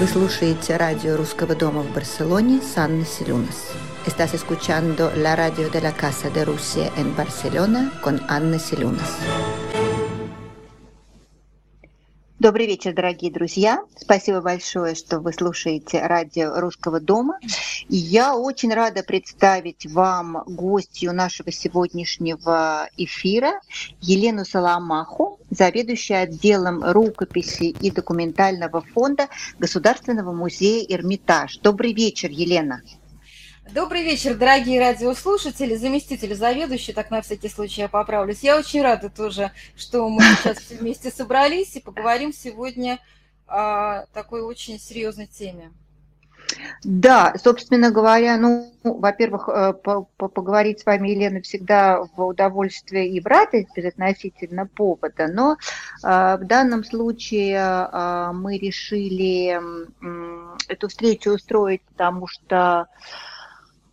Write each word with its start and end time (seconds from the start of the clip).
Вы 0.00 0.06
слушаете 0.06 0.78
радио 0.78 1.14
Русского 1.14 1.54
дома 1.54 1.82
в 1.82 1.92
Барселоне 1.92 2.62
с 2.62 2.78
Анной 2.78 3.04
Селюнас. 3.04 3.68
Estás 4.06 4.32
escuchando 4.32 5.12
la 5.14 5.36
radio 5.36 5.68
de 5.68 5.82
la 5.82 5.92
Casa 5.92 6.30
de 6.30 6.42
Rusia 6.46 6.90
en 6.96 7.14
Barcelona 7.14 7.92
con 8.02 8.18
Анна 8.26 8.58
Селюнас. 8.58 9.18
Добрый 12.38 12.66
вечер, 12.66 12.94
дорогие 12.94 13.30
друзья. 13.30 13.84
Спасибо 13.94 14.40
большое, 14.40 14.94
что 14.94 15.20
вы 15.20 15.34
слушаете 15.34 16.00
радио 16.00 16.58
Русского 16.58 16.98
дома. 16.98 17.38
И 17.90 17.96
я 17.96 18.34
очень 18.34 18.72
рада 18.72 19.02
представить 19.02 19.84
вам 19.84 20.44
гостью 20.46 21.12
нашего 21.12 21.52
сегодняшнего 21.52 22.88
эфира 22.96 23.60
Елену 24.00 24.46
Соломаху, 24.46 25.39
заведующую 25.50 26.22
отделом 26.22 26.82
рукописи 26.84 27.64
и 27.64 27.90
документального 27.90 28.80
фонда 28.80 29.28
Государственного 29.58 30.32
музея 30.32 30.86
«Эрмитаж». 30.88 31.58
Добрый 31.58 31.92
вечер, 31.92 32.30
Елена. 32.30 32.82
Добрый 33.72 34.02
вечер, 34.02 34.34
дорогие 34.34 34.80
радиослушатели, 34.80 35.76
заместитель 35.76 36.34
заведующий, 36.34 36.92
так 36.92 37.10
на 37.12 37.22
всякий 37.22 37.48
случай 37.48 37.82
я 37.82 37.88
поправлюсь. 37.88 38.40
Я 38.42 38.58
очень 38.58 38.82
рада 38.82 39.10
тоже, 39.10 39.52
что 39.76 40.08
мы 40.08 40.22
сейчас 40.22 40.58
все 40.58 40.76
вместе 40.76 41.12
собрались 41.12 41.76
и 41.76 41.80
поговорим 41.80 42.32
сегодня 42.32 42.98
о 43.46 44.06
такой 44.12 44.42
очень 44.42 44.80
серьезной 44.80 45.26
теме. 45.26 45.70
Да, 46.82 47.34
собственно 47.42 47.90
говоря, 47.90 48.36
ну, 48.38 48.72
во-первых, 48.82 49.48
э, 49.48 49.74
поговорить 50.16 50.80
с 50.80 50.86
вами, 50.86 51.10
Елена, 51.10 51.40
всегда 51.42 52.02
в 52.16 52.24
удовольствие 52.24 53.08
и 53.08 53.20
в 53.20 53.26
радость 53.26 53.68
безотносительно 53.74 54.66
повода, 54.66 55.28
но 55.28 55.52
э, 55.52 55.56
в 56.36 56.44
данном 56.44 56.84
случае 56.84 57.56
э, 57.56 58.32
мы 58.32 58.56
решили 58.58 59.60
эту 60.68 60.88
встречу 60.88 61.32
устроить, 61.32 61.82
потому 61.82 62.26
что 62.26 62.86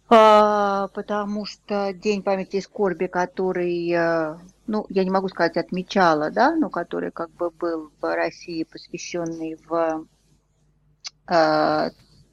потому 0.10 1.44
что 1.46 1.92
День 1.92 2.24
памяти 2.24 2.56
и 2.56 2.62
скорби, 2.62 3.08
который, 3.08 4.40
ну, 4.66 4.86
я 4.88 5.04
не 5.04 5.10
могу 5.10 5.28
сказать, 5.28 5.58
отмечала, 5.58 6.32
да, 6.32 6.56
но 6.56 6.70
который 6.70 7.12
как 7.12 7.30
бы 7.32 7.50
был 7.50 7.92
в 8.00 8.16
России 8.16 8.64
посвященный 8.64 9.60
в 9.68 10.06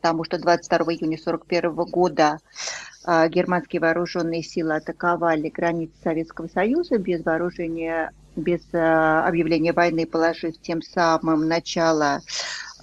э, 0.05 0.09
тому, 0.09 0.25
что 0.25 0.39
22 0.39 0.79
июня 0.95 1.19
1941 1.19 1.75
года 1.91 2.39
э, 3.07 3.29
германские 3.29 3.81
вооруженные 3.81 4.43
силы 4.43 4.77
атаковали 4.77 5.49
границы 5.49 5.95
Советского 6.03 6.49
Союза 6.49 6.99
без 6.99 7.25
вооружения, 7.25 8.13
без 8.37 8.63
объявления 8.73 9.73
войны, 9.73 10.07
положив 10.07 10.61
тем 10.61 10.83
самым 10.83 11.49
начало 11.49 12.21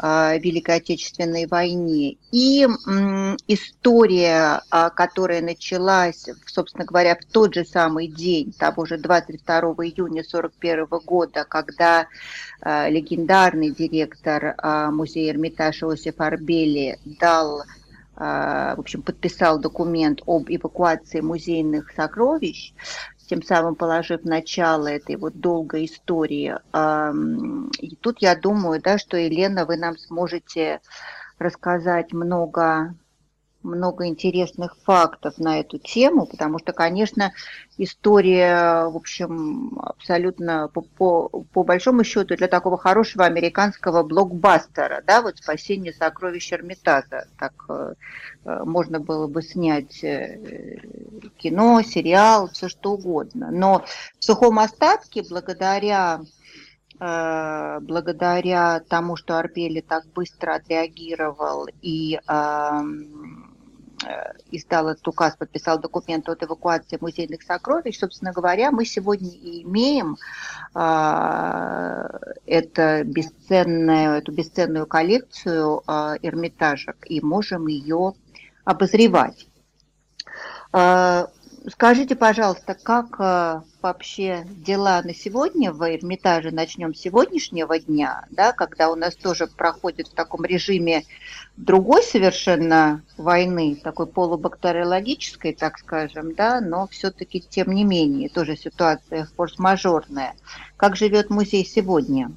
Великой 0.01 0.77
Отечественной 0.77 1.45
войне. 1.45 2.17
И 2.31 2.67
история, 3.47 4.61
а, 4.71 4.89
которая 4.89 5.41
началась, 5.41 6.27
собственно 6.47 6.85
говоря, 6.85 7.15
в 7.15 7.25
тот 7.25 7.53
же 7.53 7.65
самый 7.65 8.07
день, 8.07 8.51
того 8.57 8.85
же 8.85 8.97
22 8.97 9.59
июня 9.59 10.21
1941 10.21 10.85
года, 11.05 11.45
когда 11.47 12.07
а, 12.61 12.89
легендарный 12.89 13.69
директор 13.69 14.55
а, 14.57 14.89
музея 14.89 15.31
Эрмитаж 15.31 15.83
Иосиф 15.83 16.19
Арбели 16.19 16.97
дал 17.05 17.63
в 18.13 18.75
общем, 18.77 19.01
подписал 19.01 19.57
документ 19.57 20.21
об 20.27 20.43
эвакуации 20.47 21.21
музейных 21.21 21.91
сокровищ, 21.95 22.71
тем 23.31 23.43
самым 23.43 23.75
положив 23.75 24.25
начало 24.25 24.89
этой 24.89 25.15
вот 25.15 25.39
долгой 25.39 25.85
истории. 25.85 26.53
И 27.79 27.95
тут 27.95 28.21
я 28.21 28.35
думаю, 28.35 28.81
да, 28.81 28.97
что, 28.97 29.15
Елена, 29.15 29.65
вы 29.65 29.77
нам 29.77 29.97
сможете 29.97 30.81
рассказать 31.39 32.11
много 32.11 32.93
много 33.63 34.07
интересных 34.07 34.75
фактов 34.83 35.37
на 35.37 35.59
эту 35.59 35.77
тему, 35.77 36.25
потому 36.25 36.59
что, 36.59 36.73
конечно, 36.73 37.33
история, 37.77 38.85
в 38.87 38.95
общем, 38.95 39.79
абсолютно 39.79 40.69
по, 40.73 40.81
по, 40.81 41.29
по 41.29 41.63
большому 41.63 42.03
счету 42.03 42.35
для 42.35 42.47
такого 42.47 42.77
хорошего 42.77 43.25
американского 43.25 44.03
блокбастера, 44.03 45.03
да, 45.05 45.21
вот 45.21 45.37
«Спасение 45.37 45.93
сокровищ 45.93 46.51
Эрмитажа», 46.53 47.27
так 47.39 47.53
э, 47.69 47.93
э 48.45 48.63
можно 48.63 48.99
было 48.99 49.27
бы 49.27 49.41
снять 49.41 50.03
э, 50.03 50.79
кино, 51.37 51.81
сериал, 51.81 52.49
все 52.49 52.69
что 52.69 52.93
угодно. 52.93 53.49
Но 53.51 53.83
в 54.19 54.23
сухом 54.23 54.59
остатке, 54.59 55.23
благодаря 55.27 56.21
э, 56.99 57.79
благодаря 57.81 58.81
тому, 58.87 59.15
что 59.15 59.37
Арбели 59.37 59.81
так 59.81 60.05
быстро 60.13 60.55
отреагировал 60.55 61.67
и 61.81 62.19
Э, 62.27 62.81
издал 64.51 64.89
этот 64.89 65.07
указ, 65.07 65.35
подписал 65.35 65.79
документ 65.79 66.27
от 66.29 66.43
эвакуации 66.43 66.97
музейных 66.99 67.43
сокровищ, 67.43 67.99
собственно 67.99 68.31
говоря, 68.31 68.71
мы 68.71 68.85
сегодня 68.85 69.29
и 69.29 69.63
имеем 69.63 70.17
э, 70.75 72.19
это 72.45 73.03
бесценную, 73.03 74.17
эту 74.17 74.31
бесценную 74.31 74.87
коллекцию 74.87 75.83
э, 75.87 76.15
эрмитажек 76.21 76.97
и 77.05 77.21
можем 77.21 77.67
ее 77.67 78.13
обозревать. 78.63 79.47
Э, 80.73 81.27
скажите, 81.67 82.15
пожалуйста, 82.15 82.75
как 82.75 83.15
э, 83.19 83.61
вообще 83.81 84.43
дела 84.45 85.01
на 85.03 85.13
сегодня 85.13 85.71
в 85.71 85.83
Эрмитаже? 85.83 86.51
Начнем 86.51 86.93
с 86.93 86.99
сегодняшнего 86.99 87.79
дня, 87.79 88.25
да, 88.29 88.51
когда 88.51 88.89
у 88.89 88.95
нас 88.95 89.15
тоже 89.15 89.47
проходит 89.47 90.07
в 90.07 90.13
таком 90.13 90.45
режиме 90.45 91.05
другой 91.57 92.03
совершенно 92.03 93.03
войны, 93.17 93.75
такой 93.75 94.07
полубактериологической, 94.07 95.53
так 95.53 95.77
скажем, 95.77 96.33
да, 96.33 96.61
но 96.61 96.87
все-таки 96.87 97.41
тем 97.41 97.71
не 97.71 97.83
менее 97.83 98.29
тоже 98.29 98.55
ситуация 98.55 99.27
форс-мажорная. 99.35 100.35
Как 100.77 100.95
живет 100.95 101.29
музей 101.29 101.65
сегодня? 101.65 102.31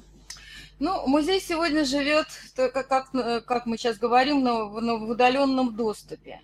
Ну, 0.77 1.07
музей 1.07 1.39
сегодня 1.39 1.85
живет, 1.85 2.27
как, 2.55 2.87
как, 2.87 3.45
как 3.45 3.65
мы 3.65 3.77
сейчас 3.77 3.97
говорим, 3.97 4.43
на, 4.43 4.69
на, 4.81 4.97
в 4.97 5.09
удаленном 5.09 5.73
доступе. 5.73 6.41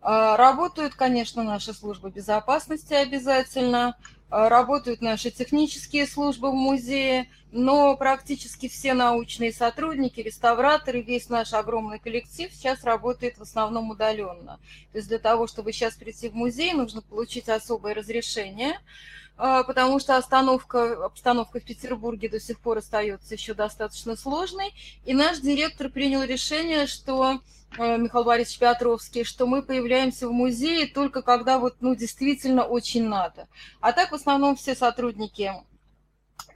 А, 0.00 0.36
работают, 0.36 0.94
конечно, 0.94 1.42
наши 1.42 1.72
службы 1.74 2.10
безопасности 2.10 2.94
обязательно, 2.94 3.96
а, 4.30 4.48
работают 4.48 5.00
наши 5.00 5.30
технические 5.30 6.06
службы 6.06 6.50
в 6.50 6.54
музее, 6.54 7.28
но 7.50 7.96
практически 7.96 8.68
все 8.68 8.94
научные 8.94 9.52
сотрудники, 9.52 10.20
реставраторы, 10.20 11.00
весь 11.00 11.28
наш 11.28 11.52
огромный 11.52 11.98
коллектив 11.98 12.52
сейчас 12.52 12.84
работает 12.84 13.38
в 13.38 13.42
основном 13.42 13.90
удаленно. 13.90 14.60
То 14.92 14.98
есть 14.98 15.08
для 15.08 15.18
того, 15.18 15.46
чтобы 15.46 15.72
сейчас 15.72 15.94
прийти 15.94 16.28
в 16.28 16.34
музей, 16.34 16.74
нужно 16.74 17.02
получить 17.02 17.48
особое 17.48 17.94
разрешение, 17.94 18.78
потому 19.38 20.00
что 20.00 20.16
остановка, 20.16 21.04
обстановка 21.04 21.60
в 21.60 21.64
Петербурге 21.64 22.28
до 22.28 22.40
сих 22.40 22.58
пор 22.60 22.78
остается 22.78 23.34
еще 23.34 23.54
достаточно 23.54 24.16
сложной. 24.16 24.74
И 25.06 25.14
наш 25.14 25.38
директор 25.38 25.88
принял 25.88 26.22
решение, 26.22 26.86
что 26.86 27.40
Э, 27.76 27.98
Михаил 27.98 28.24
Борисович 28.24 28.58
Петровский, 28.58 29.24
что 29.24 29.46
мы 29.46 29.62
появляемся 29.62 30.28
в 30.28 30.32
музее 30.32 30.86
только 30.86 31.22
когда 31.22 31.58
вот, 31.58 31.76
ну, 31.80 31.94
действительно 31.94 32.64
очень 32.64 33.06
надо. 33.06 33.46
А 33.80 33.92
так 33.92 34.10
в 34.10 34.14
основном 34.14 34.56
все 34.56 34.74
сотрудники 34.74 35.52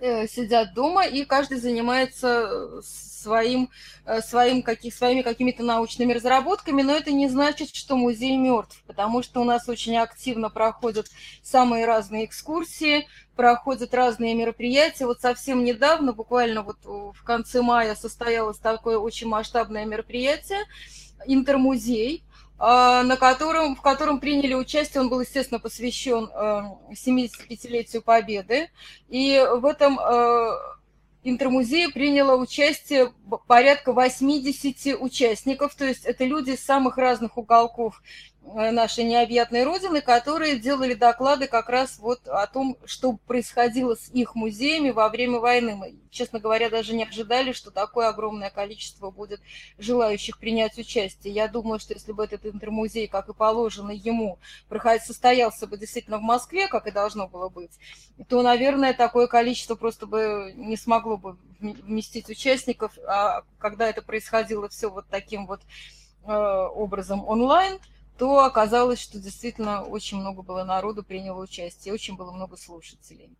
сидят 0.00 0.74
дома, 0.74 1.06
и 1.06 1.24
каждый 1.24 1.58
занимается 1.58 2.82
своим, 2.82 3.70
э, 4.04 4.20
своим, 4.20 4.62
каких, 4.62 4.94
своими 4.94 5.22
какими-то 5.22 5.62
научными 5.62 6.12
разработками, 6.12 6.82
но 6.82 6.92
это 6.92 7.12
не 7.12 7.28
значит, 7.28 7.74
что 7.74 7.96
музей 7.96 8.36
мертв, 8.36 8.82
потому 8.86 9.22
что 9.22 9.40
у 9.40 9.44
нас 9.44 9.68
очень 9.68 9.96
активно 9.96 10.50
проходят 10.50 11.06
самые 11.42 11.86
разные 11.86 12.24
экскурсии, 12.24 13.06
проходят 13.36 13.94
разные 13.94 14.34
мероприятия. 14.34 15.06
Вот 15.06 15.20
совсем 15.20 15.64
недавно, 15.64 16.12
буквально 16.12 16.62
вот 16.62 16.78
в 16.84 17.22
конце 17.24 17.62
мая, 17.62 17.94
состоялось 17.94 18.58
такое 18.58 18.98
очень 18.98 19.28
масштабное 19.28 19.84
мероприятие– 19.84 20.64
интермузей, 21.26 22.24
на 22.62 23.16
котором, 23.16 23.74
в 23.74 23.82
котором 23.82 24.20
приняли 24.20 24.54
участие, 24.54 25.00
он 25.00 25.08
был, 25.08 25.20
естественно, 25.20 25.58
посвящен 25.58 26.30
75-летию 26.92 28.00
э, 28.00 28.04
Победы. 28.04 28.70
И 29.08 29.44
в 29.56 29.66
этом 29.66 29.98
э, 29.98 30.50
интермузее 31.24 31.88
приняло 31.88 32.36
участие 32.36 33.12
порядка 33.48 33.92
80 33.92 35.00
участников, 35.00 35.74
то 35.74 35.86
есть 35.86 36.04
это 36.04 36.24
люди 36.24 36.50
из 36.50 36.64
самых 36.64 36.98
разных 36.98 37.36
уголков 37.36 38.00
нашей 38.44 39.04
необъятной 39.04 39.64
родины, 39.64 40.00
которые 40.00 40.58
делали 40.58 40.94
доклады 40.94 41.46
как 41.46 41.68
раз 41.68 41.98
вот 41.98 42.26
о 42.26 42.46
том, 42.46 42.76
что 42.84 43.16
происходило 43.26 43.94
с 43.94 44.10
их 44.10 44.34
музеями 44.34 44.90
во 44.90 45.08
время 45.08 45.38
войны. 45.38 45.76
Мы, 45.76 45.94
честно 46.10 46.38
говоря, 46.38 46.68
даже 46.68 46.94
не 46.94 47.04
ожидали, 47.04 47.52
что 47.52 47.70
такое 47.70 48.08
огромное 48.08 48.50
количество 48.50 49.10
будет 49.10 49.40
желающих 49.78 50.38
принять 50.38 50.76
участие. 50.76 51.32
Я 51.32 51.48
думаю, 51.48 51.78
что 51.78 51.94
если 51.94 52.12
бы 52.12 52.24
этот 52.24 52.44
интермузей, 52.44 53.06
как 53.06 53.28
и 53.28 53.34
положено 53.34 53.90
ему, 53.90 54.38
проходить, 54.68 55.06
состоялся 55.06 55.66
бы 55.66 55.78
действительно 55.78 56.18
в 56.18 56.22
Москве, 56.22 56.68
как 56.68 56.86
и 56.86 56.90
должно 56.90 57.28
было 57.28 57.48
быть, 57.48 57.72
то, 58.28 58.42
наверное, 58.42 58.92
такое 58.92 59.28
количество 59.28 59.76
просто 59.76 60.06
бы 60.06 60.52
не 60.56 60.76
смогло 60.76 61.16
бы 61.16 61.36
вместить 61.60 62.28
участников. 62.28 62.92
А 63.06 63.44
когда 63.58 63.88
это 63.88 64.02
происходило 64.02 64.68
все 64.68 64.90
вот 64.90 65.06
таким 65.08 65.46
вот 65.46 65.60
э, 66.26 66.32
образом 66.32 67.24
онлайн– 67.26 67.78
то 68.22 68.44
оказалось, 68.44 69.00
что 69.00 69.18
действительно 69.18 69.82
очень 69.82 70.18
много 70.18 70.42
было 70.42 70.62
народу 70.62 71.02
приняло 71.02 71.42
участие, 71.42 71.92
очень 71.92 72.14
было 72.14 72.30
много 72.30 72.56
слушателей. 72.56 73.36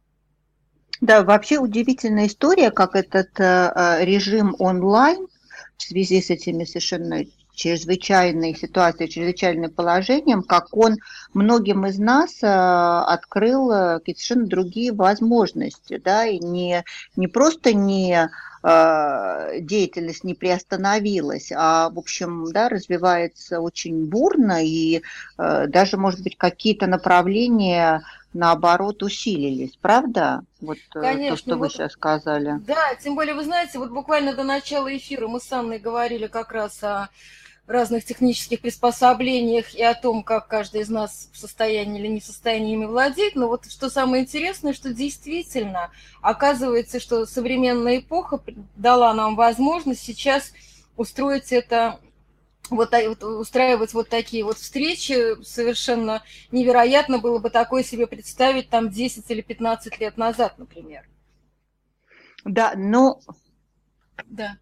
Да, 1.00 1.22
вообще 1.22 1.58
удивительная 1.58 2.26
история, 2.26 2.72
как 2.72 2.96
этот 2.96 3.38
э, 3.38 3.72
э 3.76 4.04
режим 4.04 4.56
онлайн 4.58 5.28
в 5.76 5.82
связи 5.84 6.20
с 6.20 6.30
этими 6.30 6.64
совершенно 6.64 7.24
чрезвычайной 7.54 8.56
ситуацией, 8.56 9.08
чрезвычайным 9.08 9.70
положением, 9.70 10.42
как 10.42 10.76
он 10.76 10.96
многим 11.32 11.86
из 11.86 12.00
нас 12.00 12.42
э, 12.42 12.48
открыл 12.48 13.70
э, 13.70 14.00
совершенно 14.00 14.46
другие 14.48 14.92
возможности, 14.92 15.98
да, 16.04 16.26
и 16.26 16.40
не, 16.40 16.82
не 17.14 17.28
просто 17.28 17.72
не 17.72 18.28
деятельность 18.62 20.24
не 20.24 20.34
приостановилась, 20.34 21.50
а, 21.54 21.90
в 21.90 21.98
общем, 21.98 22.46
да, 22.52 22.68
развивается 22.68 23.60
очень 23.60 24.06
бурно, 24.06 24.64
и 24.64 25.02
даже, 25.36 25.96
может 25.96 26.22
быть, 26.22 26.36
какие-то 26.36 26.86
направления 26.86 28.02
наоборот 28.34 29.02
усилились, 29.02 29.76
правда? 29.80 30.42
Вот 30.60 30.78
Конечно, 30.90 31.36
то, 31.36 31.42
что 31.42 31.50
вы 31.52 31.58
вот, 31.58 31.72
сейчас 31.72 31.92
сказали. 31.92 32.58
Да, 32.66 32.94
тем 32.94 33.14
более, 33.14 33.34
вы 33.34 33.44
знаете, 33.44 33.78
вот 33.78 33.90
буквально 33.90 34.34
до 34.34 34.44
начала 34.44 34.94
эфира 34.96 35.28
мы 35.28 35.40
с 35.40 35.52
Анной 35.52 35.78
говорили 35.78 36.26
как 36.28 36.52
раз 36.52 36.82
о 36.82 37.08
разных 37.66 38.04
технических 38.04 38.60
приспособлениях 38.60 39.74
и 39.74 39.82
о 39.82 39.94
том, 39.94 40.22
как 40.22 40.48
каждый 40.48 40.82
из 40.82 40.88
нас 40.88 41.30
в 41.32 41.38
состоянии 41.38 42.00
или 42.00 42.08
не 42.08 42.20
в 42.20 42.24
состоянии 42.24 42.72
ими 42.72 42.86
владеть. 42.86 43.36
Но 43.36 43.48
вот 43.48 43.70
что 43.70 43.88
самое 43.88 44.24
интересное, 44.24 44.72
что 44.72 44.92
действительно 44.92 45.90
оказывается, 46.20 47.00
что 47.00 47.24
современная 47.24 47.98
эпоха 47.98 48.40
дала 48.76 49.14
нам 49.14 49.36
возможность 49.36 50.02
сейчас 50.02 50.52
устроить 50.96 51.52
это 51.52 52.00
вот, 52.70 52.92
устраивать 53.22 53.94
вот 53.94 54.08
такие 54.08 54.44
вот 54.44 54.58
встречи 54.58 55.42
совершенно 55.42 56.22
невероятно 56.50 57.18
было 57.18 57.38
бы 57.38 57.50
такое 57.50 57.82
себе 57.82 58.06
представить 58.06 58.70
там 58.70 58.90
10 58.90 59.30
или 59.30 59.40
15 59.40 60.00
лет 60.00 60.16
назад, 60.16 60.58
например. 60.58 61.08
Да, 62.44 62.72
но... 62.76 63.20
Да. 64.26 64.58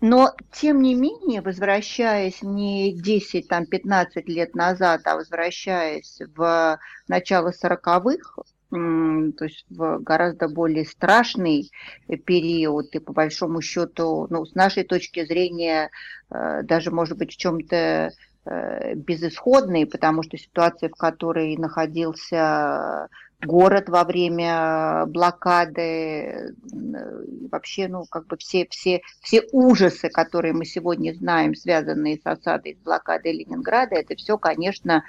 Но, 0.00 0.32
тем 0.52 0.80
не 0.80 0.94
менее, 0.94 1.40
возвращаясь 1.40 2.42
не 2.42 2.94
10-15 2.94 4.22
лет 4.26 4.54
назад, 4.54 5.00
а 5.04 5.16
возвращаясь 5.16 6.20
в 6.36 6.78
начало 7.08 7.50
40-х, 7.50 8.42
то 8.70 9.44
есть 9.44 9.64
в 9.70 9.98
гораздо 10.00 10.48
более 10.48 10.84
страшный 10.84 11.70
период 12.26 12.94
и 12.94 13.00
по 13.00 13.12
большому 13.12 13.60
счету, 13.60 14.28
ну, 14.30 14.44
с 14.44 14.54
нашей 14.54 14.84
точки 14.84 15.24
зрения, 15.24 15.90
э, 16.30 16.62
даже 16.62 16.90
может 16.90 17.16
быть 17.16 17.32
в 17.32 17.36
чем-то 17.36 18.10
э, 18.44 18.94
безысходный, 18.94 19.86
потому 19.86 20.22
что 20.22 20.36
ситуация, 20.36 20.90
в 20.90 20.96
которой 20.96 21.56
находился 21.56 23.08
город 23.40 23.88
во 23.88 24.04
время 24.04 25.04
блокады, 25.06 26.54
вообще, 27.50 27.88
ну, 27.88 28.04
как 28.10 28.26
бы 28.26 28.36
все, 28.36 28.66
все, 28.70 29.00
все 29.22 29.42
ужасы, 29.52 30.08
которые 30.08 30.52
мы 30.52 30.64
сегодня 30.64 31.14
знаем, 31.14 31.54
связанные 31.54 32.18
с 32.18 32.26
осадой, 32.26 32.76
с 32.80 32.84
блокадой 32.84 33.32
Ленинграда, 33.32 33.94
это 33.94 34.16
все, 34.16 34.38
конечно, 34.38 35.04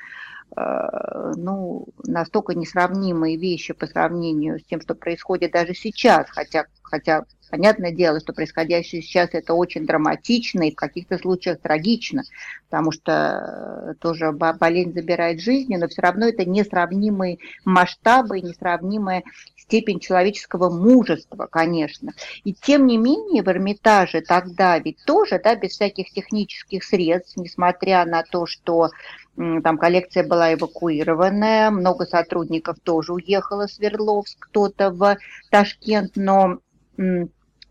э, 0.56 1.34
ну, 1.36 1.88
настолько 2.04 2.54
несравнимые 2.54 3.38
вещи 3.38 3.74
по 3.74 3.88
сравнению 3.88 4.60
с 4.60 4.64
тем, 4.64 4.82
что 4.82 4.94
происходит 4.94 5.52
даже 5.52 5.74
сейчас, 5.74 6.30
хотя, 6.30 6.66
хотя 6.89 7.25
Понятное 7.50 7.91
дело, 7.91 8.19
что 8.19 8.31
происходящее 8.31 9.01
сейчас 9.01 9.30
это 9.33 9.53
очень 9.56 9.86
драматично 9.86 10.68
и 10.68 10.71
в 10.71 10.75
каких-то 10.75 11.18
случаях 11.18 11.59
трагично, 11.59 12.24
потому 12.69 12.91
что 12.91 13.12
э, 13.12 13.94
тоже 14.00 14.31
болезнь 14.31 14.94
забирает 14.94 15.41
жизни, 15.41 15.75
но 15.75 15.88
все 15.88 16.03
равно 16.03 16.27
это 16.27 16.45
несравнимые 16.45 17.39
масштабы, 17.65 18.41
несравнимая 18.41 19.24
степень 19.57 20.00
человеческого 20.00 20.69
мужества, 20.69 21.47
конечно. 21.51 22.13
И 22.44 22.53
тем 22.53 22.86
не 22.86 22.97
менее 22.97 23.41
в 23.41 23.47
Эрмитаже 23.47 24.21
тогда 24.21 24.77
ведь 24.77 25.03
тоже, 25.06 25.41
да, 25.44 25.56
без 25.56 25.71
всяких 25.71 26.12
технических 26.12 26.83
средств, 26.83 27.36
несмотря 27.38 28.06
на 28.06 28.21
то, 28.21 28.45
что 28.45 28.89
там 29.36 29.77
коллекция 29.77 30.27
была 30.27 30.53
эвакуированная, 30.53 31.71
много 31.71 32.06
сотрудников 32.06 32.77
тоже 32.83 33.13
уехало 33.13 33.68
в 33.68 33.71
Свердловск, 33.71 34.38
кто-то 34.39 34.91
в 34.91 35.18
Ташкент, 35.50 36.12
но 36.15 36.59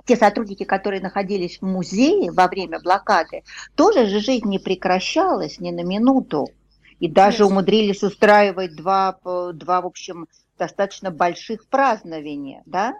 те 0.04 0.16
сотрудники, 0.16 0.64
которые 0.64 1.02
находились 1.02 1.58
в 1.60 1.66
музее 1.66 2.30
во 2.32 2.48
время 2.48 2.80
блокады, 2.80 3.42
тоже 3.74 4.06
же 4.06 4.20
жизнь 4.20 4.48
не 4.48 4.58
прекращалась 4.58 5.60
ни 5.60 5.70
на 5.70 5.82
минуту. 5.82 6.48
И 6.98 7.08
даже 7.08 7.38
Конечно. 7.38 7.46
умудрились 7.46 8.02
устраивать 8.02 8.74
два, 8.74 9.18
два, 9.22 9.80
в 9.82 9.86
общем, 9.86 10.26
достаточно 10.58 11.10
больших 11.10 11.68
празднования, 11.68 12.62
да? 12.66 12.94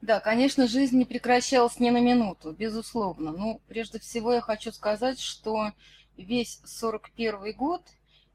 Да, 0.00 0.20
конечно, 0.20 0.66
жизнь 0.66 0.96
не 0.96 1.04
прекращалась 1.04 1.78
ни 1.78 1.90
на 1.90 2.00
минуту, 2.00 2.52
безусловно. 2.52 3.32
Ну, 3.32 3.60
прежде 3.68 3.98
всего 3.98 4.32
я 4.32 4.40
хочу 4.40 4.72
сказать, 4.72 5.20
что 5.20 5.72
весь 6.16 6.60
41 6.64 7.52
год 7.56 7.82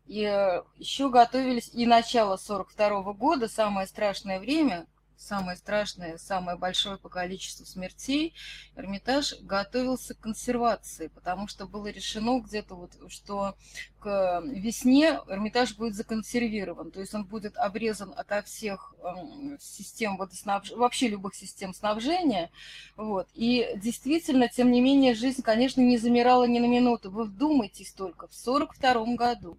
и 0.06 0.24
э, 0.24 0.64
еще 0.78 1.10
готовились 1.10 1.70
и 1.74 1.86
начало 1.86 2.38
42 2.38 3.02
-го 3.02 3.14
года, 3.14 3.48
самое 3.48 3.88
страшное 3.88 4.40
время, 4.40 4.88
самое 5.18 5.58
страшное, 5.58 6.18
самое 6.18 6.58
большое 6.58 6.98
по 6.98 7.10
количеству 7.10 7.66
смертей, 7.66 8.34
Эрмитаж 8.76 9.36
готовился 9.42 10.14
к 10.14 10.20
консервации, 10.20 11.08
потому 11.08 11.48
что 11.48 11.66
было 11.68 11.88
решено 11.88 12.40
где-то 12.40 12.76
вот, 12.76 12.92
что 13.12 13.56
к 14.00 14.42
весне 14.46 15.20
Эрмитаж 15.28 15.76
будет 15.76 15.96
законсервирован, 15.96 16.92
то 16.92 17.00
есть 17.00 17.14
он 17.14 17.26
будет 17.26 17.58
обрезан 17.58 18.14
ото 18.16 18.42
всех 18.44 18.94
эм, 19.04 19.58
систем 19.60 20.18
водоснабжения, 20.18 20.80
вообще 20.80 21.08
любых 21.08 21.36
систем 21.36 21.74
снабжения, 21.74 22.52
вот, 22.96 23.28
и 23.34 23.72
действительно, 23.76 24.48
тем 24.48 24.72
не 24.72 24.82
менее, 24.82 25.16
жизнь, 25.16 25.42
конечно, 25.42 25.82
не 25.82 25.98
замирала 25.98 26.46
ни 26.46 26.60
на 26.60 26.68
минуту. 26.68 27.10
Вы 27.10 27.26
вдумайтесь 27.26 27.92
только, 27.92 28.28
в 28.28 28.48
1942 28.48 29.16
году 29.16 29.58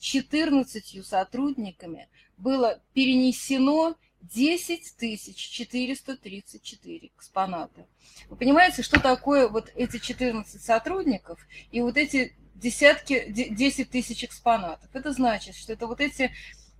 14 0.00 1.06
сотрудниками 1.06 2.08
было 2.36 2.80
перенесено 2.92 3.96
10 4.22 4.96
434 5.36 7.10
экспоната. 7.16 7.86
Вы 8.28 8.36
понимаете, 8.36 8.82
что 8.82 9.00
такое 9.00 9.48
вот 9.48 9.70
эти 9.74 9.98
14 9.98 10.60
сотрудников 10.60 11.40
и 11.70 11.80
вот 11.80 11.96
эти 11.96 12.36
десятки, 12.54 13.30
10 13.30 13.90
тысяч 13.90 14.24
экспонатов? 14.24 14.88
Это 14.92 15.12
значит, 15.12 15.54
что 15.54 15.72
это 15.72 15.86
вот 15.86 16.00
эти 16.00 16.32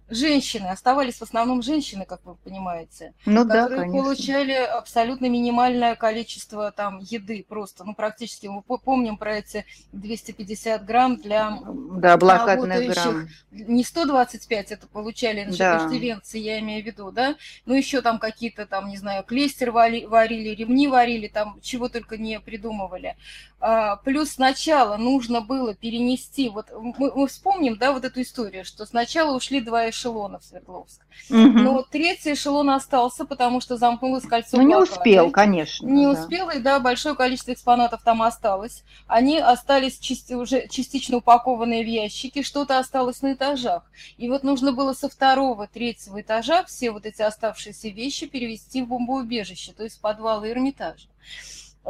женщины, 0.09 0.67
оставались 0.67 1.17
в 1.17 1.23
основном 1.23 1.63
женщины, 1.63 2.05
как 2.05 2.21
вы 2.25 2.35
понимаете, 2.37 3.15
ну, 3.27 3.47
которые 3.47 3.87
да, 3.87 3.99
получали 3.99 4.53
абсолютно 4.53 5.27
минимальное 5.29 5.97
количество 5.97 6.73
там 6.73 6.99
еды 6.99 7.45
просто, 7.49 7.85
ну 7.85 7.95
практически, 7.95 8.47
мы 8.47 8.63
помним 8.63 9.17
про 9.17 9.39
эти 9.39 9.67
250 9.93 10.85
грамм 10.85 11.17
для 11.17 11.59
да, 11.65 12.17
блокадных 12.17 12.87
грамм. 12.89 13.29
Не 13.51 13.85
125 13.85 14.73
это 14.73 14.87
получали 14.87 15.45
значит, 15.45 15.59
да. 15.59 15.87
иждивенцы, 15.87 16.39
я 16.39 16.59
имею 16.61 16.83
в 16.83 16.87
виду, 16.87 17.11
да, 17.11 17.37
ну 17.67 17.75
еще 17.75 18.01
там 18.01 18.19
какие-то 18.19 18.67
там, 18.67 18.89
не 18.89 18.97
знаю, 18.97 19.25
клейстер 19.25 19.71
варили, 19.71 20.55
ремни 20.55 20.89
варили, 20.89 21.29
там 21.29 21.59
чего 21.63 21.89
только 21.89 22.17
не 22.17 22.41
придумывали. 22.41 23.17
А, 23.61 23.97
плюс 23.97 24.33
сначала 24.33 24.97
нужно 24.97 25.41
было 25.41 25.75
перенести, 25.75 26.49
вот 26.49 26.67
мы, 26.73 27.13
мы 27.13 27.27
вспомним, 27.27 27.77
да, 27.77 27.93
вот 27.93 28.05
эту 28.05 28.23
историю, 28.23 28.65
что 28.65 28.87
сначала 28.87 29.37
ушли 29.37 29.61
два 29.61 29.87
эшелона 29.99 30.39
в 30.39 30.45
Свердловск, 30.45 31.01
угу. 31.31 31.37
но 31.37 31.83
третий 31.83 32.33
эшелон 32.33 32.71
остался, 32.71 33.25
потому 33.25 33.61
что 33.61 33.77
замкнулось 33.77 34.25
кольцо 34.25 34.57
Ну, 34.57 34.63
не 34.63 34.77
успел, 34.77 35.31
конечно. 35.31 35.87
Не 35.87 36.07
да. 36.07 36.13
успел, 36.13 36.51
и 36.51 36.59
да, 36.59 36.79
большое 36.81 37.15
количество 37.15 37.53
экспонатов 37.53 38.03
там 38.03 38.23
осталось. 38.23 38.85
Они 39.07 39.39
остались 39.39 39.99
части, 39.99 40.35
уже 40.35 40.69
частично 40.69 41.19
упакованные 41.19 41.83
в 41.83 41.89
ящики, 41.89 42.43
что-то 42.43 42.79
осталось 42.79 43.23
на 43.23 43.33
этажах. 43.33 43.83
И 44.17 44.29
вот 44.29 44.43
нужно 44.43 44.73
было 44.73 44.93
со 44.93 45.09
второго, 45.09 45.67
третьего 45.67 46.21
этажа 46.21 46.65
все 46.65 46.91
вот 46.91 47.07
эти 47.07 47.23
оставшиеся 47.23 47.89
вещи 47.89 48.27
перевести 48.27 48.83
в 48.83 48.89
бомбоубежище, 48.89 49.73
то 49.73 49.83
есть 49.83 49.99
в 49.99 50.01
подвалы 50.01 50.51
Эрмитажа. 50.51 51.09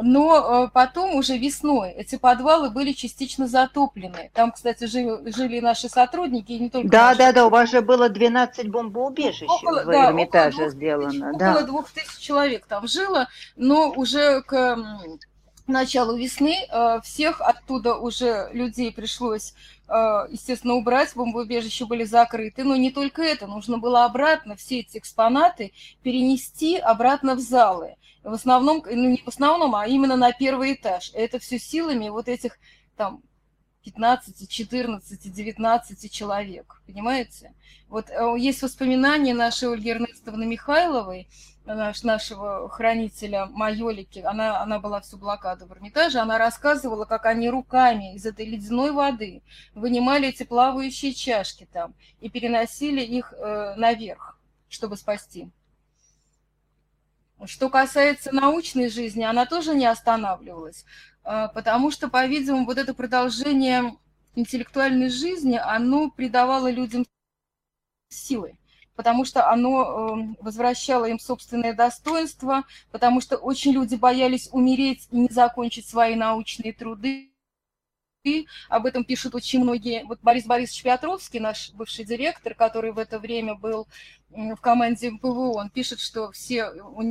Но 0.01 0.65
э, 0.65 0.69
потом 0.73 1.15
уже 1.15 1.37
весной 1.37 1.91
эти 1.91 2.17
подвалы 2.17 2.69
были 2.69 2.91
частично 2.91 3.47
затоплены. 3.47 4.31
Там, 4.33 4.51
кстати, 4.51 4.85
жили, 4.85 5.31
жили 5.31 5.59
наши 5.59 5.89
сотрудники, 5.89 6.51
и 6.51 6.59
не 6.59 6.69
только 6.69 6.89
Да, 6.89 7.07
наши. 7.07 7.17
да, 7.19 7.31
да, 7.33 7.47
у 7.47 7.49
вас 7.49 7.69
же 7.69 7.81
было 7.81 8.09
12 8.09 8.69
бомбоубежищ 8.69 9.47
около, 9.49 9.83
в 9.83 9.87
да, 9.87 10.09
Эрмитаже 10.09 10.57
около 10.57 10.69
сделано. 10.69 11.09
Тысяч, 11.09 11.39
да. 11.39 11.51
Около 11.51 11.63
двух 11.67 11.91
тысяч 11.91 12.17
человек 12.17 12.65
там 12.65 12.87
жило, 12.87 13.27
но 13.55 13.91
уже 13.91 14.41
к 14.41 14.77
началу 15.67 16.15
весны 16.15 16.55
э, 16.69 16.99
всех 17.03 17.41
оттуда 17.41 17.95
уже 17.95 18.49
людей 18.53 18.91
пришлось 18.91 19.53
Э, 19.89 20.27
естественно, 20.29 20.75
убрать, 20.75 21.15
бомбоубежища 21.15 21.85
были 21.85 22.03
закрыты, 22.03 22.63
но 22.63 22.75
не 22.75 22.91
только 22.91 23.23
это, 23.23 23.47
нужно 23.47 23.79
было 23.79 24.05
обратно 24.05 24.55
все 24.55 24.81
эти 24.81 24.99
экспонаты 24.99 25.73
перенести 26.03 26.77
обратно 26.77 27.35
в 27.35 27.39
залы. 27.39 27.95
В 28.29 28.33
основном, 28.33 28.83
ну 28.85 29.09
не 29.09 29.17
в 29.17 29.27
основном, 29.27 29.75
а 29.75 29.87
именно 29.87 30.15
на 30.15 30.31
первый 30.31 30.73
этаж. 30.73 31.11
Это 31.13 31.39
все 31.39 31.57
силами 31.57 32.09
вот 32.09 32.27
этих 32.27 32.59
там 32.95 33.23
15, 33.83 34.49
14, 34.49 35.33
19 35.33 36.11
человек, 36.11 36.81
понимаете? 36.85 37.53
Вот 37.87 38.09
э, 38.09 38.35
есть 38.37 38.61
воспоминания 38.61 39.33
нашей 39.33 39.71
Ольги 39.71 39.89
Эрнестовны 39.89 40.45
Михайловой, 40.45 41.27
наш, 41.65 42.03
нашего 42.03 42.69
хранителя 42.69 43.47
Майолики, 43.47 44.19
она, 44.19 44.61
она 44.61 44.79
была 44.79 45.01
всю 45.01 45.17
блокаду 45.17 45.65
в 45.65 45.71
Эрмитаже, 45.71 46.19
она 46.19 46.37
рассказывала, 46.37 47.05
как 47.05 47.25
они 47.25 47.49
руками 47.49 48.15
из 48.15 48.25
этой 48.25 48.45
ледяной 48.45 48.91
воды 48.91 49.41
вынимали 49.73 50.27
эти 50.27 50.43
плавающие 50.43 51.13
чашки 51.13 51.67
там 51.71 51.95
и 52.19 52.29
переносили 52.29 53.01
их 53.01 53.33
э, 53.33 53.75
наверх, 53.75 54.39
чтобы 54.67 54.97
спасти. 54.97 55.49
Что 57.45 57.69
касается 57.69 58.33
научной 58.33 58.89
жизни, 58.89 59.23
она 59.23 59.45
тоже 59.45 59.73
не 59.73 59.85
останавливалась, 59.85 60.85
э, 61.23 61.47
потому 61.53 61.91
что, 61.91 62.09
по-видимому, 62.09 62.65
вот 62.65 62.77
это 62.77 62.93
продолжение 62.93 63.95
интеллектуальной 64.35 65.09
жизни, 65.09 65.55
оно 65.55 66.09
придавало 66.11 66.69
людям 66.69 67.05
силы 68.09 68.59
потому 68.99 69.23
что 69.23 69.49
оно 69.49 70.11
эм, 70.11 70.37
возвращало 70.41 71.05
им 71.05 71.19
собственное 71.19 71.73
достоинство, 71.73 72.65
потому 72.91 73.21
что 73.21 73.37
очень 73.37 73.71
люди 73.71 73.95
боялись 73.95 74.49
умереть 74.51 75.07
и 75.09 75.19
не 75.19 75.29
закончить 75.31 75.87
свои 75.87 76.15
научные 76.15 76.73
труды. 76.73 77.31
И 78.25 78.45
об 78.67 78.85
этом 78.85 79.05
пишут 79.05 79.35
очень 79.35 79.61
многие. 79.61 80.03
Вот 80.03 80.19
Борис 80.21 80.45
Борисович 80.45 80.83
Петровский, 80.83 81.39
наш 81.39 81.71
бывший 81.71 82.03
директор, 82.03 82.53
который 82.53 82.91
в 82.91 82.97
это 82.97 83.19
время 83.19 83.55
был 83.55 83.87
в 84.27 84.57
команде 84.57 85.11
ПВО, 85.11 85.53
он 85.53 85.69
пишет, 85.69 86.01
что 86.01 86.33
все 86.33 86.69
у 86.69 87.01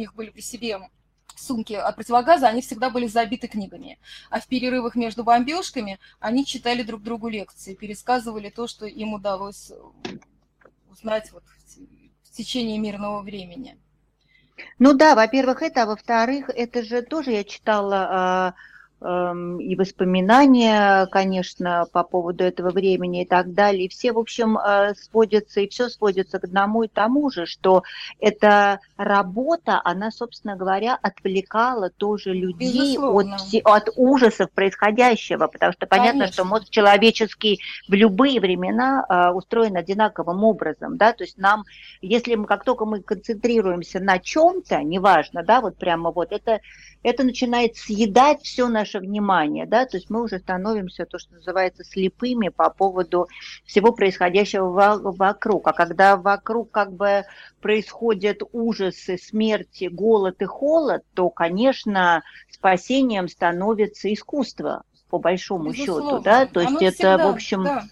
них 0.00 0.14
были 0.14 0.30
при 0.30 0.40
себе 0.40 0.80
сумки 1.36 1.72
от 1.72 1.96
противогаза, 1.96 2.48
они 2.48 2.60
всегда 2.60 2.90
были 2.90 3.06
забиты 3.06 3.48
книгами. 3.48 3.98
А 4.30 4.40
в 4.40 4.46
перерывах 4.46 4.94
между 4.94 5.24
бомбежками 5.24 5.98
они 6.18 6.44
читали 6.44 6.82
друг 6.82 7.02
другу 7.02 7.28
лекции, 7.28 7.74
пересказывали 7.74 8.50
то, 8.50 8.66
что 8.66 8.86
им 8.86 9.14
удалось 9.14 9.72
узнать 10.90 11.32
вот 11.32 11.44
в 12.24 12.30
течение 12.32 12.78
мирного 12.78 13.22
времени. 13.22 13.78
Ну 14.78 14.92
да, 14.92 15.14
во-первых, 15.14 15.62
это, 15.62 15.82
а 15.84 15.86
во-вторых, 15.86 16.50
это 16.50 16.82
же 16.82 17.02
тоже 17.02 17.32
я 17.32 17.44
читала 17.44 18.08
а, 18.10 18.54
и 19.02 19.76
воспоминания, 19.76 21.06
конечно, 21.06 21.86
по 21.90 22.04
поводу 22.04 22.44
этого 22.44 22.70
времени 22.70 23.22
и 23.22 23.24
так 23.24 23.54
далее. 23.54 23.86
И 23.86 23.88
все, 23.88 24.12
в 24.12 24.18
общем, 24.18 24.58
э, 24.58 24.94
сводятся, 24.94 25.60
и 25.60 25.68
все 25.68 25.88
сводится 25.88 26.38
к 26.38 26.44
одному 26.44 26.82
и 26.82 26.88
тому 26.88 27.30
же, 27.30 27.46
что 27.46 27.82
эта 28.18 28.80
работа, 28.98 29.80
она, 29.84 30.10
собственно 30.10 30.54
говоря, 30.54 30.98
отвлекала 31.00 31.88
тоже 31.88 32.34
людей 32.34 32.98
от, 32.98 33.26
от 33.64 33.88
ужасов 33.96 34.50
происходящего, 34.50 35.46
потому 35.46 35.72
что 35.72 35.86
понятно, 35.86 36.20
конечно. 36.20 36.32
что 36.34 36.44
мозг 36.44 36.68
человеческий 36.68 37.60
в 37.88 37.94
любые 37.94 38.38
времена 38.38 39.06
э, 39.08 39.30
устроен 39.30 39.76
одинаковым 39.76 40.44
образом, 40.44 40.98
да, 40.98 41.14
то 41.14 41.24
есть 41.24 41.38
нам, 41.38 41.64
если 42.02 42.34
мы, 42.34 42.46
как 42.46 42.64
только 42.64 42.84
мы 42.84 43.00
концентрируемся 43.00 43.98
на 44.00 44.18
чем-то, 44.18 44.82
неважно, 44.82 45.42
да, 45.42 45.62
вот 45.62 45.78
прямо 45.78 46.10
вот 46.10 46.32
это, 46.32 46.60
это 47.02 47.24
начинает 47.24 47.76
съедать 47.76 48.42
все 48.42 48.68
наше 48.68 48.89
наше 48.90 49.04
внимание, 49.04 49.66
да, 49.66 49.86
то 49.86 49.96
есть 49.96 50.10
мы 50.10 50.22
уже 50.22 50.38
становимся, 50.38 51.06
то, 51.06 51.18
что 51.18 51.34
называется, 51.34 51.84
слепыми 51.84 52.48
по 52.48 52.70
поводу 52.70 53.28
всего 53.64 53.92
происходящего 53.92 54.70
вокруг. 54.70 55.68
А 55.68 55.72
когда 55.72 56.16
вокруг 56.16 56.70
как 56.70 56.92
бы 56.92 57.24
происходят 57.60 58.42
ужасы, 58.52 59.18
смерти, 59.18 59.84
голод 59.84 60.42
и 60.42 60.46
холод, 60.46 61.02
то, 61.14 61.30
конечно, 61.30 62.22
спасением 62.50 63.28
становится 63.28 64.12
искусство, 64.12 64.84
по 65.08 65.18
большому 65.18 65.72
Безусловно. 65.72 66.10
счету, 66.10 66.22
да, 66.22 66.46
то 66.46 66.60
есть 66.60 66.72
Оно 66.72 66.80
это, 66.80 66.94
всегда, 66.94 67.18
в 67.18 67.30
общем... 67.34 67.64
Да. 67.64 67.84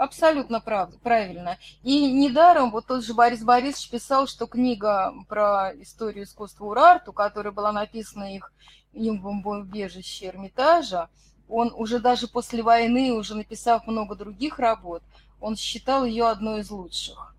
Абсолютно 0.00 0.62
прав, 0.62 0.88
правильно. 1.02 1.58
И 1.82 2.10
недаром 2.10 2.70
вот 2.70 2.86
тот 2.86 3.04
же 3.04 3.12
Борис 3.12 3.42
Борисович 3.42 3.90
писал, 3.90 4.26
что 4.26 4.46
книга 4.46 5.12
про 5.28 5.72
историю 5.74 6.24
искусства 6.24 6.64
Урарту, 6.64 7.12
которая 7.12 7.52
была 7.52 7.70
написана 7.70 8.34
их 8.34 8.50
им 8.94 9.20
бомбоубежище 9.20 10.28
Эрмитажа, 10.28 11.10
он 11.50 11.70
уже 11.76 11.98
даже 11.98 12.28
после 12.28 12.62
войны, 12.62 13.12
уже 13.12 13.34
написав 13.34 13.86
много 13.86 14.14
других 14.14 14.58
работ, 14.58 15.02
он 15.38 15.54
считал 15.54 16.06
ее 16.06 16.28
одной 16.28 16.60
из 16.60 16.70
лучших. 16.70 17.34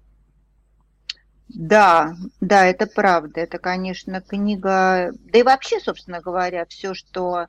Да, 1.49 2.13
да, 2.41 2.67
это 2.67 2.85
правда. 2.85 3.41
Это, 3.41 3.57
конечно, 3.57 4.21
книга, 4.21 5.13
да 5.31 5.39
и 5.39 5.41
вообще, 5.41 5.79
собственно 5.79 6.21
говоря, 6.21 6.67
все, 6.67 6.93
что 6.93 7.47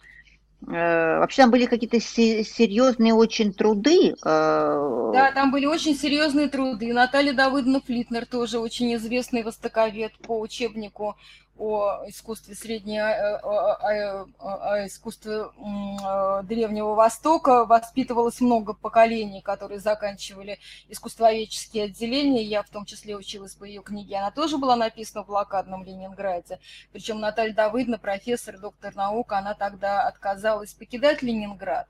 Вообще 0.66 1.42
там 1.42 1.50
были 1.50 1.66
какие-то 1.66 2.00
серьезные 2.00 3.14
очень 3.14 3.52
труды. 3.52 4.14
Э, 4.25 5.11
да, 5.12 5.33
там 5.35 5.50
были 5.50 5.66
очень 5.66 5.97
серьезные 5.97 6.49
труды. 6.49 6.92
Наталья 6.92 7.33
Давыдовна 7.33 7.81
Флитнер 7.81 8.26
тоже 8.26 8.59
очень 8.59 8.95
известный 8.95 9.42
востоковед 9.42 10.12
по 10.19 10.38
учебнику 10.38 11.16
о 11.59 12.04
искусстве 12.09 12.54
средней, 12.54 12.99
о, 12.99 13.38
о, 13.38 14.26
о, 14.38 14.73
о 14.73 14.87
искусстве 14.87 15.44
Древнего 16.44 16.94
Востока 16.94 17.64
воспитывалось 17.64 18.40
много 18.40 18.73
поколений, 18.73 19.42
которые 19.42 19.78
заканчивали 19.78 20.59
искусствоведческие 20.88 21.85
отделения. 21.85 22.42
Я 22.42 22.62
в 22.62 22.71
том 22.71 22.85
числе 22.85 23.16
училась 23.16 23.54
по 23.54 23.64
ее 23.64 23.82
книге. 23.82 24.16
Она 24.16 24.30
тоже 24.30 24.59
была 24.59 24.76
написана 24.76 25.25
в 25.25 25.26
блокадном 25.28 25.85
Ленинграде. 25.85 26.59
Причем 26.92 27.21
Наталья 27.21 27.54
Давыдовна, 27.54 27.99
профессор, 27.99 28.59
доктор 28.59 28.94
наук, 28.94 29.32
она 29.32 29.54
тогда 29.54 30.06
отказалась 30.06 30.73
покидать 30.73 31.23
Ленинград. 31.23 31.88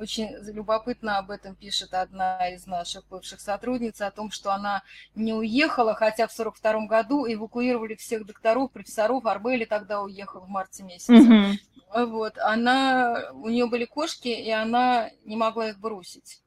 Очень 0.00 0.34
любопытно 0.50 1.18
об 1.18 1.30
этом 1.30 1.54
пишет 1.54 1.92
одна 1.92 2.48
из 2.48 2.66
наших 2.66 3.06
бывших 3.08 3.38
сотрудниц, 3.38 4.00
о 4.00 4.10
том, 4.10 4.30
что 4.30 4.50
она 4.50 4.82
не 5.14 5.34
уехала, 5.34 5.94
хотя 5.94 6.26
в 6.26 6.32
1942 6.32 6.86
году 6.86 7.26
эвакуировали 7.30 7.96
всех 7.96 8.24
докторов, 8.24 8.72
профессоров. 8.72 9.26
Арбели 9.26 9.66
тогда 9.66 10.00
уехал 10.00 10.40
в 10.40 10.48
марте 10.48 10.84
месяце. 10.84 11.12
Угу. 11.12 12.06
Вот, 12.06 12.38
она, 12.38 13.30
у 13.34 13.50
нее 13.50 13.66
были 13.66 13.84
кошки, 13.84 14.28
и 14.28 14.50
она 14.50 15.10
не 15.26 15.36
могла 15.36 15.68
их 15.68 15.78
бросить. 15.78 16.40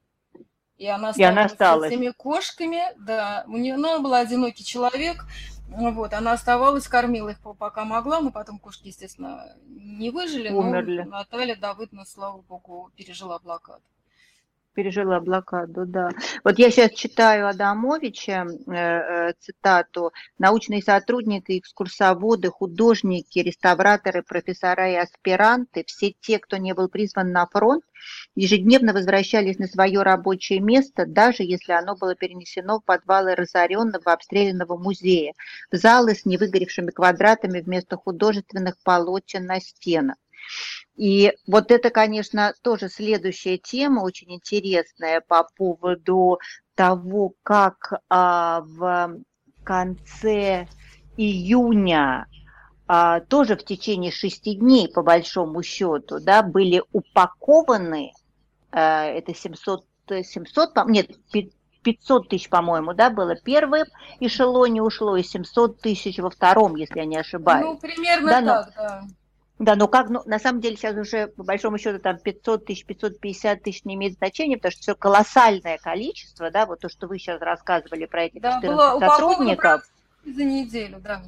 И 0.77 0.87
она, 0.87 1.13
и 1.15 1.21
она 1.21 1.45
осталась 1.45 1.91
с 1.91 1.93
этими 1.93 2.09
кошками, 2.09 2.81
да. 2.97 3.43
У 3.47 3.57
нее, 3.57 3.77
ну, 3.77 3.91
она 3.91 3.99
была 3.99 4.19
одинокий 4.19 4.63
человек, 4.63 5.25
вот, 5.67 6.13
она 6.13 6.33
оставалась, 6.33 6.87
кормила 6.87 7.29
их 7.29 7.39
пока 7.39 7.85
могла, 7.85 8.21
но 8.21 8.31
потом 8.31 8.59
кошки, 8.59 8.87
естественно, 8.87 9.55
не 9.65 10.09
выжили. 10.11 10.49
Умерли. 10.49 11.03
Но 11.03 11.11
Наталья 11.11 11.55
Давыдовна, 11.55 12.05
слава 12.05 12.41
богу, 12.41 12.91
пережила 12.95 13.39
блокаду 13.39 13.83
пережила 14.73 15.19
блокаду, 15.19 15.85
да. 15.85 16.09
Вот 16.43 16.59
я 16.59 16.69
сейчас 16.71 16.91
читаю 16.91 17.47
Адамовича 17.47 18.45
э, 18.45 18.73
э, 18.73 19.33
цитату. 19.39 20.11
Научные 20.37 20.81
сотрудники, 20.81 21.59
экскурсоводы, 21.59 22.49
художники, 22.49 23.39
реставраторы, 23.39 24.23
профессора 24.23 24.91
и 24.91 24.95
аспиранты, 24.95 25.83
все 25.87 26.13
те, 26.19 26.39
кто 26.39 26.57
не 26.57 26.73
был 26.73 26.89
призван 26.89 27.31
на 27.31 27.45
фронт, 27.47 27.83
ежедневно 28.35 28.93
возвращались 28.93 29.59
на 29.59 29.67
свое 29.67 30.01
рабочее 30.01 30.59
место, 30.59 31.05
даже 31.05 31.43
если 31.43 31.71
оно 31.71 31.95
было 31.95 32.15
перенесено 32.15 32.79
в 32.79 32.85
подвалы 32.85 33.35
разоренного, 33.35 34.11
обстрелянного 34.11 34.77
музея, 34.77 35.33
в 35.71 35.77
залы 35.77 36.15
с 36.15 36.25
невыгоревшими 36.25 36.91
квадратами 36.91 37.61
вместо 37.61 37.97
художественных 37.97 38.75
полотен 38.83 39.45
на 39.45 39.59
стенах. 39.59 40.15
И 40.95 41.33
вот 41.47 41.71
это, 41.71 41.89
конечно, 41.89 42.53
тоже 42.61 42.89
следующая 42.89 43.57
тема, 43.57 44.01
очень 44.01 44.31
интересная 44.33 45.21
по 45.21 45.47
поводу 45.57 46.39
того, 46.75 47.33
как 47.41 47.93
а, 48.09 48.61
в 48.61 49.19
конце 49.63 50.67
июня 51.17 52.27
а, 52.87 53.21
тоже 53.21 53.55
в 53.55 53.63
течение 53.63 54.11
шести 54.11 54.55
дней, 54.55 54.87
по 54.87 55.01
большому 55.01 55.63
счету, 55.63 56.19
да, 56.19 56.43
были 56.43 56.83
упакованы, 56.91 58.11
а, 58.71 59.05
это 59.05 59.33
700, 59.33 59.85
700 60.07 60.85
нет, 60.87 61.09
500 61.83 62.29
тысяч, 62.29 62.49
по-моему, 62.49 62.93
да, 62.93 63.09
было 63.09 63.35
первым 63.35 63.85
эшелоне 64.19 64.83
ушло, 64.83 65.17
и 65.17 65.23
700 65.23 65.81
тысяч 65.81 66.19
во 66.19 66.29
втором, 66.29 66.75
если 66.75 66.99
я 66.99 67.05
не 67.05 67.17
ошибаюсь. 67.17 67.65
Ну, 67.65 67.77
примерно 67.77 68.29
да, 68.29 68.41
так, 68.41 68.75
но... 68.75 68.83
да 68.83 69.07
Да, 69.63 69.75
но 69.75 69.87
как, 69.87 70.09
ну, 70.09 70.21
на 70.25 70.39
самом 70.39 70.59
деле 70.59 70.75
сейчас 70.75 70.97
уже, 70.97 71.27
по 71.27 71.43
большому 71.43 71.77
счету, 71.77 71.97
там 71.99 72.17
500 72.17 72.65
тысяч, 72.65 72.85
550 72.85 73.63
тысяч 73.63 73.85
не 73.85 73.95
имеет 73.95 74.15
значения, 74.15 74.57
потому 74.57 74.73
что 74.73 74.81
все 74.81 74.95
колоссальное 74.95 75.77
количество, 75.77 76.51
да, 76.51 76.65
вот 76.65 76.81
то, 76.81 76.89
что 76.89 77.07
вы 77.07 77.17
сейчас 77.17 77.41
рассказывали 77.41 78.05
про 78.05 78.23
этих 78.23 78.41
да, 78.41 78.59
14 78.61 78.99
сотрудников. 78.99 79.89
За 80.25 80.43
неделю, 80.43 80.99
да. 80.99 81.23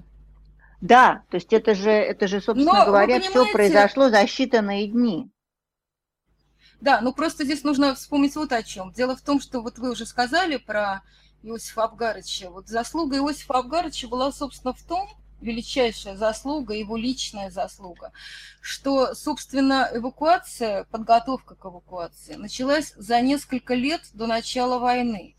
Да, 0.82 1.24
то 1.30 1.36
есть 1.36 1.54
это 1.54 1.75
же, 1.75 1.89
это 1.89 2.27
же, 2.27 2.42
собственно 2.42 2.80
Но, 2.80 2.86
говоря, 2.86 3.22
все 3.22 3.46
произошло 3.51 4.10
за 4.10 4.24
считанные 4.24 4.88
дни. 4.88 5.32
Да, 6.82 7.00
ну 7.00 7.13
просто 7.13 7.46
здесь 7.46 7.63
нужно 7.63 7.96
вспомнить 7.96 8.36
вот 8.36 8.51
о 8.51 8.62
чем. 8.63 8.92
Дело 8.92 9.15
в 9.15 9.22
том, 9.22 9.39
что 9.39 9.62
вот 9.62 9.77
вы 9.77 9.92
уже 9.92 10.06
сказали 10.06 10.58
про 10.58 11.01
Иосифа 11.42 11.86
Абгарыча. 11.86 12.50
Вот 12.50 12.68
заслуга 12.68 13.18
Иосифа 13.18 13.60
Абгарыча 13.60 14.10
была, 14.10 14.32
собственно, 14.32 14.74
в 14.74 14.84
том, 14.84 15.08
величайшая 15.46 16.18
заслуга, 16.18 16.74
его 16.74 16.98
личная 16.98 17.50
заслуга, 17.50 18.12
что, 18.60 19.14
собственно, 19.16 19.90
эвакуация, 19.94 20.86
подготовка 20.86 21.56
к 21.56 21.66
эвакуации 21.66 22.34
началась 22.36 22.94
за 22.98 23.22
несколько 23.22 23.75
лет 23.75 24.02
до 24.14 24.28
начала 24.28 24.80
войны. 24.80 25.36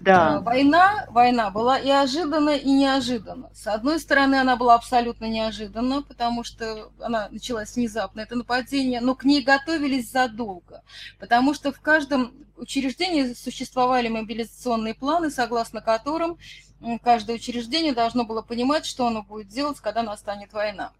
Да. 0.00 0.36
Э, 0.36 0.40
война, 0.40 1.06
война 1.10 1.50
была 1.50 1.78
и 1.78 1.90
ожиданна, 1.90 2.56
и 2.56 2.70
неожиданна. 2.70 3.50
С 3.54 3.66
одной 3.66 4.00
стороны, 4.00 4.36
она 4.36 4.56
была 4.56 4.74
абсолютно 4.74 5.26
неожиданна, 5.26 6.02
потому 6.02 6.42
что 6.42 6.90
она 7.00 7.28
началась 7.30 7.76
внезапно, 7.76 8.20
это 8.20 8.34
нападение, 8.34 9.00
но 9.00 9.14
к 9.14 9.24
ней 9.24 9.42
готовились 9.42 10.10
задолго, 10.10 10.82
потому 11.18 11.52
что 11.52 11.70
в 11.70 11.80
каждом 11.80 12.32
учреждении 12.56 13.34
существовали 13.34 14.08
мобилизационные 14.08 14.94
планы, 14.94 15.30
согласно 15.30 15.80
которым 15.80 16.38
каждое 17.02 17.36
учреждение 17.36 17.92
должно 17.92 18.24
было 18.24 18.42
понимать, 18.42 18.86
что 18.86 19.06
оно 19.06 19.22
будет 19.22 19.48
делать, 19.48 19.80
когда 19.80 20.02
настанет 20.02 20.52
война. 20.52 20.92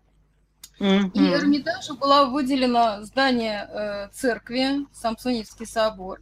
Mm-hmm. 0.79 1.11
И 1.15 1.33
Эрмитажу 1.33 1.97
была 1.97 2.27
выделена 2.27 3.03
здание 3.03 3.69
э, 3.69 4.09
церкви, 4.13 4.87
Самсоневский 4.93 5.67
собор. 5.67 6.21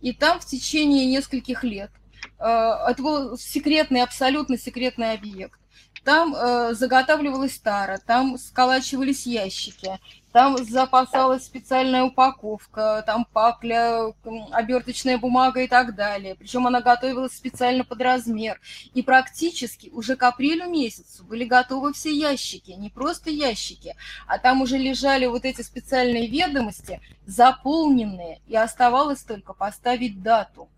И 0.00 0.12
там 0.12 0.40
в 0.40 0.46
течение 0.46 1.06
нескольких 1.06 1.62
лет 1.62 1.90
Э, 2.38 2.88
это 2.88 3.02
был 3.02 3.38
секретный, 3.38 4.02
абсолютно 4.02 4.58
секретный 4.58 5.12
объект. 5.12 5.58
Там 6.04 6.34
э, 6.34 6.74
заготавливалась 6.74 7.58
тара, 7.58 7.98
там 8.04 8.38
сколачивались 8.38 9.26
ящики, 9.26 9.98
там 10.32 10.56
запасалась 10.64 11.44
специальная 11.44 12.04
упаковка, 12.04 13.02
там 13.06 13.24
пакля, 13.24 14.12
оберточная 14.52 15.18
бумага 15.18 15.62
и 15.62 15.68
так 15.68 15.94
далее. 15.94 16.36
Причем 16.36 16.66
она 16.66 16.80
готовилась 16.80 17.32
специально 17.32 17.84
под 17.84 18.00
размер. 18.00 18.60
И 18.94 19.02
практически 19.02 19.88
уже 19.90 20.16
к 20.16 20.22
апрелю 20.22 20.68
месяцу 20.68 21.24
были 21.24 21.44
готовы 21.44 21.92
все 21.92 22.14
ящики, 22.14 22.72
не 22.72 22.90
просто 22.90 23.30
ящики, 23.30 23.96
а 24.26 24.38
там 24.38 24.62
уже 24.62 24.78
лежали 24.78 25.26
вот 25.26 25.44
эти 25.44 25.62
специальные 25.62 26.28
ведомости, 26.28 27.00
заполненные, 27.26 28.40
и 28.46 28.56
оставалось 28.56 29.22
только 29.22 29.52
поставить 29.52 30.22
дату. 30.22 30.68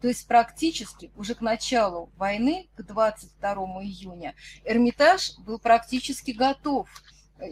То 0.00 0.08
есть 0.08 0.26
практически 0.26 1.12
уже 1.16 1.36
к 1.36 1.40
началу 1.40 2.10
войны, 2.16 2.68
к 2.76 2.82
22 2.82 3.54
июня, 3.84 4.34
Эрмитаж 4.64 5.38
был 5.38 5.60
практически 5.60 6.32
готов. 6.32 6.88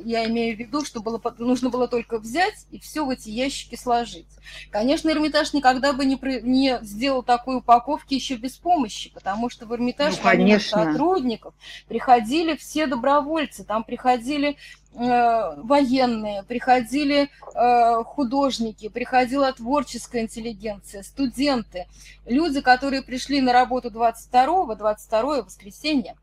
Я 0.05 0.27
имею 0.27 0.57
в 0.57 0.59
виду, 0.59 0.85
что 0.85 1.01
было, 1.01 1.21
нужно 1.39 1.71
было 1.71 1.89
только 1.89 2.19
взять 2.19 2.67
и 2.71 2.79
все 2.79 3.05
в 3.05 3.11
эти 3.11 3.29
ящики 3.29 3.75
сложить. 3.75 4.27
Конечно, 4.71 5.11
Эрмитаж 5.11 5.53
никогда 5.53 5.93
бы 5.93 6.05
не, 6.05 6.19
не 6.43 6.79
сделал 6.83 7.23
такой 7.23 7.57
упаковки 7.57 8.15
еще 8.15 8.37
без 8.37 8.57
помощи, 8.57 9.11
потому 9.13 9.51
что 9.51 9.67
в 9.67 9.75
Эрмитаж 9.75 10.17
ну, 10.17 10.23
конечно. 10.23 10.85
сотрудников 10.85 11.55
приходили 11.89 12.57
все 12.57 12.87
добровольцы, 12.87 13.65
там 13.65 13.85
приходили 13.85 14.57
Э, 14.93 15.55
военные, 15.63 16.43
приходили 16.43 17.31
э, 17.55 18.03
художники, 18.03 18.89
приходила 18.89 19.53
творческая 19.53 20.23
интеллигенция, 20.23 21.05
студенты, 21.05 21.87
люди, 22.27 22.61
которые 22.61 23.03
пришли 23.03 23.41
на 23.41 23.53
работу 23.53 23.91
22-го, 23.91 24.75
22 24.75 25.43
воскресенье, 25.43 26.17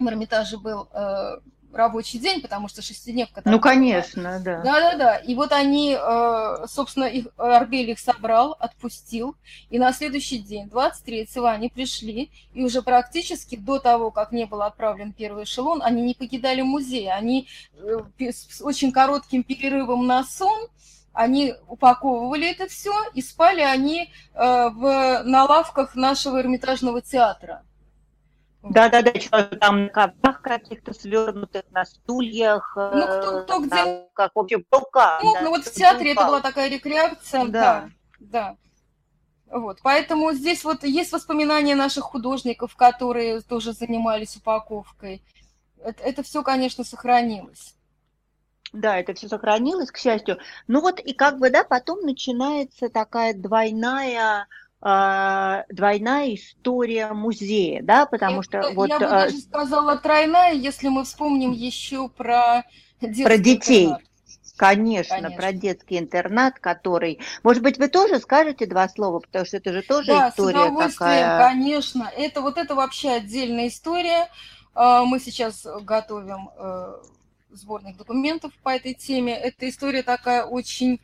в 0.00 0.08
Эрмитаже 0.08 0.58
был 0.58 0.88
э, 0.92 1.36
рабочий 1.74 2.18
день, 2.18 2.40
потому 2.40 2.68
что 2.68 2.82
шестидневка... 2.82 3.42
Там 3.42 3.52
ну, 3.52 3.60
конечно, 3.60 4.40
да. 4.40 4.62
Да-да-да. 4.62 5.16
И 5.16 5.34
вот 5.34 5.52
они, 5.52 5.96
э, 5.98 6.66
собственно, 6.68 7.04
их, 7.04 7.28
Арбель 7.36 7.90
их 7.90 7.98
собрал, 7.98 8.56
отпустил, 8.58 9.36
и 9.70 9.78
на 9.78 9.92
следующий 9.92 10.38
день, 10.38 10.66
23-го, 10.66 11.46
они 11.46 11.68
пришли, 11.68 12.30
и 12.52 12.64
уже 12.64 12.82
практически 12.82 13.56
до 13.56 13.78
того, 13.78 14.10
как 14.10 14.32
не 14.32 14.46
был 14.46 14.62
отправлен 14.62 15.12
первый 15.12 15.44
эшелон, 15.44 15.82
они 15.82 16.02
не 16.02 16.14
покидали 16.14 16.62
музей, 16.62 17.10
они 17.10 17.48
э, 17.76 18.30
с 18.30 18.62
очень 18.62 18.92
коротким 18.92 19.42
перерывом 19.42 20.06
на 20.06 20.24
сон, 20.24 20.68
они 21.12 21.54
упаковывали 21.68 22.50
это 22.50 22.66
все, 22.66 22.92
и 23.14 23.22
спали 23.22 23.60
они 23.60 24.02
э, 24.02 24.08
в, 24.34 25.22
на 25.24 25.44
лавках 25.44 25.94
нашего 25.94 26.40
Эрмитажного 26.40 27.00
театра. 27.00 27.62
Да-да-да, 28.70 29.12
там 29.60 29.84
на 29.84 29.88
коврах 29.90 30.40
каких-то 30.40 30.94
свернутых, 30.94 31.64
на 31.70 31.84
стульях. 31.84 32.72
Ну, 32.76 33.06
кто, 33.06 33.42
кто 33.42 33.60
где... 33.60 33.68
Там, 33.70 33.88
как, 34.14 34.32
в 34.34 34.38
общем, 34.38 34.64
рука. 34.70 35.20
Ну, 35.22 35.34
да, 35.34 35.40
ну, 35.42 35.50
вот 35.50 35.64
в 35.64 35.72
театре 35.72 36.12
это 36.12 36.24
была 36.24 36.40
такая 36.40 36.70
рекреация. 36.70 37.44
Да. 37.46 37.50
да, 37.50 37.90
да. 38.20 38.56
Вот, 39.50 39.78
поэтому 39.82 40.32
здесь 40.32 40.64
вот 40.64 40.82
есть 40.82 41.12
воспоминания 41.12 41.74
наших 41.74 42.04
художников, 42.04 42.74
которые 42.74 43.40
тоже 43.42 43.72
занимались 43.72 44.36
упаковкой. 44.36 45.22
Это, 45.82 46.02
это 46.02 46.22
все, 46.22 46.42
конечно, 46.42 46.82
сохранилось. 46.82 47.76
Да, 48.72 48.98
это 48.98 49.14
все 49.14 49.28
сохранилось, 49.28 49.92
к 49.92 49.98
счастью. 49.98 50.38
Ну 50.66 50.80
вот 50.80 50.98
и 50.98 51.12
как 51.12 51.38
бы, 51.38 51.50
да, 51.50 51.62
потом 51.62 52.00
начинается 52.00 52.88
такая 52.88 53.34
двойная 53.34 54.48
а, 54.86 55.64
двойная 55.70 56.34
история 56.34 57.14
музея, 57.14 57.82
да, 57.82 58.04
потому 58.04 58.36
я, 58.36 58.42
что 58.42 58.58
я 58.58 58.70
вот... 58.70 58.90
Я 58.90 58.98
бы 58.98 59.06
а, 59.06 59.08
даже 59.08 59.38
сказала 59.38 59.96
тройная, 59.96 60.52
если 60.52 60.88
мы 60.88 61.04
вспомним 61.04 61.52
еще 61.52 62.10
про 62.10 62.64
Про 63.00 63.38
детей. 63.38 63.94
Конечно, 64.56 65.16
Конечно, 65.16 65.36
про 65.36 65.52
детский 65.52 65.98
интернат, 65.98 66.58
который... 66.60 67.18
Может 67.42 67.62
быть, 67.62 67.78
вы 67.78 67.88
тоже 67.88 68.20
скажете 68.20 68.66
два 68.66 68.86
слова, 68.90 69.20
потому 69.20 69.46
что 69.46 69.56
это 69.56 69.72
же 69.72 69.80
тоже 69.80 70.08
да, 70.08 70.28
история 70.28 70.70
с 70.70 70.92
такая... 70.92 71.38
конечно. 71.38 72.10
Это 72.14 72.42
вот 72.42 72.58
это 72.58 72.74
вообще 72.74 73.12
отдельная 73.12 73.68
история. 73.68 74.28
А, 74.74 75.04
мы 75.04 75.18
сейчас 75.18 75.66
готовим 75.80 76.50
э, 76.58 76.96
сборных 77.52 77.96
документов 77.96 78.52
по 78.62 78.68
этой 78.68 78.92
теме. 78.92 79.34
Эта 79.34 79.66
история 79.68 80.02
такая 80.02 80.44
очень 80.44 81.00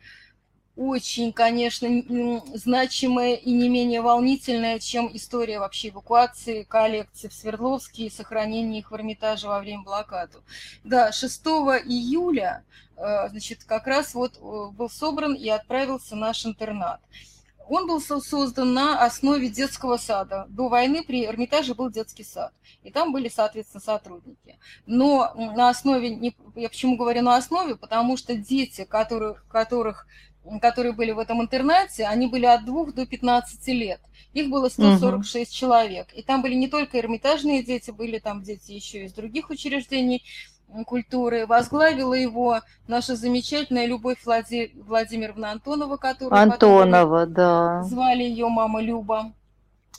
очень, 0.75 1.33
конечно, 1.33 1.89
значимая 2.53 3.35
и 3.35 3.51
не 3.51 3.67
менее 3.67 4.01
волнительная, 4.01 4.79
чем 4.79 5.09
история 5.13 5.59
вообще 5.59 5.89
эвакуации 5.89 6.63
коллекций 6.63 7.29
в 7.29 7.33
Свердловске 7.33 8.05
и 8.05 8.09
сохранения 8.09 8.79
их 8.79 8.91
в 8.91 8.95
Эрмитаже 8.95 9.47
во 9.47 9.59
время 9.59 9.83
блокады. 9.83 10.39
Да, 10.83 11.11
6 11.11 11.45
июля, 11.85 12.63
э, 12.95 13.29
значит, 13.29 13.63
как 13.65 13.85
раз 13.85 14.13
вот 14.13 14.37
э, 14.37 14.71
был 14.71 14.89
собран 14.89 15.33
и 15.33 15.49
отправился 15.49 16.15
наш 16.15 16.45
интернат. 16.45 17.01
Он 17.67 17.87
был 17.87 18.01
создан 18.01 18.73
на 18.73 19.01
основе 19.05 19.49
детского 19.49 19.95
сада. 19.95 20.45
До 20.49 20.67
войны 20.67 21.03
при 21.03 21.25
Эрмитаже 21.25 21.73
был 21.73 21.89
детский 21.89 22.25
сад. 22.25 22.51
И 22.83 22.91
там 22.91 23.13
были, 23.13 23.29
соответственно, 23.29 23.81
сотрудники. 23.81 24.59
Но 24.85 25.31
на 25.35 25.69
основе, 25.69 26.33
я 26.55 26.69
почему 26.69 26.97
говорю 26.97 27.21
на 27.21 27.37
основе, 27.37 27.77
потому 27.77 28.17
что 28.17 28.35
дети, 28.35 28.83
которых, 28.83 29.45
которых 29.47 30.05
которые 30.61 30.93
были 30.93 31.11
в 31.11 31.19
этом 31.19 31.41
интернате, 31.41 32.05
они 32.05 32.27
были 32.27 32.45
от 32.45 32.65
2 32.65 32.91
до 32.91 33.05
15 33.05 33.67
лет. 33.67 34.01
Их 34.33 34.49
было 34.49 34.69
146 34.69 35.51
угу. 35.51 35.55
человек. 35.55 36.07
И 36.13 36.23
там 36.23 36.41
были 36.41 36.53
не 36.53 36.67
только 36.67 36.99
эрмитажные 36.99 37.63
дети, 37.63 37.91
были 37.91 38.19
там 38.19 38.43
дети 38.43 38.71
еще 38.71 39.05
из 39.05 39.13
других 39.13 39.49
учреждений 39.49 40.23
культуры. 40.85 41.45
Возглавила 41.45 42.13
его 42.13 42.61
наша 42.87 43.15
замечательная 43.15 43.85
Любовь 43.85 44.19
Влади... 44.25 44.71
Владимировна 44.75 45.51
Антонова, 45.51 45.97
которую 45.97 46.39
Антонова, 46.39 47.25
да. 47.25 47.83
звали 47.83 48.23
ее 48.23 48.47
мама 48.47 48.81
Люба. 48.81 49.33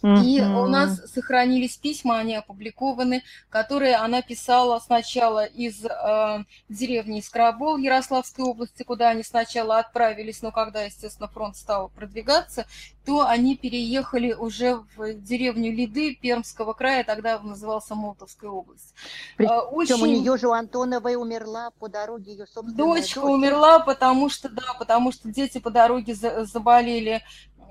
И 0.03 0.41
у 0.41 0.67
нас 0.67 1.01
сохранились 1.13 1.77
письма, 1.77 2.19
они 2.19 2.35
опубликованы, 2.35 3.23
которые 3.51 3.97
она 3.97 4.21
писала 4.23 4.79
сначала 4.81 5.45
из 5.45 5.85
э, 5.85 6.45
деревни 6.69 7.21
Искробол 7.21 7.77
Ярославской 7.77 8.45
области, 8.45 8.83
куда 8.83 9.11
они 9.11 9.23
сначала 9.23 9.79
отправились, 9.79 10.43
но 10.43 10.51
когда, 10.51 10.83
естественно, 10.83 11.29
фронт 11.29 11.57
стал 11.57 11.91
продвигаться, 11.91 12.67
то 13.05 13.27
они 13.27 13.57
переехали 13.57 14.33
уже 14.33 14.77
в 14.97 15.15
деревню 15.15 15.73
Лиды 15.73 16.15
Пермского 16.15 16.73
края, 16.73 17.05
тогда 17.05 17.39
назывался 17.41 17.95
Молтовская 17.95 18.51
область. 18.51 18.95
Причем 19.37 19.53
Очень... 19.73 20.03
у 20.03 20.07
нее 20.07 20.37
же 20.37 20.49
у 20.49 20.53
Антоновой 20.53 21.17
умерла 21.17 21.71
по 21.79 21.89
дороге 21.89 22.33
ее 22.33 22.47
собственная 22.47 22.77
Дочка 22.77 23.21
дочь. 23.21 23.31
умерла, 23.31 23.81
потому 23.81 24.29
что, 24.29 24.49
да, 24.49 24.75
потому 24.79 25.13
что 25.13 25.29
дети 25.29 25.59
по 25.59 25.71
дороге 25.71 26.15
заболели 26.15 27.23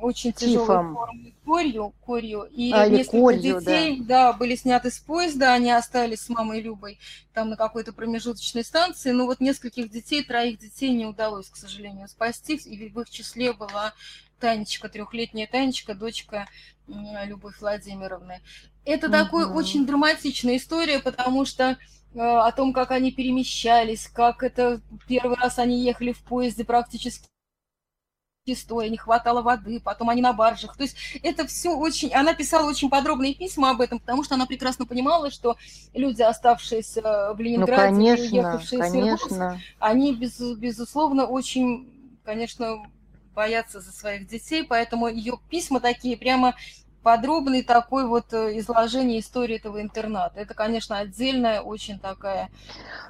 очень 0.01 0.33
тяжелой 0.33 0.65
формы 0.65 1.33
корью, 1.45 1.93
корью. 2.05 2.43
И 2.43 2.71
А, 2.71 2.87
несколько 2.87 3.17
корью, 3.17 3.59
детей, 3.59 4.01
да. 4.01 4.33
были 4.33 4.55
сняты 4.55 4.89
с 4.89 4.99
поезда, 4.99 5.53
они 5.53 5.71
остались 5.71 6.21
с 6.21 6.29
мамой 6.29 6.61
Любой 6.61 6.99
там 7.33 7.49
на 7.49 7.57
какой-то 7.57 7.93
промежуточной 7.93 8.63
станции. 8.63 9.11
Но 9.11 9.25
вот 9.25 9.39
нескольких 9.39 9.89
детей, 9.89 10.23
троих 10.23 10.59
детей 10.59 10.89
не 10.89 11.05
удалось, 11.05 11.49
к 11.49 11.55
сожалению, 11.55 12.07
спасти. 12.07 12.55
И 12.55 12.89
в 12.89 12.99
их 12.99 13.09
числе 13.09 13.53
была 13.53 13.93
Танечка, 14.39 14.89
трехлетняя 14.89 15.47
Танечка, 15.47 15.93
дочка 15.93 16.47
Любовь 16.87 17.59
Владимировны. 17.59 18.41
Это 18.85 19.07
угу. 19.07 19.13
такая 19.13 19.45
очень 19.47 19.85
драматичная 19.85 20.57
история, 20.57 20.99
потому 20.99 21.45
что 21.45 21.77
э, 22.13 22.19
о 22.19 22.51
том, 22.51 22.73
как 22.73 22.91
они 22.91 23.11
перемещались, 23.11 24.07
как 24.07 24.43
это 24.43 24.81
первый 25.07 25.37
раз 25.37 25.59
они 25.59 25.83
ехали 25.83 26.11
в 26.11 26.23
поезде 26.23 26.65
практически 26.65 27.27
стоя, 28.55 28.89
не 28.89 28.97
хватало 28.97 29.41
воды, 29.41 29.79
потом 29.79 30.09
они 30.09 30.21
на 30.21 30.33
баржах. 30.33 30.75
То 30.75 30.83
есть 30.83 30.95
это 31.21 31.45
все 31.45 31.75
очень... 31.75 32.11
Она 32.13 32.33
писала 32.33 32.67
очень 32.67 32.89
подробные 32.89 33.35
письма 33.35 33.69
об 33.69 33.81
этом, 33.81 33.99
потому 33.99 34.23
что 34.23 34.35
она 34.35 34.45
прекрасно 34.45 34.85
понимала, 34.85 35.29
что 35.29 35.57
люди, 35.93 36.21
оставшиеся 36.21 37.33
в 37.33 37.39
Ленинграде, 37.39 37.91
ну, 37.91 37.97
конечно, 37.97 38.37
уехавшие 38.37 38.81
конечно. 38.81 39.15
в 39.15 39.29
Свердловск, 39.29 39.65
они, 39.79 40.15
без, 40.15 40.39
безусловно, 40.39 41.25
очень, 41.25 41.87
конечно, 42.25 42.83
боятся 43.35 43.79
за 43.79 43.91
своих 43.91 44.27
детей, 44.27 44.63
поэтому 44.63 45.07
ее 45.07 45.39
письма 45.49 45.79
такие 45.79 46.17
прямо 46.17 46.55
подробный 47.03 47.63
такой 47.63 48.05
вот 48.05 48.33
э, 48.33 48.57
изложение 48.59 49.19
истории 49.19 49.55
этого 49.55 49.81
интерната. 49.81 50.39
Это, 50.39 50.53
конечно, 50.53 50.97
отдельная, 50.97 51.61
очень 51.61 51.99
такая, 51.99 52.49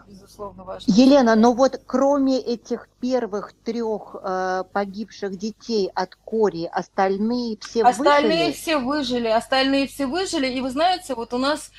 безусловно, 0.07 0.63
важная. 0.63 0.95
Елена, 0.95 1.35
но 1.35 1.53
вот 1.53 1.81
кроме 1.85 2.39
этих 2.39 2.87
первых 2.99 3.53
трех 3.63 4.15
э, 4.21 4.63
погибших 4.71 5.37
детей 5.37 5.89
от 5.93 6.15
кори, 6.15 6.69
остальные 6.71 7.57
все 7.59 7.83
остальные 7.83 8.47
выжили? 8.47 8.51
все 8.53 8.77
выжили, 8.77 9.27
остальные 9.27 9.87
все 9.87 10.05
выжили. 10.05 10.47
И 10.47 10.61
вы 10.61 10.69
знаете, 10.69 11.15
вот 11.15 11.33
у 11.33 11.37
нас 11.37 11.71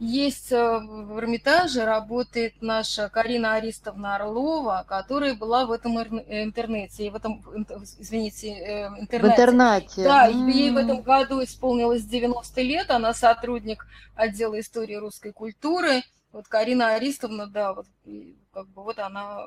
есть 0.00 0.50
э, 0.50 0.56
в 0.56 1.18
Эрмитаже, 1.18 1.84
работает 1.84 2.54
наша 2.62 3.10
Карина 3.10 3.54
Аристовна 3.54 4.16
Орлова, 4.16 4.84
которая 4.88 5.34
была 5.34 5.66
в 5.66 5.72
этом 5.72 5.98
интернете, 5.98 7.06
и 7.06 7.10
в 7.10 7.16
этом, 7.16 7.44
извините, 7.98 8.48
э, 8.48 8.86
интернете. 8.98 9.18
В 9.18 9.30
интернате. 9.30 10.04
Да, 10.04 10.26
ей 10.26 10.70
в 10.70 10.78
этом 10.78 11.02
году 11.02 11.44
исполнилось 11.44 12.02
90 12.04 12.62
лет, 12.62 12.90
она 12.90 13.12
сотрудник 13.12 13.86
отдела 14.14 14.58
истории 14.58 14.94
русской 14.94 15.32
культуры. 15.32 16.02
Вот 16.32 16.48
Карина 16.48 16.94
Аристовна, 16.94 17.46
да, 17.46 17.74
вот, 17.74 17.86
как 18.52 18.68
бы 18.68 18.82
вот 18.82 18.98
она 18.98 19.42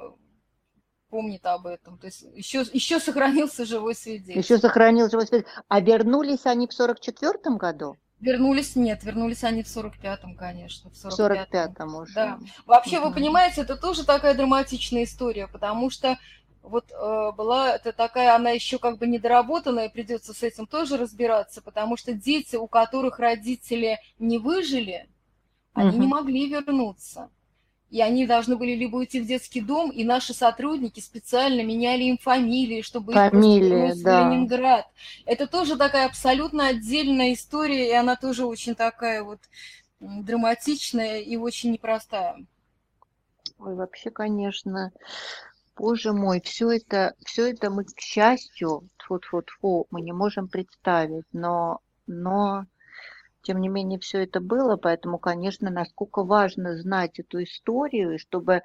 помнит 1.09 1.45
об 1.45 1.65
этом. 1.65 1.97
То 1.97 2.07
есть 2.07 2.25
еще, 2.33 2.63
еще 2.73 2.99
сохранился 2.99 3.65
живой 3.65 3.95
свидетель. 3.95 4.37
Еще 4.37 4.59
сохранился 4.59 5.11
живой 5.11 5.27
свидетель. 5.27 5.51
А 5.67 5.79
вернулись 5.79 6.45
они 6.45 6.67
в 6.67 6.73
44 6.73 7.55
году? 7.57 7.97
Вернулись, 8.23 8.77
нет, 8.77 9.03
вернулись 9.03 9.43
они 9.43 9.63
в 9.63 9.67
45-м, 9.67 10.35
конечно. 10.35 10.89
В 10.89 10.93
45-м, 10.93 11.11
45 11.11 11.79
уже. 11.81 12.13
Да. 12.13 12.39
Вообще, 12.65 12.99
угу. 12.99 13.09
вы 13.09 13.15
понимаете, 13.15 13.61
это 13.61 13.75
тоже 13.75 14.05
такая 14.05 14.33
драматичная 14.33 15.03
история, 15.03 15.47
потому 15.47 15.89
что 15.89 16.17
вот 16.61 16.89
э, 16.91 17.31
была 17.35 17.75
это 17.75 17.91
такая, 17.91 18.33
она 18.33 18.51
еще 18.51 18.79
как 18.79 18.97
бы 18.97 19.07
недоработанная, 19.07 19.89
придется 19.89 20.33
с 20.33 20.41
этим 20.41 20.67
тоже 20.67 20.95
разбираться, 20.95 21.61
потому 21.61 21.97
что 21.97 22.13
дети, 22.13 22.55
у 22.55 22.67
которых 22.67 23.19
родители 23.19 23.99
не 24.19 24.37
выжили, 24.37 25.09
они 25.73 25.89
угу. 25.89 25.97
не 25.97 26.07
могли 26.07 26.47
вернуться 26.47 27.29
и 27.93 28.01
они 28.01 28.25
должны 28.25 28.55
были 28.55 28.71
либо 28.71 28.95
уйти 28.95 29.21
в 29.21 29.27
детский 29.27 29.61
дом, 29.61 29.91
и 29.91 30.03
наши 30.03 30.33
сотрудники 30.33 30.99
специально 30.99 31.61
меняли 31.61 32.05
им 32.05 32.17
фамилии, 32.17 32.81
чтобы 32.81 33.13
Фамилии, 33.13 33.91
их 33.91 34.03
да. 34.03 34.29
в 34.29 34.31
Ленинград. 34.31 34.87
Это 35.27 35.45
тоже 35.45 35.77
такая 35.77 36.07
абсолютно 36.07 36.69
отдельная 36.69 37.33
история, 37.33 37.87
и 37.87 37.93
она 37.93 38.15
тоже 38.15 38.47
очень 38.47 38.73
такая 38.73 39.21
вот 39.21 39.41
драматичная 39.99 41.19
и 41.19 41.37
очень 41.37 41.71
непростая. 41.71 42.43
Ой, 43.59 43.75
вообще, 43.75 44.09
конечно, 44.09 44.91
боже 45.77 46.13
мой, 46.13 46.41
все 46.41 46.71
это, 46.71 47.13
все 47.23 47.51
это 47.51 47.69
мы, 47.69 47.83
к 47.83 47.99
счастью, 47.99 48.89
тьфу-тьфу-тьфу, 48.97 49.85
мы 49.91 50.01
не 50.01 50.13
можем 50.13 50.47
представить, 50.47 51.25
но, 51.31 51.77
но 52.07 52.65
тем 53.43 53.61
не 53.61 53.69
менее, 53.69 53.99
все 53.99 54.23
это 54.23 54.39
было, 54.39 54.77
поэтому, 54.77 55.19
конечно, 55.19 55.69
насколько 55.69 56.23
важно 56.23 56.77
знать 56.77 57.19
эту 57.19 57.43
историю, 57.43 58.15
и 58.15 58.17
чтобы, 58.17 58.63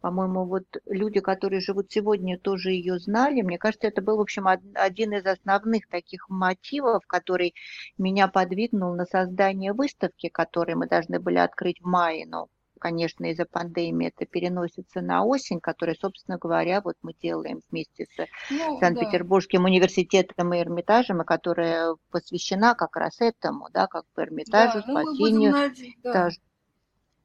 по-моему, 0.00 0.44
вот 0.46 0.64
люди, 0.86 1.20
которые 1.20 1.60
живут 1.60 1.92
сегодня, 1.92 2.38
тоже 2.38 2.72
ее 2.72 2.98
знали. 2.98 3.42
Мне 3.42 3.58
кажется, 3.58 3.86
это 3.86 4.02
был, 4.02 4.16
в 4.16 4.22
общем, 4.22 4.48
один 4.48 5.12
из 5.12 5.26
основных 5.26 5.88
таких 5.88 6.28
мотивов, 6.28 7.06
который 7.06 7.54
меня 7.98 8.28
подвигнул 8.28 8.94
на 8.94 9.04
создание 9.04 9.72
выставки, 9.72 10.28
которую 10.28 10.78
мы 10.78 10.88
должны 10.88 11.20
были 11.20 11.38
открыть 11.38 11.80
в 11.80 11.86
мае, 11.86 12.26
но 12.26 12.48
конечно, 12.84 13.30
из-за 13.30 13.46
пандемии 13.46 14.12
это 14.14 14.26
переносится 14.26 15.00
на 15.00 15.24
осень, 15.24 15.58
которая, 15.58 15.96
собственно 15.98 16.36
говоря, 16.36 16.82
вот 16.82 16.96
мы 17.00 17.14
делаем 17.14 17.62
вместе 17.70 18.04
с 18.04 18.26
ну, 18.50 18.78
Санкт-Петербургским 18.78 19.62
да. 19.62 19.68
университетом 19.70 20.52
и 20.52 20.60
Эрмитажем, 20.60 21.22
и 21.22 21.24
которая 21.24 21.96
посвящена 22.10 22.74
как 22.74 22.94
раз 22.98 23.22
этому, 23.22 23.70
да, 23.72 23.86
как 23.86 24.04
бы 24.14 24.24
Эрмитажу, 24.24 24.82
да, 24.86 25.02
спасению. 25.02 25.54
Ну, 25.54 26.12
да. 26.12 26.28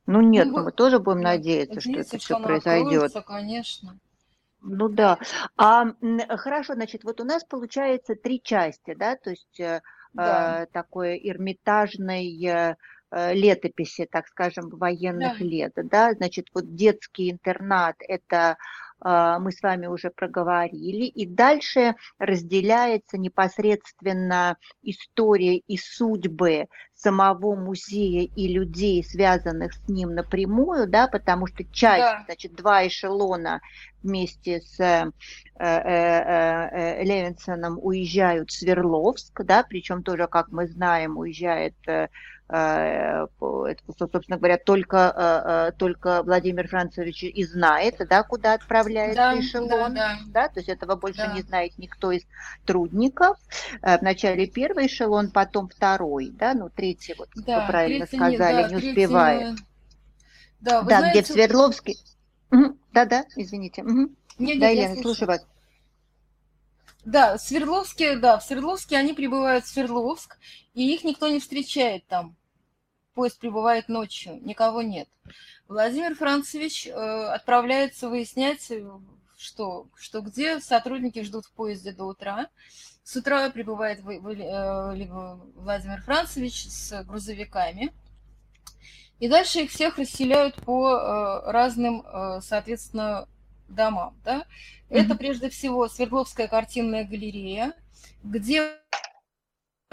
ну 0.06 0.22
нет, 0.22 0.48
ну, 0.48 0.64
мы 0.64 0.72
тоже 0.72 1.00
будем 1.00 1.24
да, 1.24 1.32
надеяться, 1.32 1.82
что 1.82 1.92
это 1.92 2.18
все 2.18 2.42
произойдет. 2.42 3.12
конечно. 3.28 4.00
Ну 4.62 4.88
да. 4.88 5.20
А, 5.58 5.88
хорошо, 6.38 6.76
значит, 6.76 7.04
вот 7.04 7.20
у 7.20 7.26
нас 7.26 7.44
получается 7.44 8.16
три 8.16 8.42
части, 8.42 8.94
да, 8.94 9.18
то 9.18 9.32
есть 9.32 9.62
да. 10.14 10.64
э, 10.64 10.68
такое 10.72 11.16
эрмитажное 11.16 12.22
Э, 12.22 12.76
летописи, 13.12 14.08
так 14.10 14.28
скажем, 14.28 14.70
военных 14.70 15.40
да. 15.40 15.46
лет, 15.46 15.74
да, 15.76 16.14
значит, 16.14 16.48
вот 16.54 16.76
детский 16.76 17.32
интернат– 17.32 17.96
это 18.08 18.58
э, 19.04 19.38
мы 19.40 19.52
с 19.52 19.62
вами 19.62 19.88
уже 19.88 20.10
проговорили, 20.12 21.06
и 21.06 21.26
дальше 21.26 21.96
разделяется 22.20 23.18
непосредственно 23.18 24.58
история 24.84 25.58
и 25.58 25.78
судьбы 25.78 26.68
самого 27.00 27.56
музея 27.56 28.30
и 28.36 28.48
людей, 28.48 29.04
связанных 29.04 29.74
с 29.74 29.88
ним 29.88 30.14
напрямую, 30.16 30.88
да, 30.88 31.08
потому 31.08 31.48
что 31.48 31.64
часть, 31.64 32.02
да. 32.02 32.24
значит, 32.26 32.56
два 32.56 32.86
эшелона 32.86 33.62
вместе 34.04 34.62
с 34.62 34.80
э, 34.80 35.12
э, 35.60 35.66
э, 35.66 37.04
Левинсоном 37.04 37.80
уезжают 37.82 38.50
в 38.50 38.54
Свердловск, 38.54 39.44
да, 39.44 39.64
причем 39.68 40.04
тоже, 40.04 40.28
как 40.28 40.50
мы 40.52 40.68
знаем, 40.68 41.18
уезжает 41.18 41.76
собственно 42.50 44.38
говоря, 44.38 44.58
только, 44.58 45.74
только 45.78 46.24
Владимир 46.24 46.68
Францевич 46.68 47.24
и 47.24 47.44
знает, 47.46 47.98
да, 48.10 48.24
куда 48.24 48.54
отправляется 48.54 49.16
да, 49.16 49.40
эшелон, 49.40 49.70
да, 49.70 49.90
да. 49.94 50.20
да, 50.28 50.48
то 50.48 50.60
есть 50.60 50.70
этого 50.70 50.96
больше 50.96 51.20
да. 51.20 51.34
не 51.34 51.42
знает 51.42 51.78
никто 51.78 52.12
из 52.12 52.24
трудников. 52.66 53.38
Вначале 53.82 54.48
первый 54.48 54.88
эшелон, 54.88 55.30
потом 55.30 55.70
второй, 55.70 56.32
да, 56.32 56.56
ну 56.56 56.70
третий, 56.70 57.14
вот, 57.18 57.30
да, 57.36 57.62
вы 57.62 57.68
правильно 57.68 58.08
сказали, 58.08 58.32
не, 58.32 58.38
да, 58.38 58.70
не 58.70 58.76
успевает. 58.78 59.60
Да, 60.60 60.82
да 60.82 61.00
знаете... 61.00 61.20
где 61.20 61.22
в 61.22 61.28
Свердловске. 61.34 61.94
Да-да, 62.92 63.26
извините. 63.36 63.84
Угу. 63.84 64.16
Нет, 64.40 64.60
да, 64.60 64.70
Елена, 64.70 64.96
слушаю 65.02 65.28
вас. 65.28 65.46
Да, 67.06 67.38
в 67.38 67.42
Свердловске, 67.42 68.18
да, 68.18 68.40
в 68.40 68.44
Свердловске 68.44 68.98
они 68.98 69.14
прибывают 69.14 69.66
в 69.66 69.68
Свердловск, 69.68 70.38
и 70.74 70.94
их 70.94 71.04
никто 71.04 71.28
не 71.30 71.40
встречает 71.40 72.08
там 72.08 72.36
поезд 73.20 73.38
прибывает 73.38 73.90
ночью, 73.90 74.40
никого 74.46 74.82
нет. 74.82 75.10
Владимир 75.68 76.16
Францевич 76.16 76.88
э, 76.88 76.92
отправляется 76.94 78.08
выяснять, 78.08 78.72
э, 78.72 78.90
что, 79.38 79.88
что 79.98 80.22
где 80.22 80.62
сотрудники 80.62 81.22
ждут 81.24 81.46
в 81.46 81.52
поезде 81.52 81.92
до 81.92 82.06
утра. 82.06 82.48
С 83.04 83.18
утра 83.18 83.50
прибывает 83.50 84.00
в, 84.00 84.06
в, 84.06 84.30
э, 84.30 85.38
Владимир 85.56 86.02
Францевич 86.02 86.70
с 86.70 87.04
грузовиками. 87.04 87.92
И 89.20 89.28
дальше 89.28 89.64
их 89.64 89.72
всех 89.72 89.98
расселяют 89.98 90.56
по 90.64 90.94
э, 90.94 91.52
разным, 91.52 92.06
э, 92.06 92.40
соответственно, 92.42 93.28
домам. 93.68 94.16
Да? 94.24 94.38
Mm-hmm. 94.38 94.46
Это 94.98 95.16
прежде 95.16 95.50
всего 95.50 95.90
Свердловская 95.90 96.48
картинная 96.48 97.04
галерея, 97.04 97.74
где 98.24 98.80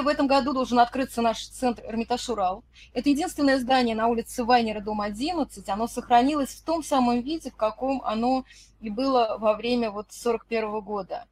в 0.02 0.08
этом 0.08 0.26
году 0.26 0.52
должен 0.52 0.78
открыться 0.78 1.22
наш 1.22 1.46
центр 1.46 1.82
Эрмитаж 1.86 2.28
Урал. 2.28 2.64
Это 2.92 3.08
единственное 3.08 3.58
здание 3.58 3.96
на 3.96 4.08
улице 4.08 4.44
Вайнера, 4.44 4.80
дом 4.80 5.00
11. 5.00 5.66
Оно 5.70 5.86
сохранилось 5.86 6.50
в 6.50 6.62
том 6.64 6.82
самом 6.82 7.22
виде, 7.22 7.50
в 7.50 7.56
каком 7.56 8.02
оно 8.02 8.44
и 8.80 8.90
было 8.90 9.38
во 9.40 9.54
время 9.54 9.90
вот 9.90 10.08
41 10.10 10.80
года. 10.80 11.24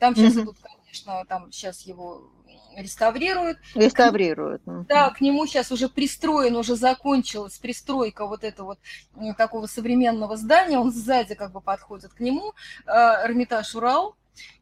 Там 0.00 0.16
сейчас 0.16 0.34
mm-hmm. 0.34 0.42
идут, 0.42 0.56
конечно, 0.60 1.24
там 1.28 1.52
сейчас 1.52 1.82
его 1.82 2.28
реставрируют. 2.76 3.58
Реставрируют. 3.76 4.62
Да, 4.66 5.10
к 5.10 5.20
нему 5.20 5.46
сейчас 5.46 5.70
уже 5.70 5.88
пристроен, 5.88 6.56
уже 6.56 6.74
закончилась 6.74 7.58
пристройка 7.58 8.26
вот 8.26 8.42
этого 8.42 8.78
вот 9.14 9.36
такого 9.36 9.66
современного 9.66 10.36
здания. 10.36 10.78
Он 10.78 10.90
сзади 10.90 11.36
как 11.36 11.52
бы 11.52 11.60
подходит 11.60 12.12
к 12.12 12.20
нему. 12.20 12.52
Э, 12.84 13.24
Эрмитаж 13.24 13.76
Урал. 13.76 14.16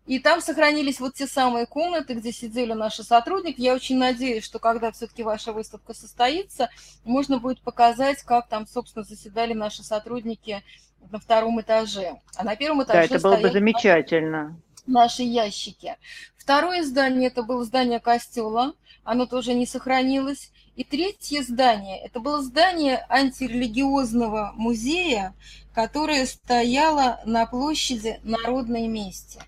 И 0.06 0.20
там 0.20 0.40
сохранились 0.40 1.00
вот 1.00 1.14
те 1.14 1.26
самые 1.26 1.66
комнаты, 1.66 2.14
где 2.14 2.32
сидели 2.32 2.72
наши 2.72 3.02
сотрудники. 3.02 3.60
Я 3.60 3.74
очень 3.74 3.98
надеюсь, 3.98 4.44
что 4.44 4.58
когда 4.60 4.92
все-таки 4.92 5.24
ваша 5.24 5.52
выставка 5.52 5.94
состоится, 5.94 6.70
можно 7.04 7.38
будет 7.38 7.60
показать, 7.60 8.22
как 8.22 8.48
там, 8.48 8.66
собственно, 8.66 9.04
заседали 9.04 9.52
наши 9.52 9.82
сотрудники 9.82 10.62
на 11.10 11.18
втором 11.18 11.60
этаже. 11.60 12.20
А 12.36 12.44
на 12.44 12.54
первом 12.54 12.84
этаже 12.84 13.08
Да, 13.08 13.14
это 13.16 13.22
было 13.22 13.36
бы 13.36 13.50
замечательно. 13.50 14.60
Наши 14.86 15.24
ящики. 15.24 15.96
Второе 16.36 16.84
здание, 16.84 17.26
это 17.28 17.42
было 17.42 17.64
здание 17.64 17.98
костела, 17.98 18.74
оно 19.02 19.26
тоже 19.26 19.54
не 19.54 19.66
сохранилось. 19.66 20.52
И 20.76 20.84
третье 20.84 21.42
здание, 21.42 21.98
это 22.04 22.20
было 22.20 22.42
здание 22.42 23.04
антирелигиозного 23.08 24.52
музея, 24.54 25.34
которое 25.74 26.26
стояло 26.26 27.18
на 27.24 27.46
площади 27.46 28.20
Народной 28.22 28.86
мести. 28.86 29.40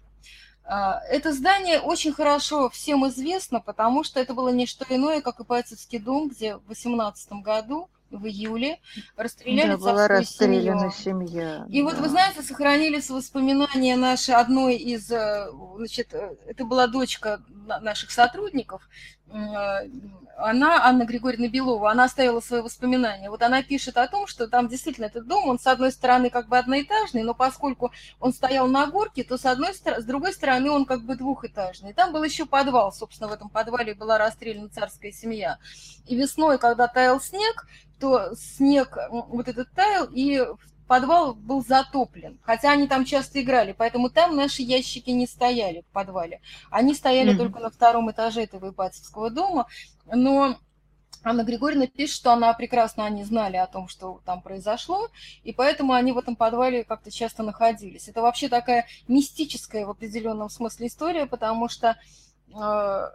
А, 0.71 1.01
это 1.09 1.33
здание 1.33 1.81
очень 1.81 2.13
хорошо 2.13 2.69
всем 2.69 3.09
известно, 3.09 3.59
потому 3.59 4.05
что 4.05 4.21
это 4.21 4.35
было 4.35 4.51
не 4.51 4.67
что 4.67 4.85
иное, 4.91 5.23
как 5.23 5.41
Ипатьевский 5.41 5.99
дом, 5.99 6.29
где 6.29 6.57
в 6.57 6.67
18 6.69 7.33
году 7.43 7.89
в 8.11 8.27
июле 8.27 8.79
расстреляли 9.17 9.71
да, 9.71 9.77
была 9.79 10.09
расстреляна 10.09 10.91
семью. 10.91 11.27
семья. 11.27 11.67
И 11.71 11.83
да. 11.83 11.89
вот, 11.89 11.99
вы 11.99 12.09
знаете, 12.11 12.43
сохранились 12.43 13.09
воспоминания 13.09 13.97
наши 13.97 14.33
одной 14.33 14.77
из, 14.77 15.11
э, 15.11 15.49
значит, 15.77 16.13
э, 16.13 16.37
это 16.47 16.65
была 16.65 16.87
дочка 16.87 17.41
наших 17.81 18.11
сотрудников, 18.11 18.87
она, 19.31 20.85
Анна 20.85 21.05
Григорьевна 21.05 21.49
Белова, 21.49 21.91
она 21.91 22.05
оставила 22.05 22.41
свои 22.41 22.61
воспоминания. 22.61 23.29
Вот 23.29 23.43
она 23.43 23.62
пишет 23.62 23.97
о 23.97 24.07
том, 24.07 24.27
что 24.27 24.47
там 24.47 24.69
действительно 24.69 25.07
этот 25.07 25.27
дом, 25.27 25.49
он 25.49 25.59
с 25.59 25.67
одной 25.67 25.91
стороны 25.91 26.31
как 26.31 26.49
бы 26.49 26.57
одноэтажный, 26.57 27.25
но 27.25 27.35
поскольку 27.35 27.93
он 28.21 28.33
стоял 28.33 28.69
на 28.69 28.87
горке, 28.87 29.25
то 29.25 29.37
с, 29.37 29.45
одной, 29.45 29.75
с 29.75 30.05
другой 30.05 30.33
стороны 30.33 30.71
он 30.71 30.85
как 30.85 31.03
бы 31.03 31.17
двухэтажный. 31.17 31.93
Там 31.93 32.12
был 32.12 32.23
еще 32.23 32.47
подвал, 32.47 32.93
собственно, 32.93 33.29
в 33.29 33.33
этом 33.33 33.51
подвале 33.51 33.95
была 33.95 34.17
расстреляна 34.17 34.69
царская 34.69 35.12
семья. 35.12 35.59
И 36.07 36.14
весной, 36.14 36.59
когда 36.59 36.87
таял 36.87 37.21
снег, 37.21 37.67
то 37.99 38.35
снег 38.37 38.97
вот 39.11 39.49
этот 39.49 39.71
таял, 39.73 40.07
и 40.11 40.47
подвал 40.88 41.35
был 41.35 41.64
затоплен, 41.64 42.38
хотя 42.42 42.72
они 42.72 42.88
там 42.88 43.05
часто 43.05 43.40
играли, 43.40 43.72
поэтому 43.77 44.11
там 44.11 44.35
наши 44.35 44.62
ящики 44.62 45.11
не 45.11 45.27
стояли 45.27 45.83
в 45.83 45.92
подвале. 45.92 46.40
Они 46.70 46.94
стояли 46.94 47.33
mm-hmm. 47.33 47.37
только 47.37 47.61
на 47.61 47.70
втором 47.70 48.11
этаже 48.11 48.42
этого 48.42 48.70
Ипатьевского 48.70 49.31
дома, 49.31 49.68
но 50.07 50.59
Анна 51.22 51.44
Григорьевна 51.44 51.87
пишет, 51.87 52.16
что 52.16 52.33
она 52.33 52.53
прекрасно, 52.55 53.05
они 53.05 53.22
знали 53.22 53.57
о 53.57 53.66
том, 53.66 53.88
что 53.88 54.20
там 54.24 54.40
произошло, 54.40 55.09
и 55.44 55.53
поэтому 55.53 55.92
они 55.92 56.12
в 56.12 56.18
этом 56.18 56.37
подвале 56.37 56.85
как-то 56.85 57.11
часто 57.11 57.42
находились. 57.42 58.09
Это 58.09 58.22
вообще 58.22 58.48
такая 58.48 58.87
мистическая 59.07 59.85
в 59.85 59.90
определенном 59.90 60.48
смысле 60.48 60.87
история, 60.87 61.27
потому 61.27 61.68
что 61.68 61.98
э, 62.55 63.11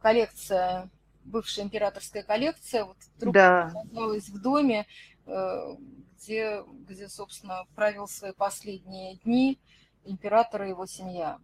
коллекция 0.00 0.90
бывшая 1.26 1.62
императорская 1.62 2.22
коллекция, 2.22 2.84
вот 2.84 2.96
вдруг 3.16 3.34
да. 3.34 3.66
оказалась 3.66 4.28
в 4.28 4.40
доме, 4.40 4.86
где, 5.26 6.62
где, 6.88 7.08
собственно, 7.08 7.64
провел 7.74 8.08
свои 8.08 8.32
последние 8.32 9.16
дни 9.16 9.58
император 10.04 10.64
и 10.64 10.68
его 10.70 10.86
семья. 10.86 11.38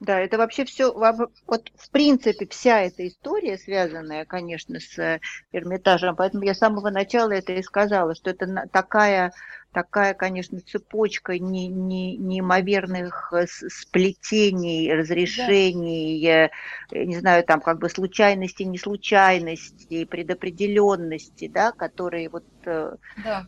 Да, 0.00 0.18
это 0.18 0.36
вообще 0.36 0.64
все, 0.64 0.92
вот 0.92 1.70
в 1.76 1.90
принципе 1.90 2.48
вся 2.48 2.80
эта 2.80 3.06
история, 3.06 3.56
связанная, 3.56 4.24
конечно, 4.24 4.80
с 4.80 5.20
Эрмитажем, 5.52 6.16
поэтому 6.16 6.42
я 6.42 6.54
с 6.54 6.58
самого 6.58 6.90
начала 6.90 7.30
это 7.30 7.52
и 7.52 7.62
сказала, 7.62 8.16
что 8.16 8.30
это 8.30 8.68
такая, 8.72 9.32
такая, 9.72 10.14
конечно, 10.14 10.60
цепочка 10.60 11.38
не, 11.38 11.68
не, 11.68 12.16
неимоверных 12.16 13.32
сплетений, 13.46 14.92
разрешений, 14.92 16.50
да. 16.90 17.04
не 17.04 17.18
знаю, 17.18 17.44
там 17.44 17.60
как 17.60 17.78
бы 17.78 17.88
случайности, 17.88 18.62
не 18.62 18.78
случайности, 18.78 20.04
предопределенности, 20.04 21.48
да, 21.48 21.72
которые 21.72 22.28
вот, 22.28 22.44
э, 22.64 22.96
да. 23.24 23.46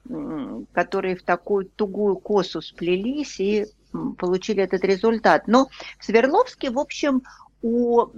которые 0.72 1.16
в 1.16 1.22
такую 1.22 1.66
тугую 1.66 2.16
косу 2.16 2.60
сплелись 2.62 3.38
и 3.40 3.66
получили 4.18 4.62
этот 4.62 4.84
результат. 4.84 5.46
Но 5.46 5.68
в 5.98 6.04
Свердловске, 6.04 6.70
в 6.70 6.78
общем, 6.78 7.22
у, 7.64 8.08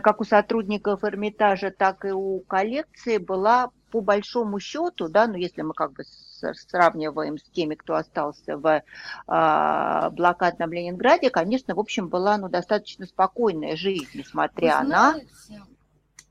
как 0.00 0.22
у 0.22 0.24
сотрудников 0.24 1.04
Эрмитажа, 1.04 1.70
так 1.70 2.06
и 2.06 2.12
у 2.12 2.40
коллекции 2.40 3.18
была 3.18 3.70
по 3.90 4.00
большому 4.00 4.58
счету, 4.58 5.08
да, 5.08 5.26
ну 5.26 5.34
если 5.34 5.60
мы 5.60 5.74
как 5.74 5.92
бы 5.92 6.02
сравниваем 6.04 7.36
с 7.36 7.42
теми, 7.42 7.74
кто 7.74 7.94
остался 7.94 8.56
в 8.56 8.66
э, 8.66 10.10
блокадном 10.10 10.72
Ленинграде, 10.72 11.28
конечно, 11.28 11.74
в 11.74 11.78
общем, 11.78 12.08
была 12.08 12.38
ну, 12.38 12.48
достаточно 12.48 13.04
спокойная 13.04 13.76
жизнь, 13.76 14.08
несмотря 14.14 14.80
Вы 14.80 14.86
знаете, 14.86 15.28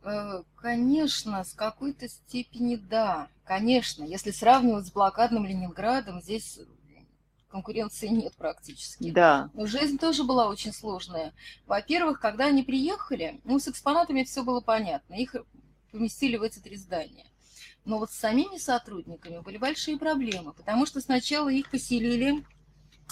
на... 0.03 0.39
Э, 0.39 0.43
конечно, 0.55 1.43
с 1.43 1.53
какой-то 1.53 2.09
степени 2.09 2.75
да, 2.75 3.27
конечно. 3.45 4.03
Если 4.03 4.31
сравнивать 4.31 4.87
с 4.87 4.91
блокадным 4.91 5.45
Ленинградом, 5.45 6.19
здесь 6.19 6.59
конкуренции 7.53 8.07
нет 8.07 8.33
практически. 8.35 9.11
Да. 9.11 9.51
Но 9.53 9.67
жизнь 9.67 9.99
тоже 9.99 10.23
была 10.23 10.47
очень 10.49 10.73
сложная. 10.73 11.33
Во-первых, 11.67 12.19
когда 12.19 12.47
они 12.47 12.63
приехали, 12.63 13.39
ну, 13.43 13.59
с 13.59 13.67
экспонатами 13.67 14.23
все 14.23 14.41
было 14.43 14.59
понятно. 14.59 15.13
Их 15.13 15.35
поместили 15.91 16.35
в 16.35 16.41
эти 16.41 16.57
три 16.57 16.77
здания. 16.77 17.27
Но 17.85 17.99
вот 17.99 18.11
с 18.11 18.15
самими 18.15 18.57
сотрудниками 18.57 19.39
были 19.39 19.57
большие 19.57 19.99
проблемы, 19.99 20.53
потому 20.53 20.87
что 20.87 20.99
сначала 20.99 21.49
их 21.49 21.69
поселили 21.69 22.43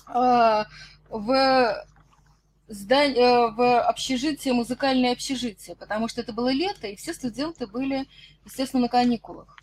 э, 0.08 0.64
в 1.10 1.86
здание, 2.68 3.52
в 3.52 3.82
общежитие, 3.82 4.56
музыкальное 4.56 5.12
общежитие, 5.12 5.76
потому 5.76 6.08
что 6.08 6.22
это 6.22 6.34
было 6.34 6.52
лето, 6.52 6.88
и 6.88 6.96
все 6.96 7.14
студенты 7.14 7.68
были, 7.68 8.08
естественно, 8.46 8.84
на 8.84 8.90
каникулах. 8.90 9.56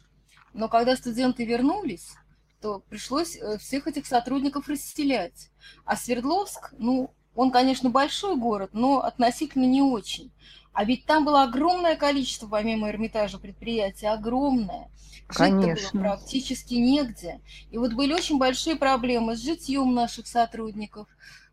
Но 0.53 0.69
когда 0.69 0.95
студенты 0.95 1.45
вернулись, 1.45 2.13
то 2.61 2.83
пришлось 2.89 3.37
э, 3.37 3.59
всех 3.59 3.87
этих 3.87 4.07
сотрудников 4.07 4.69
расселять. 4.69 5.51
А 5.85 5.97
Свердловск, 5.97 6.75
ну, 6.79 7.13
он, 7.35 7.51
конечно, 7.51 7.91
большой 7.91 8.37
город, 8.37 8.71
но 8.73 9.01
относительно 9.01 9.65
не 9.65 9.83
очень. 9.83 10.33
А 10.73 10.85
ведь 10.85 11.07
там 11.07 11.25
было 11.25 11.43
огромное 11.43 11.97
количество, 11.97 12.47
помимо 12.47 12.89
Эрмитажа, 12.89 13.39
предприятий, 13.39 14.07
огромное. 14.07 14.91
Жить-то 15.29 15.99
было 15.99 16.03
практически 16.03 16.75
негде. 16.75 17.41
И 17.71 17.79
вот 17.79 17.93
были 17.93 18.13
очень 18.13 18.39
большие 18.39 18.77
проблемы 18.77 19.37
с 19.37 19.41
житьем 19.41 19.95
наших 19.95 20.27
сотрудников, 20.27 21.09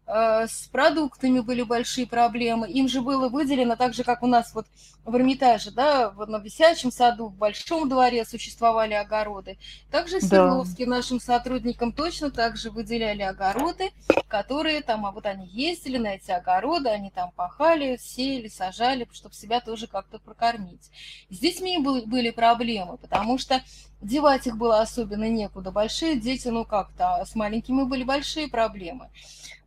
с 0.07 0.67
продуктами 0.71 1.39
были 1.39 1.63
большие 1.63 2.05
проблемы. 2.05 2.69
Им 2.69 2.87
же 2.87 3.01
было 3.01 3.27
выделено, 3.27 3.75
так 3.75 3.93
же, 3.93 4.03
как 4.03 4.21
у 4.21 4.27
нас 4.27 4.53
вот 4.53 4.67
в 5.03 5.15
Эрмитаже, 5.15 5.71
да, 5.71 6.09
в, 6.09 6.25
Висячем 6.43 6.91
саду, 6.91 7.27
в 7.27 7.35
Большом 7.35 7.89
дворе 7.89 8.25
существовали 8.25 8.93
огороды. 8.93 9.57
Также 9.91 10.19
в 10.19 10.23
Свердловске 10.23 10.85
да. 10.85 10.91
нашим 10.91 11.19
сотрудникам 11.19 11.91
точно 11.91 12.31
так 12.31 12.57
же 12.57 12.71
выделяли 12.71 13.21
огороды, 13.21 13.91
которые 14.27 14.81
там, 14.81 15.05
а 15.05 15.11
вот 15.11 15.25
они 15.25 15.47
ездили 15.47 15.97
на 15.97 16.15
эти 16.15 16.31
огороды, 16.31 16.89
они 16.89 17.09
там 17.11 17.31
пахали, 17.35 17.97
сеяли, 18.01 18.47
сажали, 18.47 19.07
чтобы 19.11 19.33
себя 19.35 19.59
тоже 19.59 19.87
как-то 19.87 20.19
прокормить. 20.19 20.91
С 21.29 21.37
детьми 21.37 21.77
были 21.79 22.31
проблемы, 22.31 22.97
потому 22.97 23.37
что 23.37 23.61
девать 24.01 24.47
их 24.47 24.57
было 24.57 24.81
особенно 24.81 25.29
некуда. 25.29 25.71
Большие 25.71 26.19
дети, 26.19 26.47
ну 26.47 26.65
как-то, 26.65 27.15
а 27.15 27.25
с 27.25 27.35
маленькими 27.35 27.83
были 27.83 28.03
большие 28.03 28.47
проблемы. 28.47 29.09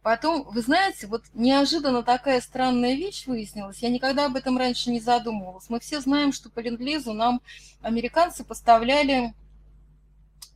Потом, 0.03 0.45
вы 0.51 0.63
знаете, 0.63 1.07
вот 1.07 1.25
неожиданно 1.35 2.03
такая 2.03 2.41
странная 2.41 2.95
вещь 2.95 3.27
выяснилась. 3.27 3.79
Я 3.79 3.91
никогда 3.91 4.27
об 4.27 4.37
этом 4.37 4.57
раньше 4.57 4.91
не 4.91 5.01
задумывалась. 5.01 5.69
Мы 5.69 5.81
все 5.81 6.01
знаем, 6.01 6.33
что 6.33 6.51
по 6.51 6.61
ленд 6.61 6.81
нам 7.07 7.41
американцы 7.83 8.45
поставляли 8.45 9.35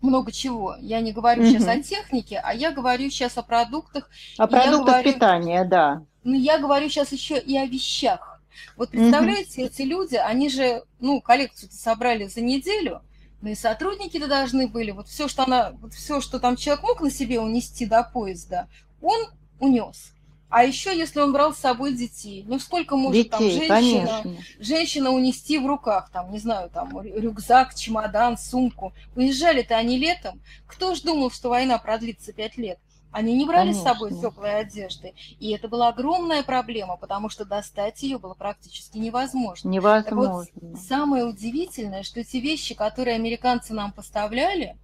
много 0.00 0.32
чего. 0.32 0.76
Я 0.80 1.00
не 1.00 1.12
говорю 1.12 1.42
угу. 1.42 1.50
сейчас 1.50 1.66
о 1.66 1.80
технике, 1.80 2.40
а 2.42 2.54
я 2.54 2.72
говорю 2.72 3.10
сейчас 3.10 3.38
о 3.38 3.42
продуктах. 3.42 4.08
О 4.38 4.46
продуктах 4.46 4.86
говорю, 4.86 5.12
питания, 5.12 5.64
да. 5.64 6.02
Ну, 6.24 6.34
я 6.34 6.58
говорю 6.58 6.88
сейчас 6.88 7.12
еще 7.12 7.38
и 7.38 7.56
о 7.56 7.66
вещах. 7.66 8.40
Вот 8.76 8.90
представляете, 8.90 9.62
угу. 9.62 9.70
эти 9.70 9.82
люди, 9.82 10.16
они 10.16 10.48
же, 10.48 10.84
ну, 11.00 11.20
коллекцию 11.20 11.70
собрали 11.72 12.26
за 12.26 12.42
неделю, 12.42 13.02
но 13.40 13.50
и 13.50 13.54
сотрудники-то 13.54 14.28
должны 14.28 14.68
были, 14.68 14.92
вот 14.92 15.08
все, 15.08 15.26
что 15.26 15.44
она, 15.44 15.72
вот 15.80 15.94
все, 15.94 16.20
что 16.20 16.38
там 16.38 16.56
человек 16.56 16.84
мог 16.84 17.00
на 17.00 17.10
себе 17.10 17.40
унести 17.40 17.86
до 17.86 18.04
поезда, 18.04 18.68
он 19.02 19.28
унес. 19.60 20.12
А 20.52 20.64
еще, 20.64 20.96
если 20.96 21.20
он 21.20 21.32
брал 21.32 21.54
с 21.54 21.58
собой 21.58 21.94
детей, 21.94 22.44
ну 22.46 22.58
сколько 22.58 22.94
может 22.94 23.16
детей, 23.16 23.68
там 23.68 23.82
женщина, 23.82 24.22
женщина 24.60 25.10
унести 25.10 25.58
в 25.58 25.66
руках, 25.66 26.10
там, 26.12 26.30
не 26.30 26.38
знаю, 26.38 26.68
там 26.68 27.00
рюкзак, 27.00 27.74
чемодан, 27.74 28.36
сумку. 28.36 28.92
Уезжали-то 29.16 29.76
они 29.76 29.96
летом. 29.96 30.42
Кто 30.66 30.94
ж 30.94 31.00
думал, 31.00 31.30
что 31.30 31.48
война 31.48 31.78
продлится 31.78 32.34
пять 32.34 32.58
лет? 32.58 32.78
Они 33.12 33.34
не 33.34 33.46
брали 33.46 33.72
Конечно. 33.72 33.80
с 33.80 33.84
собой 33.84 34.10
теплой 34.20 34.60
одежды. 34.60 35.14
И 35.38 35.52
это 35.52 35.68
была 35.68 35.88
огромная 35.88 36.42
проблема, 36.42 36.96
потому 36.98 37.30
что 37.30 37.46
достать 37.46 38.02
ее 38.02 38.18
было 38.18 38.34
практически 38.34 38.98
невозможно. 38.98 39.68
Невозможно. 39.68 40.44
Так 40.44 40.62
вот, 40.62 40.80
самое 40.80 41.24
удивительное, 41.24 42.02
что 42.02 42.20
эти 42.20 42.38
вещи, 42.38 42.74
которые 42.74 43.16
американцы 43.16 43.72
нам 43.72 43.92
поставляли, 43.92 44.76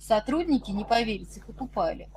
сотрудники, 0.00 0.70
не 0.70 0.84
поверите, 0.84 1.42
покупали. 1.46 2.08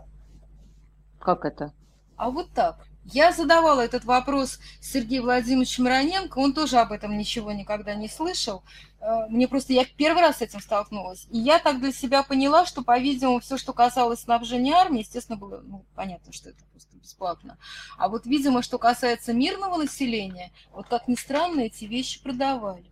Как 1.19 1.45
это? 1.45 1.73
А 2.15 2.29
вот 2.29 2.51
так. 2.51 2.87
Я 3.09 3.31
задавала 3.31 3.79
этот 3.79 4.03
вопрос 4.03 4.59
Сергею 4.81 5.23
Владимировичу 5.23 5.81
Мироненко, 5.81 6.39
он 6.39 6.53
тоже 6.53 6.77
об 6.77 6.91
этом 6.91 7.17
ничего 7.17 7.53
никогда 7.53 7.95
не 7.95 8.09
слышал. 8.09 8.63
Э, 8.99 9.27
мне 9.29 9.47
просто, 9.47 9.71
я 9.71 9.85
первый 9.85 10.21
раз 10.21 10.37
с 10.37 10.41
этим 10.41 10.59
столкнулась. 10.59 11.25
И 11.31 11.37
я 11.37 11.59
так 11.59 11.79
для 11.79 11.93
себя 11.93 12.23
поняла, 12.23 12.65
что, 12.65 12.83
по-видимому, 12.83 13.39
все, 13.39 13.57
что 13.57 13.71
касалось 13.71 14.21
снабжения 14.21 14.73
армии, 14.73 14.99
естественно, 14.99 15.37
было, 15.37 15.61
ну, 15.65 15.85
понятно, 15.95 16.33
что 16.33 16.49
это 16.49 16.59
просто 16.71 16.97
бесплатно. 16.97 17.57
А 17.97 18.09
вот, 18.09 18.25
видимо, 18.25 18.61
что 18.61 18.77
касается 18.77 19.31
мирного 19.31 19.77
населения, 19.77 20.51
вот 20.73 20.87
как 20.89 21.07
ни 21.07 21.15
странно, 21.15 21.61
эти 21.61 21.85
вещи 21.85 22.21
продавали. 22.21 22.91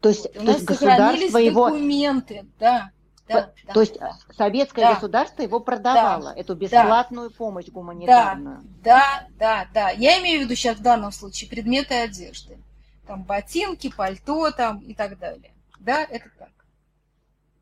То 0.00 0.10
есть, 0.10 0.24
вот, 0.34 0.44
то 0.44 0.52
есть 0.52 0.64
государство 0.64 1.38
его... 1.38 1.70
документы, 1.70 2.44
да. 2.58 2.90
Да, 3.32 3.42
то, 3.42 3.74
да, 3.74 3.80
есть 3.80 3.98
да. 3.98 4.18
советское 4.36 4.82
да. 4.82 4.94
государство 4.94 5.42
его 5.42 5.60
продавало, 5.60 6.32
да, 6.32 6.40
эту 6.40 6.54
бесплатную 6.54 7.30
да, 7.30 7.36
помощь 7.36 7.66
гуманитарную. 7.66 8.62
Да, 8.82 9.26
да, 9.38 9.68
да. 9.72 9.90
Я 9.90 10.20
имею 10.20 10.40
в 10.40 10.44
виду 10.44 10.54
сейчас 10.54 10.78
в 10.78 10.82
данном 10.82 11.12
случае 11.12 11.50
предметы 11.50 11.94
одежды. 11.94 12.58
Там 13.06 13.24
ботинки, 13.24 13.90
пальто 13.90 14.50
там 14.50 14.78
и 14.80 14.94
так 14.94 15.18
далее. 15.18 15.52
Да, 15.80 16.04
это 16.04 16.30
так. 16.38 16.50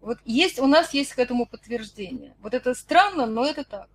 Вот 0.01 0.19
есть, 0.25 0.59
у 0.59 0.67
нас 0.67 0.95
есть 0.95 1.13
к 1.15 1.19
этому 1.19 1.47
подтверждение. 1.47 2.35
Вот 2.41 2.55
это 2.55 2.75
странно, 2.75 3.27
но 3.27 3.45
это 3.47 3.65
так. 3.65 3.89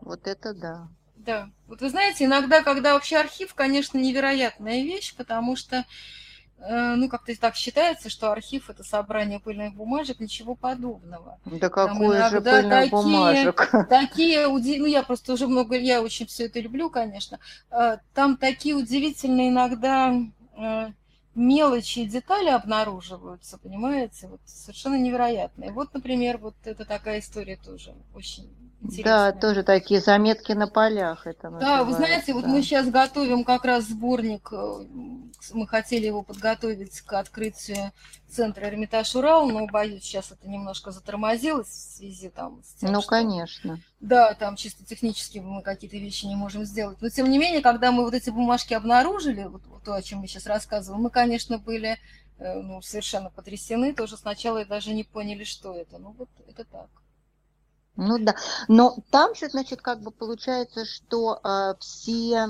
Вот 0.00 0.26
это 0.26 0.54
да. 0.54 0.88
Да. 1.16 1.50
Вот 1.66 1.80
вы 1.80 1.90
знаете, 1.90 2.24
иногда, 2.24 2.62
когда 2.62 2.94
вообще 2.94 3.18
архив, 3.18 3.54
конечно, 3.54 3.98
невероятная 3.98 4.82
вещь, 4.82 5.14
потому 5.14 5.56
что 5.56 5.84
ну, 6.60 7.08
как-то 7.08 7.38
так 7.38 7.54
считается, 7.54 8.10
что 8.10 8.32
архив– 8.32 8.68
это 8.70 8.82
собрание 8.82 9.38
пыльных 9.38 9.74
бумажек, 9.74 10.20
ничего 10.20 10.54
подобного. 10.54 11.38
Да 11.44 11.68
какое 11.68 12.28
же 12.30 12.40
пыльных 12.40 12.70
такие, 12.70 12.90
бумажек? 12.90 13.70
Такие, 13.88 14.48
ну, 14.48 14.86
я 14.86 15.02
просто 15.02 15.32
уже 15.32 15.46
много, 15.46 15.76
я 15.76 16.02
очень 16.02 16.26
все 16.26 16.46
это 16.46 16.60
люблю, 16.60 16.90
конечно. 16.90 17.38
Э, 17.70 17.98
там 18.12 18.36
такие 18.36 18.74
удивительные 18.74 19.50
иногда 19.50 20.14
э, 20.56 20.90
мелочи 21.38 22.00
и 22.00 22.06
детали 22.06 22.48
обнаруживаются, 22.48 23.58
понимаете, 23.58 24.28
вот 24.28 24.40
совершенно 24.44 24.96
невероятные. 24.96 25.72
Вот, 25.72 25.94
например, 25.94 26.38
вот 26.38 26.54
это 26.64 26.84
такая 26.84 27.20
история 27.20 27.56
тоже 27.56 27.94
очень 28.14 28.50
да, 28.80 29.32
тоже 29.32 29.64
такие 29.64 30.00
заметки 30.00 30.52
на 30.52 30.68
полях. 30.68 31.26
Это 31.26 31.50
да, 31.50 31.82
вы 31.82 31.94
знаете, 31.94 32.32
вот 32.32 32.46
мы 32.46 32.62
сейчас 32.62 32.88
готовим 32.88 33.42
как 33.42 33.64
раз 33.64 33.84
сборник, 33.84 34.50
э, 34.52 34.84
мы 35.52 35.66
хотели 35.66 36.06
его 36.06 36.22
подготовить 36.22 37.00
к 37.00 37.12
открытию 37.14 37.90
центра 38.28 38.66
Эрмитаж 38.66 39.14
Урал, 39.14 39.48
но, 39.48 39.66
боюсь, 39.66 40.02
сейчас 40.02 40.30
это 40.30 40.48
немножко 40.48 40.90
затормозилось 40.90 41.68
в 41.68 41.96
связи 41.96 42.28
там 42.28 42.62
с 42.64 42.74
тем, 42.80 42.92
Ну, 42.92 43.00
что, 43.00 43.10
конечно. 43.10 43.80
Да, 44.00 44.34
там 44.34 44.56
чисто 44.56 44.84
технически 44.84 45.38
мы 45.38 45.62
какие-то 45.62 45.96
вещи 45.96 46.26
не 46.26 46.36
можем 46.36 46.64
сделать. 46.64 46.98
Но, 47.00 47.08
тем 47.08 47.30
не 47.30 47.38
менее, 47.38 47.62
когда 47.62 47.90
мы 47.92 48.04
вот 48.04 48.14
эти 48.14 48.30
бумажки 48.30 48.74
обнаружили, 48.74 49.44
вот 49.44 49.62
то, 49.84 49.94
о 49.94 50.02
чем 50.02 50.20
мы 50.20 50.26
сейчас 50.26 50.46
рассказываем, 50.46 51.02
мы, 51.02 51.10
конечно, 51.10 51.58
были 51.58 51.98
э, 52.38 52.60
ну, 52.60 52.82
совершенно 52.82 53.30
потрясены, 53.30 53.94
тоже 53.94 54.16
сначала 54.16 54.64
даже 54.64 54.92
не 54.92 55.04
поняли, 55.04 55.44
что 55.44 55.74
это. 55.74 55.98
Ну, 55.98 56.14
вот 56.18 56.28
это 56.46 56.64
так. 56.64 56.88
Ну 57.96 58.18
да, 58.18 58.36
но 58.68 58.96
там 59.10 59.34
же, 59.34 59.48
значит, 59.48 59.82
как 59.82 60.02
бы 60.02 60.12
получается, 60.12 60.84
что 60.84 61.40
э, 61.42 61.74
все 61.80 62.46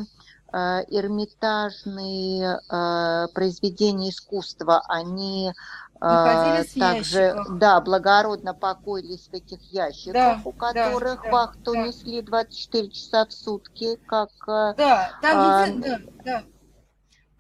эрмитажные 0.53 2.61
э, 2.71 3.27
произведения 3.35 4.11
искусства, 4.11 4.83
они 4.89 5.53
э, 6.01 6.65
также, 6.79 7.37
да, 7.51 7.81
благородно 7.81 8.55
покоились 8.55 9.29
в 9.29 9.35
этих 9.35 9.61
ящиках, 9.73 10.15
да, 10.15 10.41
у 10.45 10.53
которых 10.53 11.23
да, 11.25 11.31
вахту 11.31 11.73
да, 11.73 11.87
несли 11.87 12.23
24 12.23 12.91
часа 12.91 13.27
в 13.27 13.33
сутки, 13.33 13.97
как... 14.07 14.31
Э, 14.47 14.75
да, 14.77 15.11
там, 15.21 15.81
э, 15.81 15.81
да, 15.81 15.99
да. 16.25 16.43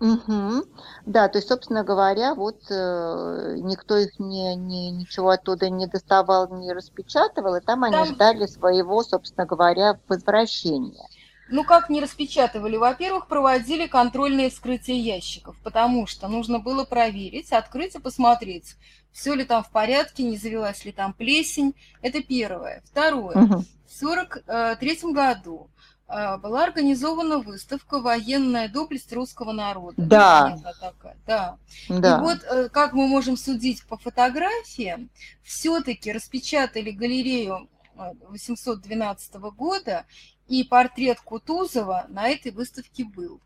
Угу. 0.00 0.64
Да, 1.06 1.28
то 1.28 1.38
есть, 1.38 1.48
собственно 1.48 1.82
говоря, 1.82 2.36
вот 2.36 2.60
э, 2.70 3.56
никто 3.58 3.96
их 3.96 4.20
не, 4.20 4.54
не, 4.54 4.92
ничего 4.92 5.30
оттуда 5.30 5.70
не 5.70 5.88
доставал, 5.88 6.48
не 6.54 6.72
распечатывал, 6.72 7.56
и 7.56 7.60
там, 7.60 7.82
там 7.82 7.84
они 7.84 8.12
ждали 8.12 8.46
своего, 8.46 9.02
собственно 9.02 9.44
говоря, 9.44 9.98
возвращения. 10.06 11.04
Ну, 11.50 11.64
как 11.64 11.88
не 11.90 12.00
распечатывали? 12.00 12.76
Во-первых, 12.76 13.26
проводили 13.26 13.86
контрольные 13.86 14.50
вскрытия 14.50 14.96
ящиков, 14.96 15.56
потому 15.62 16.06
что 16.06 16.28
нужно 16.28 16.58
было 16.58 16.84
проверить, 16.84 17.52
открыть 17.52 17.94
и 17.94 18.00
посмотреть, 18.00 18.76
все 19.12 19.34
ли 19.34 19.44
там 19.44 19.64
в 19.64 19.70
порядке, 19.70 20.22
не 20.22 20.36
завелась 20.36 20.84
ли 20.84 20.92
там 20.92 21.12
плесень. 21.12 21.74
Это 22.02 22.22
первое. 22.22 22.82
Второе. 22.86 23.36
Угу. 23.36 23.64
В 23.86 24.02
1943 24.02 25.12
году 25.12 25.70
а, 26.06 26.38
была 26.38 26.64
организована 26.64 27.38
выставка 27.38 28.00
«Военная 28.00 28.68
доблесть 28.68 29.12
русского 29.12 29.52
народа». 29.52 29.94
Да. 29.98 30.56
Такая. 30.80 31.16
да. 31.26 31.58
да. 31.88 32.18
И 32.18 32.20
вот, 32.20 32.38
э, 32.44 32.68
как 32.70 32.94
мы 32.94 33.06
можем 33.06 33.36
судить 33.36 33.84
по 33.84 33.98
фотографиям, 33.98 35.10
все-таки 35.42 36.10
распечатали 36.10 36.92
галерею 36.92 37.68
812 37.96 39.34
э, 39.34 39.38
года, 39.50 40.06
и 40.48 40.64
портрет 40.64 41.20
Кутузова 41.20 42.06
на 42.08 42.28
этой 42.28 42.50
выставке 42.50 43.04
был. 43.04 43.40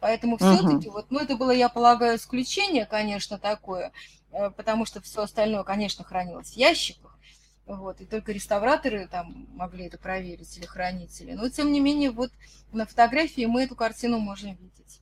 Поэтому 0.00 0.36
все-таки, 0.36 0.88
угу. 0.88 0.96
вот, 0.96 1.06
ну, 1.10 1.20
это 1.20 1.36
было, 1.36 1.50
я 1.50 1.68
полагаю, 1.68 2.16
исключение, 2.16 2.86
конечно, 2.86 3.38
такое, 3.38 3.92
э, 4.30 4.50
потому 4.50 4.84
что 4.84 5.00
все 5.00 5.22
остальное, 5.22 5.64
конечно, 5.64 6.04
хранилось 6.04 6.50
в 6.50 6.56
ящиках. 6.56 7.18
Вот, 7.66 8.00
и 8.00 8.04
только 8.04 8.32
реставраторы 8.32 9.08
там 9.08 9.48
могли 9.54 9.86
это 9.86 9.98
проверить 9.98 10.56
или 10.56 10.66
хранители. 10.66 11.32
Но, 11.32 11.48
тем 11.48 11.72
не 11.72 11.80
менее, 11.80 12.10
вот 12.10 12.30
на 12.72 12.86
фотографии 12.86 13.44
мы 13.46 13.64
эту 13.64 13.74
картину 13.74 14.18
можем 14.18 14.54
видеть. 14.54 15.00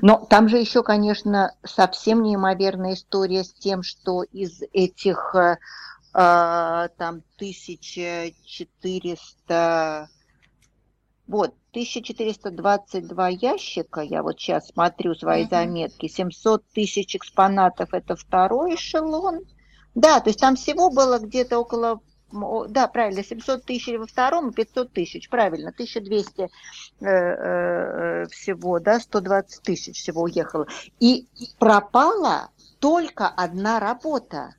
Но 0.00 0.24
там 0.26 0.48
же 0.48 0.58
еще, 0.58 0.82
конечно, 0.82 1.54
совсем 1.64 2.22
неимоверная 2.22 2.94
история 2.94 3.44
с 3.44 3.52
тем, 3.52 3.82
что 3.82 4.22
из 4.22 4.62
этих 4.72 5.34
э 5.34 5.58
там 6.12 7.22
1400, 7.36 10.08
вот, 11.26 11.54
1422 11.70 13.28
ящика, 13.28 14.00
я 14.00 14.22
вот 14.22 14.40
сейчас 14.40 14.68
смотрю 14.68 15.14
свои 15.14 15.46
заметки, 15.48 16.08
700 16.08 16.64
тысяч 16.74 17.14
экспонатов– 17.14 17.90
это 17.92 18.16
второй 18.16 18.74
эшелон, 18.74 19.44
да, 19.94 20.20
то 20.20 20.30
есть 20.30 20.40
там 20.40 20.56
всего 20.56 20.90
было 20.90 21.18
где-то 21.18 21.58
около 21.58 22.00
да, 22.32 22.86
правильно, 22.86 23.24
700 23.24 23.64
тысяч 23.64 23.98
во 23.98 24.06
втором 24.06 24.50
и 24.50 24.54
500 24.54 24.92
тысяч, 24.92 25.28
правильно, 25.28 25.70
1200 25.70 26.42
э, 26.42 26.48
э, 27.00 28.26
всего, 28.28 28.78
да, 28.78 29.00
120 29.00 29.62
тысяч 29.62 29.98
всего 29.98 30.22
уехало. 30.22 30.68
И 31.00 31.26
пропала 31.58 32.50
только 32.78 33.28
одна 33.28 33.80
работа. 33.80 34.54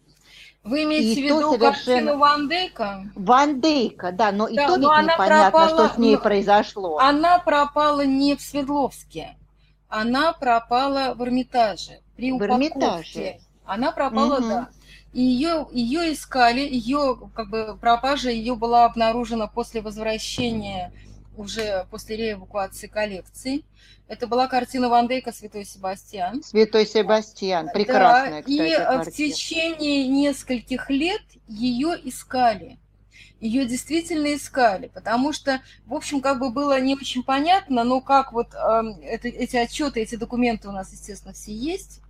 Вы 0.63 0.83
имеете 0.83 1.19
и 1.19 1.23
в 1.23 1.25
виду 1.25 1.53
совершенно... 1.53 1.71
картину 1.71 2.17
Ван 2.17 2.47
Дейка? 2.47 3.03
Ван 3.15 3.61
Дейка, 3.61 4.11
да, 4.11 4.31
но 4.31 4.45
да, 4.45 4.51
и 4.51 4.55
то 4.55 4.77
но 4.77 4.95
ведь 4.95 5.03
непонятно, 5.11 5.51
пропала, 5.51 5.69
что 5.69 5.95
с 5.95 5.97
ней 5.97 6.17
произошло. 6.17 6.99
Она 6.99 7.39
пропала 7.39 8.05
не 8.05 8.35
в 8.35 8.41
Свердловске, 8.41 9.37
она 9.89 10.33
пропала 10.33 11.13
в 11.15 11.23
Эрмитаже, 11.23 12.01
при 12.15 12.31
упаковке. 12.31 12.69
В 12.69 12.73
Эрмитаже. 12.73 13.39
Она 13.65 13.91
пропала, 13.91 14.37
угу. 14.37 14.47
да. 14.47 14.69
И 15.13 15.21
ее, 15.21 15.67
ее 15.71 16.13
искали, 16.13 16.61
ее 16.61 17.17
как 17.35 17.49
бы 17.49 17.77
пропажа 17.79 18.29
ее 18.29 18.55
была 18.55 18.85
обнаружена 18.85 19.47
после 19.47 19.81
возвращения 19.81 20.93
уже 21.35 21.85
после 21.89 22.17
реэвакуации 22.17 22.87
коллекции. 22.87 23.63
Это 24.07 24.27
была 24.27 24.47
картина 24.47 24.89
Ван 24.89 25.07
Дейка 25.07 25.31
«Святой 25.31 25.65
Себастьян». 25.65 26.43
«Святой 26.43 26.85
Себастьян», 26.85 27.69
прекрасная, 27.73 28.41
да, 28.41 28.41
кстати, 28.41 28.51
И 28.51 28.75
картина. 28.75 29.03
в 29.03 29.15
течение 29.15 30.07
нескольких 30.07 30.89
лет 30.89 31.21
ее 31.47 31.95
искали. 32.03 32.77
Ее 33.39 33.65
действительно 33.65 34.35
искали, 34.35 34.87
потому 34.93 35.33
что, 35.33 35.61
в 35.87 35.95
общем, 35.95 36.21
как 36.21 36.39
бы 36.39 36.51
было 36.51 36.79
не 36.79 36.93
очень 36.95 37.23
понятно, 37.23 37.83
но 37.83 37.99
как 37.99 38.33
вот 38.33 38.53
э, 38.53 38.81
это, 39.03 39.29
эти 39.29 39.55
отчеты, 39.55 40.01
эти 40.01 40.15
документы 40.15 40.67
у 40.69 40.71
нас, 40.71 40.91
естественно, 40.91 41.33
все 41.33 41.51
есть, 41.51 42.00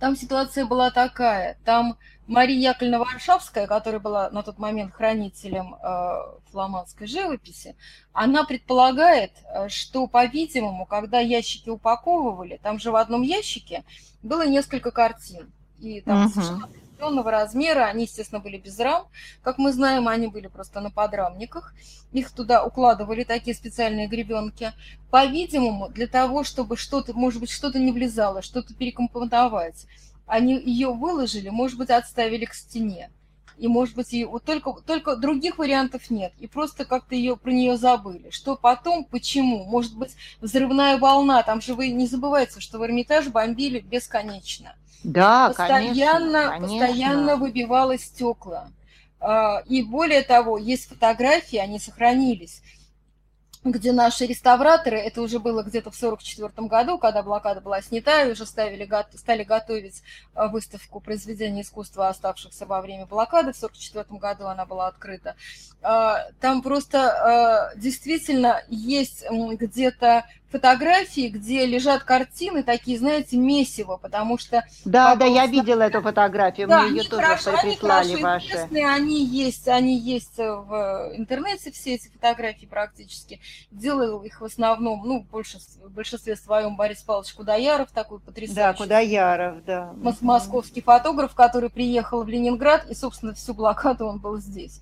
там 0.00 0.16
ситуация 0.16 0.64
была 0.64 0.90
такая. 0.90 1.58
Там 1.64 1.96
Мария 2.26 2.70
Яковлевна 2.70 2.98
Варшавская, 3.00 3.66
которая 3.66 4.00
была 4.00 4.30
на 4.30 4.42
тот 4.42 4.58
момент 4.58 4.94
хранителем 4.94 5.74
э, 5.74 6.14
фламандской 6.50 7.06
живописи, 7.06 7.76
она 8.12 8.44
предполагает, 8.44 9.32
э, 9.44 9.68
что, 9.68 10.06
по-видимому, 10.06 10.86
когда 10.86 11.20
ящики 11.20 11.68
упаковывали, 11.68 12.58
там 12.62 12.78
же 12.78 12.90
в 12.90 12.96
одном 12.96 13.22
ящике 13.22 13.84
было 14.22 14.46
несколько 14.46 14.90
картин. 14.90 15.52
И 15.78 16.00
там 16.00 16.24
угу. 16.24 16.30
совершенно 16.30 16.68
определенного 17.00 17.30
размера, 17.30 17.86
они, 17.86 18.04
естественно, 18.04 18.40
были 18.40 18.58
без 18.58 18.78
рам. 18.78 19.06
Как 19.42 19.58
мы 19.58 19.72
знаем, 19.72 20.06
они 20.08 20.26
были 20.28 20.48
просто 20.48 20.80
на 20.80 20.90
подрамниках. 20.90 21.74
Их 22.12 22.30
туда 22.30 22.64
укладывали 22.64 23.24
такие 23.24 23.56
специальные 23.56 24.06
гребенки. 24.06 24.72
По-видимому, 25.10 25.88
для 25.88 26.06
того, 26.06 26.44
чтобы 26.44 26.76
что-то, 26.76 27.14
может 27.14 27.40
быть, 27.40 27.50
что-то 27.50 27.78
не 27.78 27.92
влезало, 27.92 28.42
что-то 28.42 28.74
перекомпоновать, 28.74 29.86
они 30.26 30.60
ее 30.60 30.92
выложили, 30.92 31.48
может 31.48 31.78
быть, 31.78 31.90
отставили 31.90 32.44
к 32.44 32.54
стене. 32.54 33.10
и, 33.60 33.68
может 33.68 33.94
быть, 33.94 34.14
и 34.14 34.24
вот 34.24 34.42
только, 34.44 34.72
только 34.72 35.16
других 35.16 35.58
вариантов 35.58 36.08
нет, 36.08 36.32
и 36.38 36.46
просто 36.46 36.86
как-то 36.86 37.14
ее, 37.14 37.36
про 37.36 37.50
нее 37.50 37.76
забыли. 37.76 38.30
Что 38.30 38.56
потом, 38.56 39.04
почему? 39.04 39.64
Может 39.64 39.96
быть, 39.96 40.16
взрывная 40.40 40.96
волна, 40.96 41.42
там 41.42 41.60
же 41.60 41.74
вы 41.74 41.88
не 41.88 42.06
забывайте, 42.06 42.58
что 42.60 42.78
в 42.78 42.84
Эрмитаж 42.86 43.28
бомбили 43.28 43.80
бесконечно. 43.80 44.74
Да, 45.04 45.48
постоянно, 45.48 46.50
конечно, 46.50 46.60
постоянно 46.60 47.36
выбивало 47.36 47.98
стекла. 47.98 48.68
А, 49.20 49.62
и 49.66 49.82
более 49.82 50.22
того, 50.22 50.58
есть 50.58 50.88
фотографии, 50.88 51.58
они 51.58 51.78
сохранились, 51.78 52.62
где 53.62 53.92
наши 53.92 54.24
реставраторы, 54.24 54.96
это 54.96 55.20
уже 55.20 55.38
было 55.38 55.62
где-то 55.62 55.90
в 55.90 55.96
1944 55.96 56.68
году, 56.68 56.98
когда 56.98 57.22
блокада 57.22 57.60
была 57.60 57.82
снята, 57.82 58.22
и 58.22 58.32
уже 58.32 58.46
ставили, 58.46 58.88
стали 59.14 59.44
готовить 59.44 60.02
а, 60.34 60.48
выставку 60.48 61.00
произведений 61.00 61.60
искусства, 61.60 62.08
оставшихся 62.08 62.64
во 62.64 62.80
время 62.80 63.04
блокады. 63.04 63.52
В 63.52 63.56
1944 63.56 64.18
году 64.18 64.46
она 64.46 64.64
была 64.64 64.88
открыта. 64.88 65.36
А, 65.82 66.26
там 66.40 66.62
просто 66.62 67.72
действительно 67.76 68.62
есть 68.68 69.24
где-то 69.30 70.24
фотографии, 70.50 71.28
где 71.28 71.64
лежат 71.64 72.02
картины, 72.04 72.62
такие, 72.62 72.98
знаете, 72.98 73.36
месиво, 73.36 73.96
потому 73.96 74.38
что... 74.38 74.64
Да, 74.84 75.14
да, 75.14 75.24
я 75.24 75.46
видела 75.46 75.82
эту 75.82 76.02
фотографию, 76.02 76.68
да, 76.68 76.82
мне 76.82 76.98
ее 76.98 77.08
тоже 77.08 77.22
хорошо, 77.22 77.52
прислали 77.62 78.12
они 78.12 78.22
ваши. 78.22 78.68
Они 78.72 79.24
есть, 79.24 79.68
они 79.68 79.98
есть 79.98 80.36
в 80.36 81.12
интернете, 81.14 81.70
все 81.70 81.94
эти 81.94 82.08
фотографии 82.08 82.66
практически. 82.66 83.40
Делал 83.70 84.22
их 84.22 84.40
в 84.40 84.44
основном, 84.44 85.02
ну, 85.06 85.20
больше, 85.30 85.58
в 85.82 85.90
большинстве 85.90 86.36
своем 86.36 86.76
Борис 86.76 87.02
Павлович 87.02 87.32
Кудояров, 87.34 87.90
такой 87.92 88.18
потрясающий. 88.18 88.56
Да, 88.56 88.72
Кудояров, 88.74 89.64
да. 89.64 89.94
Московский 90.20 90.80
фотограф, 90.82 91.34
который 91.34 91.70
приехал 91.70 92.24
в 92.24 92.28
Ленинград, 92.28 92.90
и, 92.90 92.94
собственно, 92.94 93.34
всю 93.34 93.54
блокаду 93.54 94.06
он 94.06 94.18
был 94.18 94.38
здесь. 94.38 94.80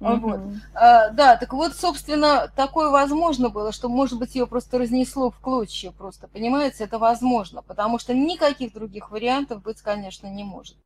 Mm-hmm. 0.00 0.18
Вот. 0.20 0.40
А, 0.74 1.10
да, 1.10 1.36
так 1.36 1.52
вот, 1.52 1.74
собственно, 1.74 2.50
такое 2.56 2.88
возможно 2.88 3.50
было, 3.50 3.70
что, 3.70 3.88
может 3.88 4.18
быть, 4.18 4.34
ее 4.34 4.46
просто 4.46 4.78
разнесло 4.78 5.30
в 5.30 5.38
клочья 5.38 5.90
просто, 5.90 6.26
понимаете, 6.26 6.84
это 6.84 6.98
возможно, 6.98 7.62
потому 7.62 7.98
что 7.98 8.14
никаких 8.14 8.72
других 8.72 9.10
вариантов 9.10 9.62
быть, 9.62 9.82
конечно, 9.82 10.26
не 10.26 10.42
может. 10.42 10.76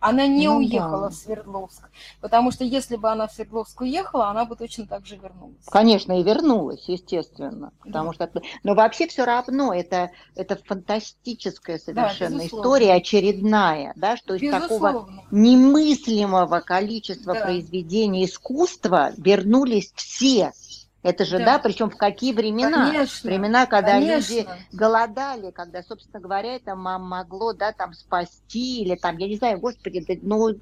Она 0.00 0.26
не 0.26 0.48
ну, 0.48 0.56
уехала 0.56 1.02
да. 1.02 1.08
в 1.10 1.14
Свердловск, 1.14 1.90
потому 2.20 2.50
что 2.50 2.64
если 2.64 2.96
бы 2.96 3.10
она 3.10 3.26
в 3.26 3.32
Свердловск 3.32 3.82
уехала, 3.82 4.28
она 4.28 4.46
бы 4.46 4.56
точно 4.56 4.86
так 4.86 5.06
же 5.06 5.16
вернулась. 5.16 5.64
Конечно, 5.66 6.18
и 6.18 6.22
вернулась, 6.22 6.88
естественно, 6.88 7.72
потому 7.84 8.14
да. 8.14 8.26
что, 8.26 8.42
но 8.62 8.74
вообще 8.74 9.06
все 9.08 9.24
равно 9.24 9.74
это 9.74 10.10
это 10.34 10.56
фантастическая 10.56 11.78
совершенно 11.78 12.38
да, 12.38 12.46
история, 12.46 12.94
очередная, 12.94 13.92
да, 13.96 14.16
что 14.16 14.34
из 14.34 14.50
такого 14.50 15.08
немыслимого 15.30 16.60
количества 16.60 17.34
да. 17.34 17.44
произведений 17.44 18.24
искусства 18.24 19.12
вернулись 19.18 19.92
все 19.94 20.52
это 21.02 21.24
же, 21.24 21.38
да, 21.38 21.44
да 21.44 21.58
причем 21.58 21.88
в 21.88 21.96
какие 21.96 22.32
времена? 22.34 22.90
Конечно, 22.90 23.30
времена, 23.30 23.66
когда 23.66 23.92
конечно. 23.92 24.34
люди 24.34 24.48
голодали, 24.72 25.50
когда, 25.50 25.82
собственно 25.82 26.20
говоря, 26.20 26.56
это 26.56 26.74
могло, 26.76 27.54
да, 27.54 27.72
там 27.72 27.94
спасти, 27.94 28.82
или 28.82 28.96
там, 28.96 29.16
я 29.16 29.26
не 29.28 29.36
знаю, 29.36 29.58
господи, 29.60 30.04
ну, 30.22 30.54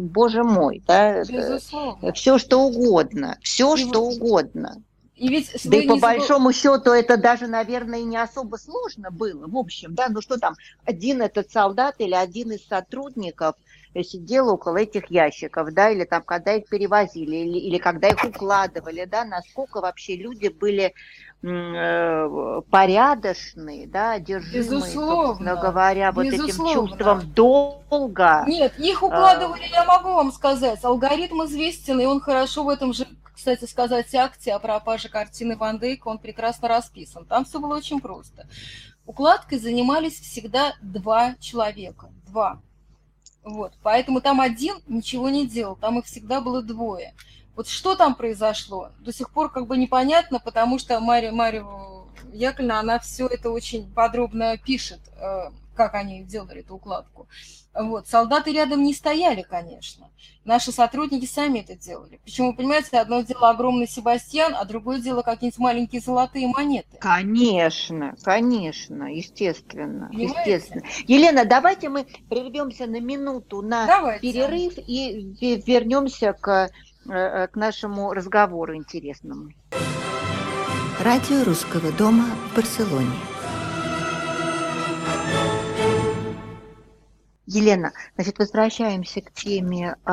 боже 0.00 0.44
мой, 0.44 0.82
да, 0.86 1.24
Безусловно. 1.24 2.12
все 2.12 2.38
что 2.38 2.60
угодно, 2.62 3.36
все 3.42 3.76
что 3.76 4.04
угодно. 4.04 4.80
И 5.16 5.28
ведь 5.28 5.50
да 5.64 5.76
и 5.76 5.86
по 5.86 5.96
большому 5.96 6.52
счету 6.52 6.90
это 6.90 7.16
даже, 7.16 7.46
наверное, 7.46 8.02
не 8.02 8.16
особо 8.16 8.56
сложно 8.56 9.10
было. 9.10 9.46
В 9.46 9.56
общем, 9.56 9.94
да, 9.94 10.08
ну 10.08 10.20
что 10.20 10.38
там, 10.38 10.54
один 10.84 11.22
этот 11.22 11.50
солдат 11.50 11.96
или 11.98 12.14
один 12.14 12.50
из 12.50 12.66
сотрудников 12.66 13.54
сидел 14.02 14.48
около 14.48 14.78
этих 14.78 15.10
ящиков, 15.10 15.72
да, 15.72 15.90
или 15.90 16.04
там, 16.04 16.22
когда 16.22 16.54
их 16.54 16.68
перевозили, 16.68 17.36
или, 17.36 17.58
или 17.58 17.78
когда 17.78 18.08
их 18.08 18.24
укладывали, 18.24 19.04
да, 19.04 19.24
насколько 19.24 19.80
вообще 19.80 20.16
люди 20.16 20.48
были 20.48 20.94
э, 21.42 22.60
порядочные, 22.70 23.86
да, 23.86 24.12
одержимые, 24.12 24.62
Безусловно. 24.64 25.56
говоря, 25.56 26.10
вот 26.12 26.26
Безусловно. 26.26 26.70
этим 26.70 26.88
чувством 26.88 27.32
долга. 27.32 28.44
Нет, 28.46 28.78
их 28.78 29.02
укладывали, 29.02 29.64
а... 29.72 29.74
я 29.74 29.84
могу 29.84 30.14
вам 30.14 30.32
сказать, 30.32 30.84
алгоритм 30.84 31.44
известен, 31.44 32.00
и 32.00 32.06
он 32.06 32.20
хорошо 32.20 32.64
в 32.64 32.68
этом 32.68 32.92
же 32.92 33.06
кстати 33.34 33.64
сказать, 33.66 34.14
акте 34.14 34.54
о 34.54 34.58
пропаже 34.58 35.08
картины 35.08 35.56
Ван 35.56 35.78
Дейка, 35.78 36.08
он 36.08 36.18
прекрасно 36.18 36.68
расписан. 36.68 37.26
Там 37.26 37.44
все 37.44 37.58
было 37.58 37.76
очень 37.76 38.00
просто. 38.00 38.46
Укладкой 39.06 39.58
занимались 39.58 40.18
всегда 40.20 40.74
два 40.80 41.34
человека. 41.40 42.10
Два. 42.26 42.60
Вот. 43.44 43.72
Поэтому 43.82 44.20
там 44.20 44.40
один 44.40 44.76
ничего 44.88 45.28
не 45.28 45.46
делал, 45.46 45.76
там 45.76 45.98
их 45.98 46.06
всегда 46.06 46.40
было 46.40 46.62
двое. 46.62 47.14
Вот 47.54 47.68
что 47.68 47.94
там 47.94 48.14
произошло, 48.14 48.90
до 48.98 49.12
сих 49.12 49.30
пор 49.30 49.50
как 49.50 49.66
бы 49.66 49.76
непонятно, 49.76 50.40
потому 50.40 50.78
что 50.78 50.98
Мария, 50.98 51.30
Мария 51.30 51.64
Яковлевна, 52.34 52.80
она 52.80 52.98
все 52.98 53.26
это 53.26 53.50
очень 53.50 53.90
подробно 53.92 54.56
пишет, 54.58 55.00
э, 55.16 55.50
как 55.74 55.94
они 55.94 56.22
делали 56.24 56.60
эту 56.60 56.74
укладку. 56.76 57.28
Вот. 57.74 58.06
Солдаты 58.06 58.52
рядом 58.52 58.84
не 58.84 58.94
стояли, 58.94 59.42
конечно. 59.42 60.08
Наши 60.44 60.70
сотрудники 60.70 61.26
сами 61.26 61.58
это 61.58 61.74
делали. 61.74 62.20
Причем, 62.24 62.54
понимаете, 62.54 62.98
одно 62.98 63.22
дело 63.22 63.50
огромный 63.50 63.88
Себастьян, 63.88 64.54
а 64.54 64.64
другое 64.64 65.00
дело 65.00 65.22
какие-нибудь 65.22 65.58
маленькие 65.58 66.00
золотые 66.00 66.46
монеты. 66.46 66.98
Конечно, 67.00 68.14
конечно, 68.22 69.12
естественно, 69.12 70.08
Понимаете? 70.12 70.52
естественно. 70.52 70.84
Елена, 71.08 71.44
давайте 71.44 71.88
мы 71.88 72.06
прервемся 72.28 72.86
на 72.86 73.00
минуту 73.00 73.60
на 73.62 73.86
давайте. 73.86 74.20
перерыв 74.20 74.74
и 74.76 75.34
вернемся 75.66 76.32
к, 76.32 76.70
э, 77.08 77.46
к 77.48 77.56
нашему 77.56 78.12
разговору 78.12 78.76
интересному. 78.76 79.50
Радио 81.04 81.44
Русского 81.44 81.92
дома 81.92 82.24
в 82.24 82.56
Барселоне. 82.56 83.12
Елена, 87.44 87.92
значит, 88.14 88.38
возвращаемся 88.38 89.20
к 89.20 89.30
теме 89.32 89.96
э, 90.06 90.10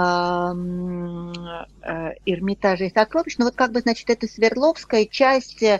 Эрмитажа 2.26 2.84
и 2.84 2.94
сокровищ. 2.94 3.38
Ну 3.38 3.46
вот 3.46 3.56
как 3.56 3.72
бы, 3.72 3.80
значит, 3.80 4.10
эта 4.10 4.28
Свердловская 4.28 5.06
часть, 5.06 5.64
э, 5.64 5.80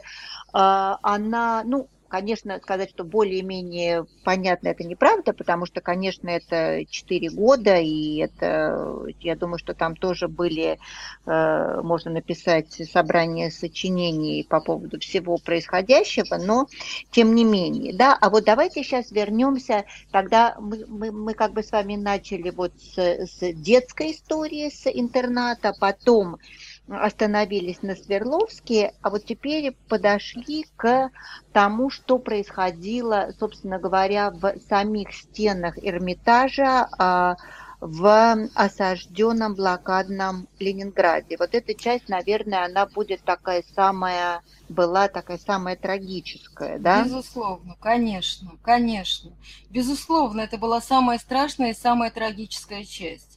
она, 0.54 1.64
ну, 1.66 1.90
Конечно, 2.12 2.60
сказать, 2.62 2.90
что 2.90 3.06
более-менее 3.06 4.06
понятно, 4.26 4.68
это 4.68 4.84
неправда, 4.84 5.32
потому 5.32 5.66
что, 5.66 5.80
конечно, 5.80 6.28
это 6.28 6.84
4 6.86 7.30
года, 7.30 7.78
и 7.78 8.18
это, 8.18 9.06
я 9.22 9.38
думаю, 9.38 9.58
что 9.60 9.74
там 9.74 9.96
тоже 9.96 10.28
были, 10.28 10.78
э, 11.26 11.82
можно 11.82 12.12
написать 12.12 12.74
собрание 12.92 13.50
сочинений 13.50 14.46
по 14.50 14.60
поводу 14.60 15.00
всего 15.00 15.38
происходящего, 15.38 16.36
но 16.36 16.68
тем 17.12 17.34
не 17.34 17.46
менее, 17.46 17.94
да, 17.94 18.18
а 18.20 18.30
вот 18.30 18.44
давайте 18.44 18.84
сейчас 18.84 19.10
вернемся, 19.12 19.86
тогда 20.12 20.58
мы, 20.60 20.86
мы, 20.90 21.14
мы 21.14 21.34
как 21.34 21.54
бы 21.54 21.64
с 21.64 21.72
вами 21.72 21.96
начали 21.96 22.50
вот 22.50 22.74
с, 22.78 22.98
с 22.98 23.54
детской 23.54 24.12
истории, 24.12 24.70
с 24.70 24.86
интерната, 24.86 25.72
потом 25.80 26.40
остановились 26.88 27.82
на 27.82 27.96
Свердловске, 27.96 28.94
а 29.02 29.10
вот 29.10 29.26
теперь 29.26 29.76
подошли 29.88 30.66
к 30.76 31.10
тому, 31.54 31.90
что 31.90 32.18
происходило, 32.18 33.34
собственно 33.40 33.80
говоря, 33.80 34.32
в 34.32 34.56
самих 34.68 35.14
стенах 35.14 35.78
Эрмитажа 35.82 36.88
а, 36.98 37.38
в 37.82 38.48
осажденном 38.54 39.56
блокадном 39.56 40.48
Ленинграде. 40.60 41.36
Вот 41.38 41.56
эта 41.56 41.74
часть, 41.74 42.10
наверное, 42.10 42.66
она 42.66 42.86
будет 42.86 43.22
такая 43.24 43.64
самая, 43.76 44.42
была 44.70 45.08
такая 45.08 45.40
самая 45.40 45.76
трагическая, 45.76 46.78
да? 46.78 47.04
Безусловно, 47.04 47.76
конечно, 47.82 48.52
конечно. 48.62 49.32
Безусловно, 49.72 50.42
это 50.42 50.60
была 50.60 50.80
самая 50.80 51.18
страшная 51.18 51.72
и 51.72 51.76
самая 51.76 52.12
трагическая 52.12 52.86
часть. 52.86 53.31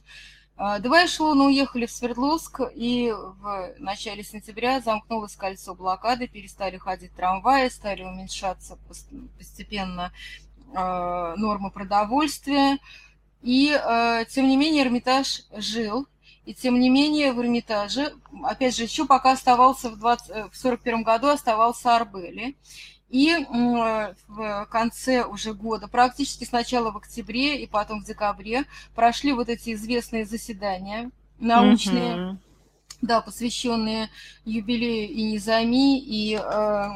А, 0.57 0.79
два 0.79 1.05
эшелона 1.05 1.45
уехали 1.45 1.85
в 1.85 1.91
Свердловск, 1.91 2.61
и 2.73 3.11
в 3.11 3.73
начале 3.77 4.23
сентября 4.23 4.79
замкнулось 4.79 5.35
кольцо 5.35 5.75
блокады, 5.75 6.27
перестали 6.27 6.77
ходить 6.77 7.13
трамваи, 7.13 7.67
стали 7.67 8.03
уменьшаться 8.03 8.77
постепенно 9.37 10.13
а, 10.73 11.35
нормы 11.35 11.71
продовольствия. 11.71 12.77
И, 13.41 13.71
а, 13.73 14.23
тем 14.25 14.47
не 14.47 14.55
менее, 14.55 14.83
Эрмитаж 14.83 15.41
жил, 15.51 16.07
и 16.45 16.53
тем 16.53 16.79
не 16.79 16.89
менее 16.89 17.33
в 17.33 17.41
Эрмитаже, 17.41 18.13
опять 18.43 18.77
же, 18.77 18.83
еще 18.83 19.05
пока 19.05 19.33
оставался 19.33 19.89
в 19.89 19.95
1941 19.95 21.03
году, 21.03 21.27
оставался 21.27 21.97
Арбели. 21.97 22.55
И 23.09 23.45
в 24.27 24.67
конце 24.71 25.23
уже 25.23 25.53
года, 25.53 25.87
практически 25.87 26.43
сначала 26.43 26.91
в 26.91 26.97
октябре 26.97 27.61
и 27.61 27.67
потом 27.67 28.01
в 28.01 28.05
декабре, 28.05 28.65
прошли 28.95 29.31
вот 29.31 29.47
эти 29.47 29.73
известные 29.73 30.25
заседания 30.25 31.11
научные, 31.39 32.15
mm-hmm. 32.15 32.37
да, 33.01 33.21
посвященные 33.21 34.09
юбилею 34.43 35.09
и 35.09 35.23
Низами, 35.23 35.99
и... 35.99 36.35
Э... 36.35 36.89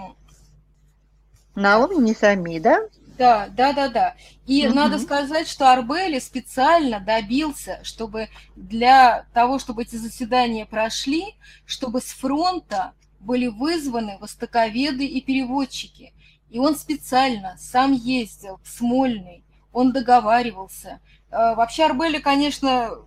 Наоми 1.55 1.95
Низами, 1.95 2.59
да? 2.59 2.79
Да, 3.19 3.49
да, 3.49 3.73
да, 3.73 3.89
да. 3.89 4.15
И 4.47 4.65
угу. 4.65 4.75
надо 4.75 4.97
сказать, 4.97 5.49
что 5.49 5.73
Арбели 5.73 6.19
специально 6.19 7.01
добился, 7.01 7.81
чтобы 7.83 8.29
для 8.55 9.25
того, 9.33 9.59
чтобы 9.59 9.81
эти 9.81 9.97
заседания 9.97 10.65
прошли, 10.65 11.35
чтобы 11.65 11.99
с 11.99 12.13
фронта 12.13 12.93
были 13.19 13.47
вызваны 13.47 14.17
востоковеды 14.19 15.05
и 15.05 15.21
переводчики. 15.21 16.13
И 16.49 16.59
он 16.59 16.75
специально 16.75 17.55
сам 17.59 17.93
ездил 17.93 18.59
в 18.63 18.69
Смольный, 18.69 19.43
он 19.71 19.91
договаривался. 19.91 20.99
Э, 21.29 21.55
вообще 21.55 21.83
Арбели, 21.85 22.19
конечно, 22.19 22.97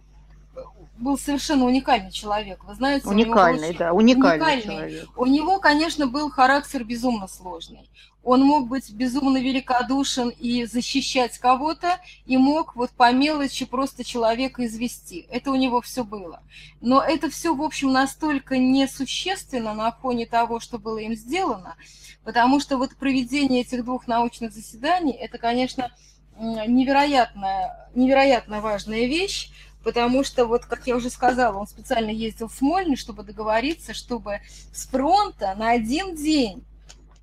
был 1.03 1.19
совершенно 1.19 1.67
уникальный 1.67 2.11
человек. 2.11 2.65
Вы 2.65 2.75
знаете, 2.75 3.07
уникальный, 3.09 3.71
очень... 3.71 3.79
да, 3.79 3.93
уникальный, 3.93 4.47
уникальный 4.47 4.63
человек. 4.63 5.19
У 5.19 5.27
него, 5.27 5.59
конечно, 5.59 6.07
был 6.07 6.31
характер 6.31 6.85
безумно 6.85 7.29
сложный. 7.29 7.91
Он 8.25 8.43
мог 8.43 8.69
быть 8.69 8.93
безумно 8.93 9.39
великодушен 9.39 10.29
и 10.29 10.65
защищать 10.65 11.39
кого-то, 11.39 11.99
и 12.25 12.37
мог 12.37 12.77
вот 12.77 12.91
по 12.91 13.11
мелочи 13.11 13.65
просто 13.65 14.05
человека 14.05 14.65
извести. 14.65 15.27
Это 15.29 15.51
у 15.51 15.57
него 15.57 15.81
все 15.81 16.05
было. 16.05 16.41
Но 16.81 17.03
это 17.03 17.29
все, 17.31 17.53
в 17.53 17.61
общем, 17.63 17.91
настолько 17.91 18.59
несущественно 18.59 19.75
на 19.75 19.91
фоне 19.91 20.27
того, 20.27 20.61
что 20.61 20.79
было 20.79 20.99
им 20.99 21.17
сделано, 21.17 21.75
потому 22.23 22.61
что 22.61 22.77
вот 22.77 22.95
проведение 22.95 23.63
этих 23.63 23.85
двух 23.85 24.07
научных 24.07 24.53
заседаний, 24.53 25.13
это, 25.13 25.39
конечно, 25.39 25.91
невероятная, 26.39 27.91
невероятно 27.95 28.61
важная 28.61 29.07
вещь, 29.07 29.51
потому 29.83 30.25
что, 30.25 30.47
вот, 30.47 30.65
как 30.65 30.87
я 30.87 30.97
уже 30.97 31.11
сказала, 31.11 31.59
он 31.59 31.67
специально 31.67 32.11
ездил 32.11 32.49
в 32.49 32.55
Смольный, 32.55 32.97
чтобы 32.97 33.23
договориться, 33.23 33.95
чтобы 33.95 34.41
с 34.73 34.87
фронта 34.87 35.55
на 35.57 35.71
один 35.71 36.15
день 36.15 36.65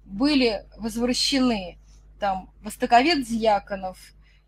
были 0.05 0.66
возвращены 0.78 1.78
там 2.20 2.49
востоковед 2.62 3.24
Дьяконов, 3.24 3.97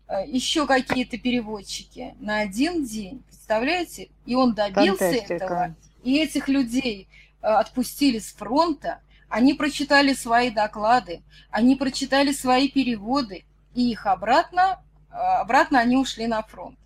э, 0.08 0.26
еще 0.26 0.66
какие-то 0.66 1.18
переводчики 1.18 2.14
на 2.20 2.40
один 2.40 2.84
день, 2.84 3.22
представляете? 3.28 4.10
И 4.26 4.34
он 4.34 4.54
добился 4.54 4.98
Фантастика. 4.98 5.34
этого, 5.34 5.76
и 6.02 6.18
этих 6.18 6.48
людей 6.48 7.08
э, 7.40 7.46
отпустили 7.46 8.18
с 8.18 8.32
фронта, 8.32 9.00
они 9.28 9.54
прочитали 9.54 10.12
свои 10.12 10.50
доклады, 10.50 11.22
они 11.50 11.76
прочитали 11.76 12.32
свои 12.32 12.68
переводы, 12.68 13.44
и 13.74 13.90
их 13.90 14.06
обратно, 14.06 14.82
э, 15.10 15.14
обратно 15.14 15.78
они 15.78 15.96
ушли 15.96 16.26
на 16.26 16.42
фронт. 16.42 16.78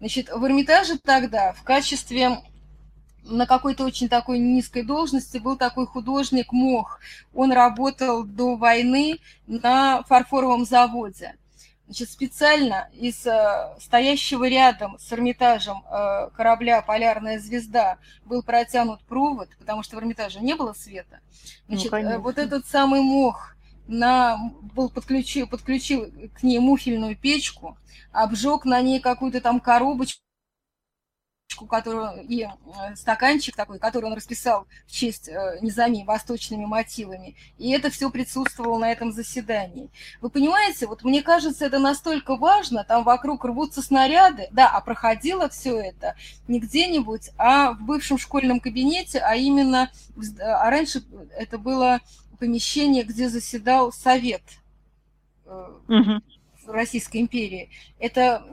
Значит, 0.00 0.30
в 0.30 0.44
Эрмитаже 0.44 0.98
тогда 0.98 1.52
в 1.52 1.62
качестве 1.62 2.40
на 3.22 3.46
какой-то 3.46 3.84
очень 3.84 4.08
такой 4.08 4.38
низкой 4.38 4.82
должности 4.82 5.36
был 5.36 5.56
такой 5.56 5.86
художник 5.86 6.52
Мох. 6.52 7.00
Он 7.34 7.52
работал 7.52 8.24
до 8.24 8.56
войны 8.56 9.18
на 9.46 10.02
фарфоровом 10.04 10.64
заводе. 10.64 11.36
Значит, 11.84 12.08
специально 12.08 12.88
из 12.94 13.26
э, 13.26 13.74
стоящего 13.80 14.48
рядом 14.48 14.96
с 14.98 15.12
Эрмитажем 15.12 15.82
э, 15.90 16.30
корабля 16.36 16.82
«Полярная 16.82 17.38
звезда» 17.40 17.98
был 18.24 18.42
протянут 18.42 19.00
провод, 19.02 19.48
потому 19.58 19.82
что 19.82 19.96
в 19.96 19.98
Эрмитаже 19.98 20.40
не 20.40 20.54
было 20.54 20.72
света. 20.72 21.18
Ну, 21.66 21.76
Значит, 21.76 21.92
ну, 21.92 22.20
вот 22.20 22.38
этот 22.38 22.64
самый 22.66 23.00
мох 23.00 23.56
на, 23.86 24.38
был 24.74 24.88
подключил, 24.88 25.46
подключил 25.46 26.10
к 26.34 26.42
ней 26.42 26.58
муфельную 26.58 27.16
печку, 27.16 27.76
обжег 28.12 28.64
на 28.64 28.80
ней 28.80 29.00
какую-то 29.00 29.40
там 29.40 29.60
коробочку, 29.60 30.20
которую, 31.68 32.24
и 32.26 32.42
э, 32.42 32.48
стаканчик 32.96 33.56
такой, 33.56 33.78
который 33.78 34.06
он 34.06 34.14
расписал 34.14 34.66
в 34.86 34.92
честь 34.92 35.28
э, 35.28 35.58
Низами 35.60 36.04
восточными 36.04 36.64
мотивами. 36.64 37.36
И 37.58 37.70
это 37.70 37.90
все 37.90 38.10
присутствовало 38.10 38.78
на 38.78 38.92
этом 38.92 39.12
заседании. 39.12 39.90
Вы 40.20 40.30
понимаете, 40.30 40.86
вот 40.86 41.02
мне 41.04 41.22
кажется, 41.22 41.66
это 41.66 41.78
настолько 41.78 42.36
важно, 42.36 42.84
там 42.84 43.04
вокруг 43.04 43.44
рвутся 43.44 43.82
снаряды, 43.82 44.48
да, 44.52 44.68
а 44.68 44.80
проходило 44.80 45.48
все 45.48 45.78
это 45.78 46.14
не 46.48 46.60
где-нибудь, 46.60 47.30
а 47.36 47.72
в 47.72 47.82
бывшем 47.82 48.18
школьном 48.18 48.60
кабинете, 48.60 49.18
а 49.18 49.34
именно, 49.34 49.90
а 50.38 50.70
раньше 50.70 51.02
это 51.36 51.58
было 51.58 52.00
помещение, 52.40 53.04
где 53.04 53.28
заседал 53.28 53.92
совет. 53.92 54.42
Угу 55.46 56.22
Российской 56.72 57.18
империи. 57.18 57.70
Это 57.98 58.44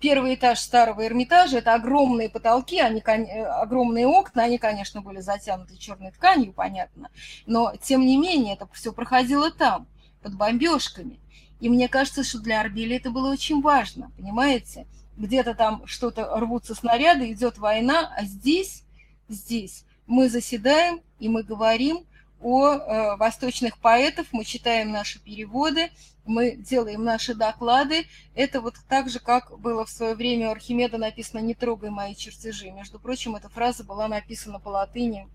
первый 0.00 0.34
этаж 0.34 0.58
старого 0.58 1.06
Эрмитажа, 1.06 1.58
это 1.58 1.74
огромные 1.74 2.28
потолки, 2.28 2.80
они, 2.80 3.00
э, 3.00 3.44
огромные 3.44 4.06
окна, 4.06 4.44
они, 4.44 4.58
конечно, 4.58 5.02
были 5.02 5.20
затянуты 5.20 5.76
черной 5.76 6.10
тканью, 6.10 6.52
понятно, 6.52 7.10
но, 7.46 7.74
тем 7.80 8.02
не 8.02 8.16
менее, 8.16 8.54
это 8.54 8.68
все 8.72 8.92
проходило 8.92 9.50
там, 9.50 9.86
под 10.22 10.34
бомбежками. 10.36 11.20
И 11.60 11.68
мне 11.68 11.88
кажется, 11.88 12.22
что 12.22 12.38
для 12.38 12.60
Арбеля 12.60 12.96
это 12.96 13.10
было 13.10 13.30
очень 13.30 13.62
важно, 13.62 14.10
понимаете? 14.16 14.86
Где-то 15.16 15.54
там 15.54 15.86
что-то 15.86 16.38
рвутся 16.38 16.74
снаряды, 16.74 17.32
идет 17.32 17.56
война, 17.58 18.12
а 18.16 18.24
здесь, 18.24 18.82
здесь 19.28 19.84
мы 20.06 20.28
заседаем 20.28 21.00
и 21.18 21.28
мы 21.28 21.42
говорим 21.42 22.04
о 22.46 22.74
э, 22.74 23.16
восточных 23.16 23.76
поэтов, 23.78 24.28
мы 24.30 24.44
читаем 24.44 24.92
наши 24.92 25.18
переводы, 25.18 25.90
мы 26.24 26.54
делаем 26.54 27.02
наши 27.02 27.34
доклады. 27.34 28.06
Это 28.36 28.60
вот 28.60 28.76
так 28.88 29.10
же, 29.10 29.18
как 29.18 29.58
было 29.58 29.84
в 29.84 29.90
свое 29.90 30.14
время 30.14 30.48
у 30.48 30.52
Архимеда 30.52 30.96
написано 30.96 31.40
«Не 31.40 31.54
трогай 31.54 31.90
мои 31.90 32.14
чертежи». 32.14 32.70
Между 32.70 33.00
прочим, 33.00 33.34
эта 33.34 33.48
фраза 33.48 33.82
была 33.82 34.06
написана 34.06 34.60
по 34.60 34.68
латыни 34.68 35.28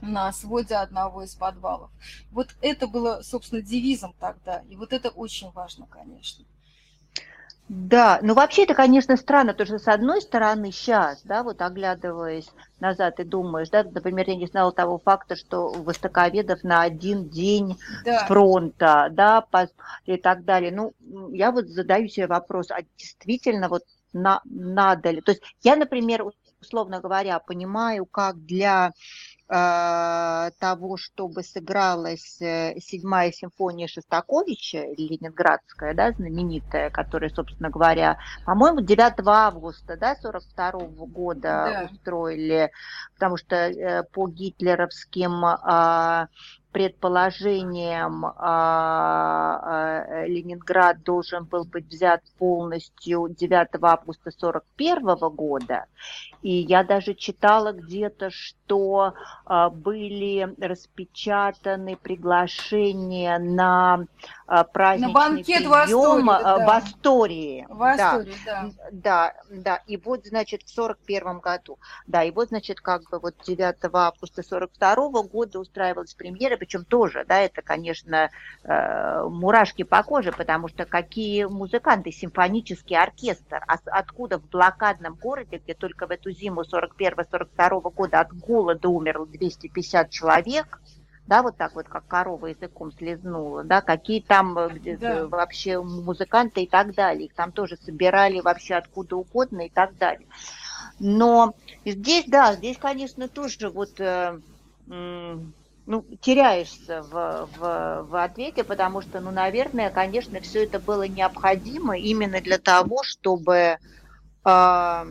на 0.00 0.32
своде 0.32 0.76
одного 0.76 1.24
из 1.24 1.34
подвалов. 1.34 1.90
Вот 2.30 2.54
это 2.60 2.86
было, 2.86 3.22
собственно, 3.22 3.60
девизом 3.60 4.14
тогда, 4.20 4.62
и 4.68 4.76
вот 4.76 4.92
это 4.92 5.08
очень 5.08 5.50
важно, 5.50 5.88
конечно. 5.88 6.44
Да, 7.68 8.20
ну 8.22 8.34
вообще 8.34 8.62
это, 8.62 8.74
конечно, 8.74 9.16
странно, 9.16 9.52
потому 9.52 9.66
что 9.66 9.78
с 9.78 9.88
одной 9.92 10.20
стороны 10.20 10.70
сейчас, 10.70 11.22
да, 11.22 11.42
вот 11.42 11.60
оглядываясь 11.60 12.48
назад 12.78 13.18
и 13.18 13.24
думаешь, 13.24 13.70
да, 13.70 13.82
например, 13.82 14.28
я 14.28 14.36
не 14.36 14.46
знала 14.46 14.70
того 14.70 15.00
факта, 15.04 15.34
что 15.34 15.72
востоковедов 15.72 16.62
на 16.62 16.82
один 16.82 17.28
день 17.28 17.76
да. 18.04 18.20
с 18.20 18.28
фронта, 18.28 19.08
да, 19.10 19.44
и 20.04 20.16
так 20.16 20.44
далее. 20.44 20.70
Ну, 20.70 20.92
я 21.32 21.50
вот 21.50 21.66
задаю 21.66 22.06
себе 22.08 22.28
вопрос, 22.28 22.70
а 22.70 22.82
действительно 22.96 23.68
вот 23.68 23.82
на, 24.12 24.40
надо 24.44 25.10
ли? 25.10 25.20
То 25.20 25.32
есть 25.32 25.42
я, 25.62 25.74
например, 25.74 26.24
условно 26.60 27.00
говоря, 27.00 27.40
понимаю, 27.40 28.06
как 28.06 28.44
для 28.44 28.92
того, 29.48 30.96
чтобы 30.96 31.42
сыгралась 31.44 32.40
э, 32.40 32.78
седьмая 32.80 33.30
симфония 33.30 33.86
Шостаковича, 33.86 34.86
ленинградская, 34.96 35.94
да, 35.94 36.10
знаменитая, 36.12 36.90
которая, 36.90 37.30
собственно 37.30 37.70
говоря, 37.70 38.18
по-моему, 38.44 38.80
9 38.80 39.14
августа, 39.24 39.96
да, 39.96 40.16
42 40.16 40.70
-го 40.70 41.06
года 41.06 41.40
да. 41.42 41.88
устроили, 41.90 42.72
потому 43.14 43.36
что 43.36 43.54
э, 43.54 44.02
по 44.04 44.28
гитлеровским 44.28 45.44
предположением 46.76 48.26
а, 48.26 48.34
а, 48.36 50.26
Ленинград 50.26 51.02
должен 51.02 51.44
был 51.44 51.64
быть 51.64 51.86
взят 51.86 52.20
полностью 52.38 53.28
9 53.30 53.68
августа 53.80 54.28
1941 54.28 55.34
года. 55.34 55.86
И 56.42 56.52
я 56.52 56.84
даже 56.84 57.14
читала 57.14 57.72
где-то, 57.72 58.28
что 58.28 59.14
а, 59.46 59.70
были 59.70 60.54
распечатаны 60.60 61.96
приглашения 61.96 63.38
на 63.38 64.04
праздничный 64.72 65.08
на 65.08 65.14
банкет 65.14 65.46
прием 65.46 66.26
в 66.26 66.70
Астории. 66.70 67.66
В 67.70 67.82
Астории, 67.82 68.36
да. 68.44 68.70
да. 68.92 68.92
Да, 68.92 69.34
да. 69.50 69.82
И 69.86 69.96
вот, 69.96 70.26
значит, 70.26 70.60
в 70.62 70.78
1941 70.78 71.40
году. 71.40 71.78
Да, 72.06 72.22
и 72.22 72.30
вот, 72.30 72.48
значит, 72.48 72.80
как 72.80 73.08
бы 73.10 73.18
вот 73.18 73.34
9 73.44 73.76
августа 73.92 74.42
1942 74.42 75.22
года 75.22 75.58
устраивалась 75.58 76.14
премьера, 76.14 76.56
причем 76.66 76.84
тоже, 76.84 77.24
да, 77.28 77.40
это, 77.40 77.62
конечно, 77.62 78.30
э, 78.64 79.22
мурашки 79.28 79.84
по 79.84 80.02
коже, 80.02 80.32
потому 80.32 80.68
что 80.68 80.84
какие 80.84 81.44
музыканты, 81.44 82.10
симфонический 82.10 82.96
оркестр, 82.96 83.62
а 83.66 83.78
откуда 83.86 84.38
в 84.38 84.48
блокадном 84.48 85.14
городе, 85.14 85.58
где 85.58 85.74
только 85.74 86.06
в 86.06 86.10
эту 86.10 86.32
зиму 86.32 86.62
41-42 86.62 87.92
года 87.92 88.20
от 88.20 88.32
голода 88.32 88.88
умерло 88.88 89.26
250 89.26 90.10
человек, 90.10 90.80
да, 91.26 91.42
вот 91.42 91.56
так 91.56 91.74
вот, 91.74 91.88
как 91.88 92.06
корова 92.06 92.46
языком 92.46 92.92
слезнула, 92.92 93.64
да, 93.64 93.80
какие 93.80 94.20
там 94.20 94.58
э, 94.58 94.96
да. 94.96 95.26
вообще 95.26 95.80
музыканты 95.80 96.62
и 96.62 96.68
так 96.68 96.94
далее, 96.94 97.26
их 97.26 97.34
там 97.34 97.52
тоже 97.52 97.76
собирали 97.76 98.40
вообще 98.40 98.74
откуда 98.74 99.16
угодно 99.16 99.62
и 99.62 99.68
так 99.68 99.96
далее. 99.98 100.26
Но 100.98 101.54
здесь, 101.84 102.24
да, 102.26 102.54
здесь, 102.54 102.78
конечно, 102.78 103.28
тоже 103.28 103.70
вот 103.70 104.00
э, 104.00 104.40
ну, 105.86 106.02
теряешься 106.20 107.02
в, 107.02 107.48
в, 107.56 108.02
в 108.08 108.22
ответе, 108.22 108.64
потому 108.64 109.00
что, 109.00 109.20
ну, 109.20 109.30
наверное, 109.30 109.90
конечно, 109.90 110.40
все 110.40 110.64
это 110.64 110.80
было 110.80 111.06
необходимо 111.06 111.96
именно 111.96 112.40
для 112.40 112.58
того, 112.58 113.02
чтобы 113.04 113.78
э, 114.44 115.04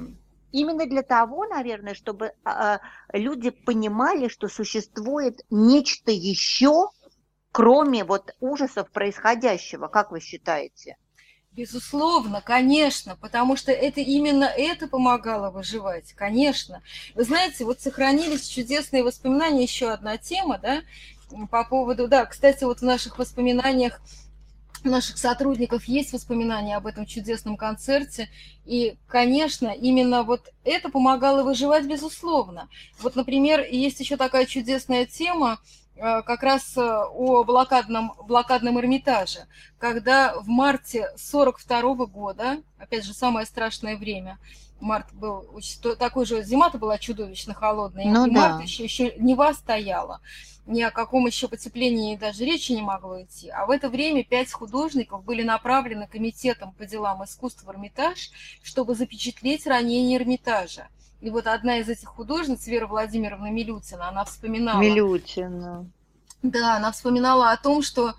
именно 0.52 0.86
для 0.86 1.02
того, 1.02 1.46
наверное, 1.48 1.94
чтобы 1.94 2.34
э, 2.46 2.78
люди 3.14 3.52
понимали, 3.52 4.28
что 4.28 4.50
существует 4.50 5.40
нечто 5.50 6.12
еще, 6.12 6.90
кроме 7.52 8.04
вот 8.04 8.32
ужасов 8.42 8.92
происходящего, 8.92 9.88
как 9.88 10.12
вы 10.12 10.20
считаете? 10.20 10.98
Безусловно, 11.56 12.42
конечно, 12.42 13.16
потому 13.16 13.56
что 13.56 13.72
это 13.72 14.02
именно 14.02 14.44
это 14.44 14.90
помогало 14.90 15.52
выживать, 15.52 16.12
конечно. 16.12 16.82
Вы 17.14 17.24
знаете, 17.24 17.64
вот 17.64 17.80
сохранились 17.80 18.46
чудесные 18.46 19.04
воспоминания, 19.04 19.64
еще 19.64 19.90
одна 19.90 20.18
тема, 20.18 20.58
да, 20.58 20.82
по 21.50 21.64
поводу, 21.64 22.10
да, 22.10 22.26
кстати, 22.26 22.66
вот 22.66 22.80
в 22.80 22.84
наших 22.84 23.18
воспоминаниях 23.18 24.02
наших 24.84 25.18
сотрудников 25.18 25.86
есть 25.86 26.12
воспоминания 26.12 26.76
об 26.76 26.88
этом 26.88 27.06
чудесном 27.06 27.56
концерте. 27.56 28.30
И, 28.66 28.98
конечно, 29.08 29.68
именно 29.68 30.24
вот 30.24 30.52
это 30.66 30.90
помогало 30.90 31.44
выживать, 31.44 31.86
безусловно. 31.86 32.68
Вот, 33.00 33.16
например, 33.16 33.66
есть 33.72 34.02
еще 34.02 34.18
такая 34.18 34.46
чудесная 34.46 35.06
тема, 35.06 35.60
как 35.96 36.44
раз 36.44 36.78
э, 36.78 36.82
о 36.82 37.44
блокадном, 37.44 38.14
блокадном 38.28 38.80
Эрмитаже, 38.80 39.48
когда 39.80 40.36
в 40.40 40.48
марте 40.48 41.10
42 41.16 42.06
года, 42.06 42.62
опять 42.78 43.06
же, 43.06 43.14
самое 43.14 43.46
страшное 43.46 43.96
время, 43.96 44.38
март 44.80 45.14
был, 45.14 45.48
такой 45.98 46.26
же, 46.26 46.44
зима-то 46.44 46.78
была 46.78 46.98
чудовищно 46.98 47.54
холодная, 47.54 48.06
ну, 48.06 48.28
и 48.28 48.32
да. 48.32 48.42
март 48.42 48.64
еще, 48.64 48.84
еще 48.84 49.14
Нева 49.18 49.54
стояла 49.54 50.22
ни 50.66 50.82
о 50.82 50.92
каком 50.92 51.26
еще 51.28 51.48
потеплении 51.48 52.16
даже 52.16 52.44
речи 52.44 52.72
не 52.72 52.82
могло 52.82 53.22
идти. 53.22 53.50
А 53.50 53.66
в 53.66 53.72
это 53.72 53.90
время 53.90 54.24
пять 54.24 54.52
художников 54.52 55.24
были 55.24 55.44
направлены 55.44 56.08
комитетом 56.08 56.74
по 56.74 56.86
делам 56.86 57.24
искусств 57.24 57.64
в 57.64 57.70
Эрмитаж, 57.70 58.32
чтобы 58.64 58.96
запечатлеть 58.96 59.68
ранение 59.68 60.18
Эрмитажа. 60.18 60.88
И 61.22 61.30
вот 61.30 61.48
одна 61.48 61.80
из 61.80 61.90
этих 61.90 62.08
художниц, 62.08 62.68
Вера 62.68 62.88
Владимировна 62.88 63.52
Милютина, 63.52 64.10
она 64.10 64.26
вспоминала... 64.26 64.80
Милютина. 64.80 65.90
Да, 66.44 66.78
она 66.78 66.92
вспоминала 66.92 67.52
о 67.52 67.58
том, 67.58 67.82
что 67.82 68.14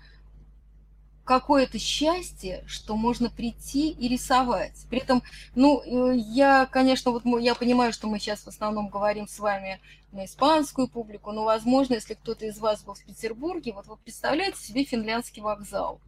какое-то 1.27 1.77
счастье, 1.77 2.63
что 2.67 2.95
можно 2.95 3.29
прийти 3.29 3.91
и 3.91 4.07
рисовать. 4.07 4.85
При 4.89 4.99
этом, 4.99 5.21
ну, 5.55 5.81
э, 5.83 6.15
я, 6.17 6.65
конечно, 6.65 7.11
вот 7.11 7.23
я 7.39 7.53
понимаю, 7.53 7.93
что 7.93 8.07
мы 8.07 8.17
сейчас 8.17 8.41
в 8.41 8.47
основном 8.47 8.87
говорим 8.87 9.27
с 9.27 9.37
вами 9.37 9.79
на 10.11 10.25
испанскую 10.25 10.87
публику, 10.87 11.31
но, 11.33 11.43
возможно, 11.43 11.95
если 11.95 12.13
кто-то 12.13 12.45
из 12.45 12.57
вас 12.59 12.81
был 12.83 12.93
в 12.93 13.03
Петербурге, 13.03 13.73
вот 13.73 13.87
вы 13.87 13.97
представляете 13.97 14.59
себе 14.59 14.85
финляндский 14.85 15.41
вокзал. 15.41 15.99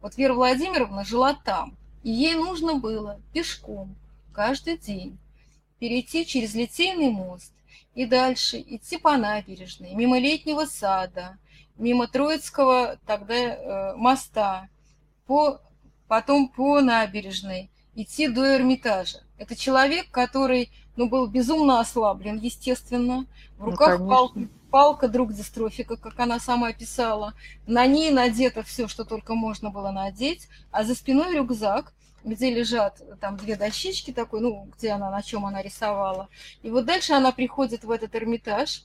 Вот 0.00 0.16
Вера 0.16 0.34
Владимировна 0.34 1.04
жила 1.04 1.34
там, 1.34 1.76
и 2.02 2.10
ей 2.10 2.34
нужно 2.34 2.74
было 2.74 3.18
пешком 3.32 3.96
каждый 4.32 4.76
день 4.76 5.18
перейти 5.80 6.24
через 6.24 6.54
Литейный 6.54 7.10
мост 7.10 7.52
и 7.94 8.06
дальше 8.06 8.60
идти 8.60 8.98
по 8.98 9.16
набережной, 9.16 9.94
мимо 9.94 10.18
летнего 10.18 10.66
сада, 10.66 11.38
мимо 11.76 12.06
Троицкого 12.06 12.98
тогда 13.06 13.34
э, 13.34 13.96
моста, 13.96 14.68
по, 15.26 15.60
потом 16.06 16.48
по 16.48 16.80
набережной, 16.80 17.70
идти 17.96 18.28
до 18.28 18.56
Эрмитажа. 18.56 19.22
Это 19.38 19.56
человек, 19.56 20.10
который 20.10 20.70
ну, 20.96 21.08
был 21.08 21.26
безумно 21.26 21.80
ослаблен, 21.80 22.38
естественно. 22.38 23.26
В 23.56 23.64
ну, 23.64 23.70
руках 23.70 23.98
ну, 23.98 24.08
палка, 24.08 24.40
палка 24.70 25.08
друг 25.08 25.32
дистрофика, 25.32 25.96
как 25.96 26.18
она 26.20 26.38
сама 26.38 26.68
описала. 26.68 27.34
На 27.66 27.86
ней 27.86 28.10
надето 28.10 28.62
все, 28.62 28.86
что 28.86 29.04
только 29.04 29.34
можно 29.34 29.70
было 29.70 29.90
надеть, 29.90 30.48
а 30.70 30.84
за 30.84 30.94
спиной 30.94 31.34
рюкзак, 31.34 31.92
где 32.24 32.50
лежат 32.50 33.02
там 33.20 33.36
две 33.36 33.56
дощечки 33.56 34.12
такой, 34.12 34.40
ну, 34.40 34.68
где 34.76 34.90
она, 34.90 35.10
на 35.10 35.22
чем 35.22 35.46
она 35.46 35.62
рисовала. 35.62 36.28
И 36.62 36.70
вот 36.70 36.84
дальше 36.84 37.12
она 37.12 37.32
приходит 37.32 37.84
в 37.84 37.90
этот 37.90 38.14
Эрмитаж, 38.14 38.84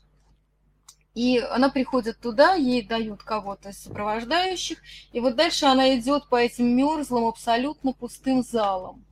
и 1.14 1.40
она 1.40 1.70
приходит 1.70 2.20
туда, 2.20 2.56
ей 2.56 2.82
дают 2.82 3.24
кого-то 3.24 3.70
из 3.70 3.82
сопровождающих, 3.82 4.80
и 5.14 5.20
вот 5.20 5.36
дальше 5.36 5.66
она 5.66 5.98
идет 5.98 6.28
по 6.28 6.36
этим 6.36 6.68
мерзлым, 6.76 7.26
абсолютно 7.26 7.94
пустым 7.94 8.44
залам. 8.44 9.06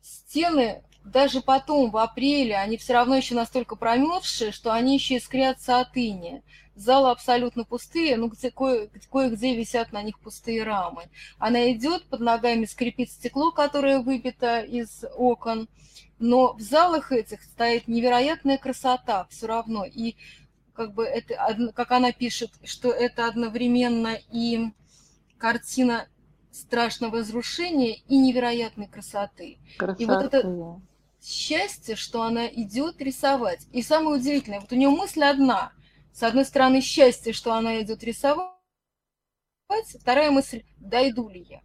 Стены 0.00 0.84
даже 1.04 1.42
потом, 1.42 1.90
в 1.90 1.98
апреле, 1.98 2.56
они 2.56 2.78
все 2.78 2.94
равно 2.94 3.14
еще 3.16 3.34
настолько 3.34 3.76
промерзшие, 3.76 4.52
что 4.52 4.72
они 4.72 4.94
еще 4.94 5.16
искрятся 5.16 5.80
от 5.80 5.96
иния. 5.96 6.42
Залы 6.74 7.10
абсолютно 7.10 7.64
пустые, 7.64 8.16
ну 8.16 8.28
где, 8.28 8.50
кое, 8.50 8.88
кое-где 9.12 9.54
висят 9.54 9.92
на 9.92 10.02
них 10.02 10.18
пустые 10.18 10.64
рамы. 10.64 11.04
Она 11.38 11.70
идет, 11.72 12.04
под 12.06 12.20
ногами 12.20 12.64
скрипит 12.64 13.10
стекло, 13.10 13.52
которое 13.52 14.00
выбито 14.00 14.60
из 14.60 15.04
окон, 15.14 15.68
но 16.18 16.54
в 16.54 16.60
залах 16.60 17.12
этих 17.12 17.42
стоит 17.42 17.86
невероятная 17.86 18.58
красота 18.58 19.26
все 19.30 19.46
равно. 19.46 19.84
И 19.84 20.16
как 20.72 20.94
бы 20.94 21.04
это, 21.04 21.72
как 21.74 21.92
она 21.92 22.12
пишет, 22.12 22.50
что 22.64 22.90
это 22.90 23.28
одновременно 23.28 24.18
и 24.32 24.72
картина 25.38 26.08
страшного 26.50 27.18
разрушения 27.18 27.96
и 28.08 28.16
невероятной 28.16 28.88
красоты. 28.88 29.58
Красоты. 29.76 30.02
И 30.02 30.06
вот 30.06 30.22
это 30.22 30.80
счастье, 31.24 31.96
что 31.96 32.22
она 32.22 32.46
идет 32.46 33.00
рисовать. 33.00 33.66
И 33.72 33.82
самое 33.82 34.18
удивительное, 34.18 34.60
вот 34.60 34.72
у 34.72 34.76
нее 34.76 34.90
мысль 34.90 35.24
одна. 35.24 35.72
С 36.12 36.22
одной 36.22 36.44
стороны, 36.44 36.80
счастье, 36.80 37.32
что 37.32 37.54
она 37.54 37.80
идет 37.80 38.04
рисовать, 38.04 38.52
вторая 40.00 40.30
мысль, 40.30 40.62
дойду 40.76 41.28
ли 41.28 41.46
я. 41.48 41.60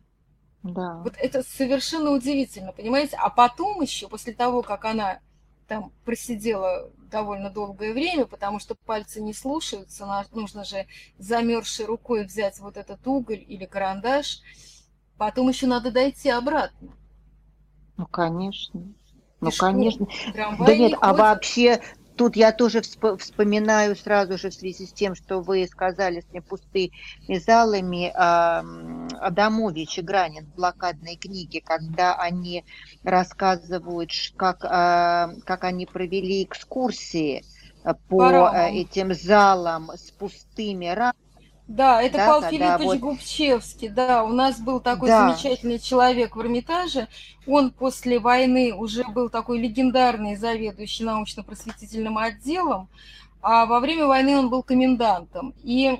Да. 0.63 1.01
Вот 1.03 1.15
это 1.17 1.43
совершенно 1.43 2.11
удивительно, 2.11 2.71
понимаете? 2.71 3.15
А 3.17 3.29
потом 3.29 3.81
еще, 3.81 4.07
после 4.07 4.33
того, 4.33 4.61
как 4.61 4.85
она 4.85 5.19
там 5.67 5.93
просидела 6.03 6.91
довольно 7.11 7.49
долгое 7.49 7.93
время, 7.93 8.25
потому 8.25 8.59
что 8.59 8.75
пальцы 8.75 9.21
не 9.21 9.33
слушаются, 9.33 10.25
нужно 10.31 10.63
же 10.63 10.87
замерзшей 11.17 11.85
рукой 11.85 12.25
взять 12.25 12.59
вот 12.59 12.75
этот 12.75 13.05
уголь 13.05 13.43
или 13.47 13.65
карандаш, 13.65 14.41
потом 15.17 15.49
еще 15.49 15.67
надо 15.67 15.91
дойти 15.91 16.29
обратно. 16.29 16.93
Ну, 17.97 18.07
конечно. 18.07 18.93
Ну, 19.41 19.51
конечно. 19.57 20.05
Да 20.59 20.75
нет, 20.75 20.93
а 21.01 21.13
вообще 21.13 21.81
тут 22.15 22.35
я 22.35 22.51
тоже 22.51 22.81
вспоминаю 22.81 23.95
сразу 23.95 24.37
же 24.37 24.49
в 24.49 24.53
связи 24.53 24.85
с 24.85 24.91
тем, 24.91 25.15
что 25.15 25.39
вы 25.39 25.65
сказали 25.67 26.19
с 26.19 26.33
непустыми 26.33 26.91
залами 27.29 28.11
Адамович 28.13 29.99
и 29.99 30.01
Гранин 30.01 30.45
в 30.45 30.55
блокадной 30.55 31.15
книге, 31.15 31.61
когда 31.63 32.15
они 32.15 32.65
рассказывают, 33.03 34.11
как, 34.35 34.65
а, 34.65 35.29
как 35.45 35.63
они 35.63 35.85
провели 35.85 36.43
экскурсии 36.43 37.45
по 37.83 38.17
Пора. 38.17 38.69
этим 38.69 39.13
залам 39.13 39.89
с 39.95 40.11
пустыми 40.11 40.87
рамами 40.87 41.13
да, 41.69 42.01
это 42.01 42.17
да, 42.17 42.27
Павел 42.27 42.49
Филиппович 42.49 42.85
вот... 42.87 42.97
Губчевский, 42.97 43.89
да, 43.89 44.23
у 44.23 44.29
нас 44.29 44.59
был 44.59 44.79
такой 44.79 45.09
да. 45.09 45.29
замечательный 45.29 45.77
человек 45.77 46.35
в 46.35 46.41
Эрмитаже, 46.41 47.07
он 47.45 47.69
после 47.69 48.19
войны 48.19 48.73
уже 48.73 49.03
был 49.03 49.29
такой 49.29 49.59
легендарный 49.59 50.35
заведующий 50.35 51.03
научно-просветительным 51.03 52.17
отделом, 52.17 52.89
а 53.43 53.67
во 53.67 53.79
время 53.79 54.07
войны 54.07 54.35
он 54.35 54.49
был 54.49 54.63
комендантом. 54.63 55.53
И 55.63 55.95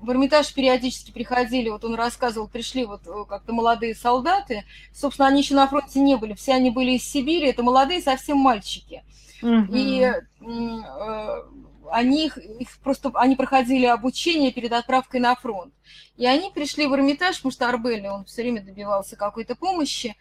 в 0.00 0.10
Эрмитаж 0.10 0.54
периодически 0.54 1.10
приходили, 1.10 1.70
вот 1.70 1.84
он 1.84 1.96
рассказывал, 1.96 2.46
пришли 2.46 2.84
вот 2.84 3.00
э, 3.04 3.24
как-то 3.28 3.52
молодые 3.52 3.96
солдаты, 3.96 4.64
собственно, 4.94 5.26
они 5.26 5.40
еще 5.40 5.56
на 5.56 5.66
фронте 5.66 5.98
не 5.98 6.16
были, 6.16 6.34
все 6.34 6.52
они 6.52 6.70
были 6.70 6.92
из 6.92 7.02
Сибири, 7.02 7.48
это 7.48 7.64
молодые 7.64 8.00
совсем 8.00 8.38
мальчики. 8.38 9.02
Угу. 9.42 9.66
И 9.72 10.02
э, 10.02 11.42
они 11.90 12.26
их, 12.26 12.38
их 12.38 12.78
просто, 12.78 13.10
они 13.14 13.36
проходили 13.36 13.86
обучение 13.86 14.52
перед 14.52 14.72
отправкой 14.72 15.20
на 15.20 15.34
фронт. 15.34 15.72
И 16.16 16.26
они 16.26 16.50
пришли 16.50 16.86
в 16.86 16.94
Эрмитаж, 16.94 17.36
потому 17.36 17.52
что 17.52 17.68
Арбелли, 17.68 18.08
он 18.08 18.24
все 18.24 18.42
время 18.42 18.62
добивался 18.62 19.16
какой-то 19.16 19.54
помощи. 19.54 20.16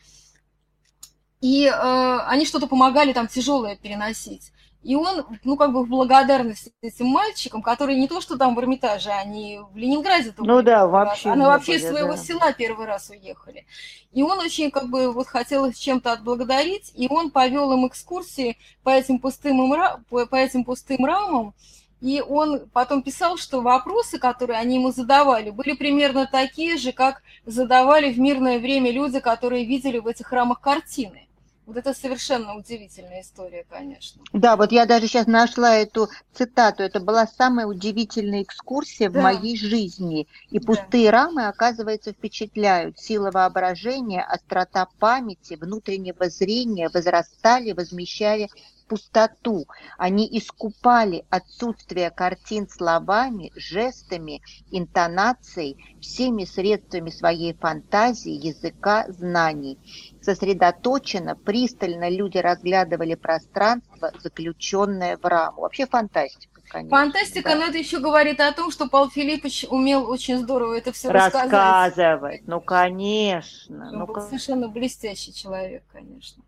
И 1.41 1.65
э, 1.65 2.19
они 2.27 2.45
что-то 2.45 2.67
помогали 2.67 3.13
там 3.13 3.27
тяжелое 3.27 3.75
переносить. 3.75 4.51
И 4.87 4.95
он, 4.95 5.25
ну, 5.43 5.57
как 5.57 5.73
бы 5.73 5.83
в 5.83 5.89
благодарность 5.89 6.69
этим 6.81 7.07
мальчикам, 7.07 7.61
которые 7.61 7.99
не 7.99 8.07
то, 8.07 8.21
что 8.21 8.37
там 8.37 8.55
в 8.55 8.59
Эрмитаже, 8.61 9.09
они 9.09 9.59
в 9.73 9.75
Ленинграде. 9.75 10.33
Ну 10.37 10.61
да, 10.61 10.87
вообще. 10.87 11.29
Они 11.29 11.41
вообще 11.41 11.75
из 11.75 11.85
своего 11.85 12.13
да. 12.13 12.17
села 12.17 12.53
первый 12.53 12.85
раз 12.85 13.09
уехали. 13.09 13.65
И 14.13 14.23
он 14.23 14.39
очень, 14.39 14.71
как 14.71 14.87
бы, 14.87 15.11
вот 15.11 15.27
хотел 15.27 15.65
их 15.65 15.77
чем-то 15.77 16.13
отблагодарить, 16.13 16.93
и 16.95 17.09
он 17.09 17.31
повел 17.31 17.73
им 17.73 17.85
экскурсии 17.85 18.57
по 18.83 18.89
этим 18.91 19.19
пустым, 19.19 19.75
по 20.07 20.35
этим 20.37 20.63
пустым 20.63 21.03
рамам, 21.03 21.53
и 21.99 22.23
он 22.25 22.69
потом 22.71 23.01
писал, 23.01 23.35
что 23.35 23.59
вопросы, 23.59 24.19
которые 24.19 24.57
они 24.57 24.75
ему 24.75 24.93
задавали, 24.93 25.49
были 25.49 25.73
примерно 25.73 26.29
такие 26.31 26.77
же, 26.77 26.93
как 26.93 27.23
задавали 27.45 28.13
в 28.13 28.19
мирное 28.19 28.57
время 28.57 28.91
люди, 28.91 29.19
которые 29.19 29.65
видели 29.65 29.97
в 29.97 30.07
этих 30.07 30.31
рамах 30.31 30.61
картины. 30.61 31.26
Вот 31.67 31.75
это 31.75 31.93
совершенно 31.93 32.55
удивительная 32.55 33.21
история, 33.21 33.65
конечно. 33.69 34.23
Да, 34.31 34.55
вот 34.55 34.71
я 34.71 34.85
даже 34.85 35.07
сейчас 35.07 35.27
нашла 35.27 35.75
эту 35.75 36.07
цитату. 36.33 36.81
Это 36.81 37.01
была 37.01 37.27
самая 37.27 37.67
удивительная 37.67 38.43
экскурсия 38.43 39.09
да. 39.09 39.19
в 39.19 39.23
моей 39.23 39.57
жизни. 39.57 40.29
И 40.49 40.59
пустые 40.59 41.11
да. 41.11 41.11
рамы, 41.11 41.45
оказывается, 41.47 42.13
впечатляют. 42.13 42.97
Сила 42.97 43.31
воображения, 43.31 44.23
острота 44.23 44.87
памяти, 44.97 45.55
внутреннего 45.55 46.29
зрения 46.29 46.89
возрастали, 46.93 47.73
возмещали 47.73 48.49
пустоту. 48.87 49.65
Они 49.97 50.27
искупали 50.31 51.25
отсутствие 51.29 52.09
картин 52.11 52.67
словами, 52.69 53.51
жестами, 53.55 54.41
интонацией, 54.71 55.77
всеми 56.01 56.45
средствами 56.45 57.09
своей 57.09 57.53
фантазии, 57.53 58.31
языка, 58.31 59.05
знаний. 59.09 59.77
Сосредоточенно, 60.21 61.35
пристально 61.35 62.09
люди 62.09 62.37
разглядывали 62.37 63.15
пространство, 63.15 64.11
заключенное 64.21 65.17
в 65.17 65.25
раму. 65.25 65.61
Вообще 65.61 65.85
фантастика. 65.85 66.57
Конечно, 66.69 66.97
Фантастика, 66.97 67.49
да. 67.49 67.55
но 67.55 67.65
это 67.67 67.77
еще 67.77 67.99
говорит 67.99 68.41
о 68.41 68.51
том, 68.51 68.71
что 68.71 68.89
Павел 68.89 69.09
Филиппович 69.09 69.65
умел 69.69 70.09
очень 70.09 70.37
здорово 70.37 70.73
это 70.73 70.91
все 70.91 71.09
рассказывать. 71.09 71.53
Рассказывать, 71.53 72.41
ну 72.47 72.59
конечно. 72.59 73.87
Он 73.87 73.99
ну, 73.99 74.05
был 74.05 74.21
совершенно 74.21 74.67
блестящий 74.67 75.33
человек, 75.33 75.83
конечно. 75.91 76.43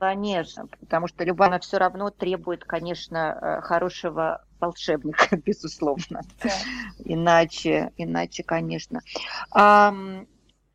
Конечно, 0.00 0.66
потому 0.80 1.08
что 1.08 1.24
Любана 1.24 1.58
все 1.58 1.76
равно 1.76 2.08
требует, 2.08 2.64
конечно, 2.64 3.38
э, 3.38 3.60
хорошего 3.60 4.42
волшебника, 4.58 5.36
безусловно. 5.44 6.22
Да. 6.42 6.50
Иначе, 7.04 7.92
иначе, 7.98 8.42
конечно. 8.42 9.02
А, 9.50 9.94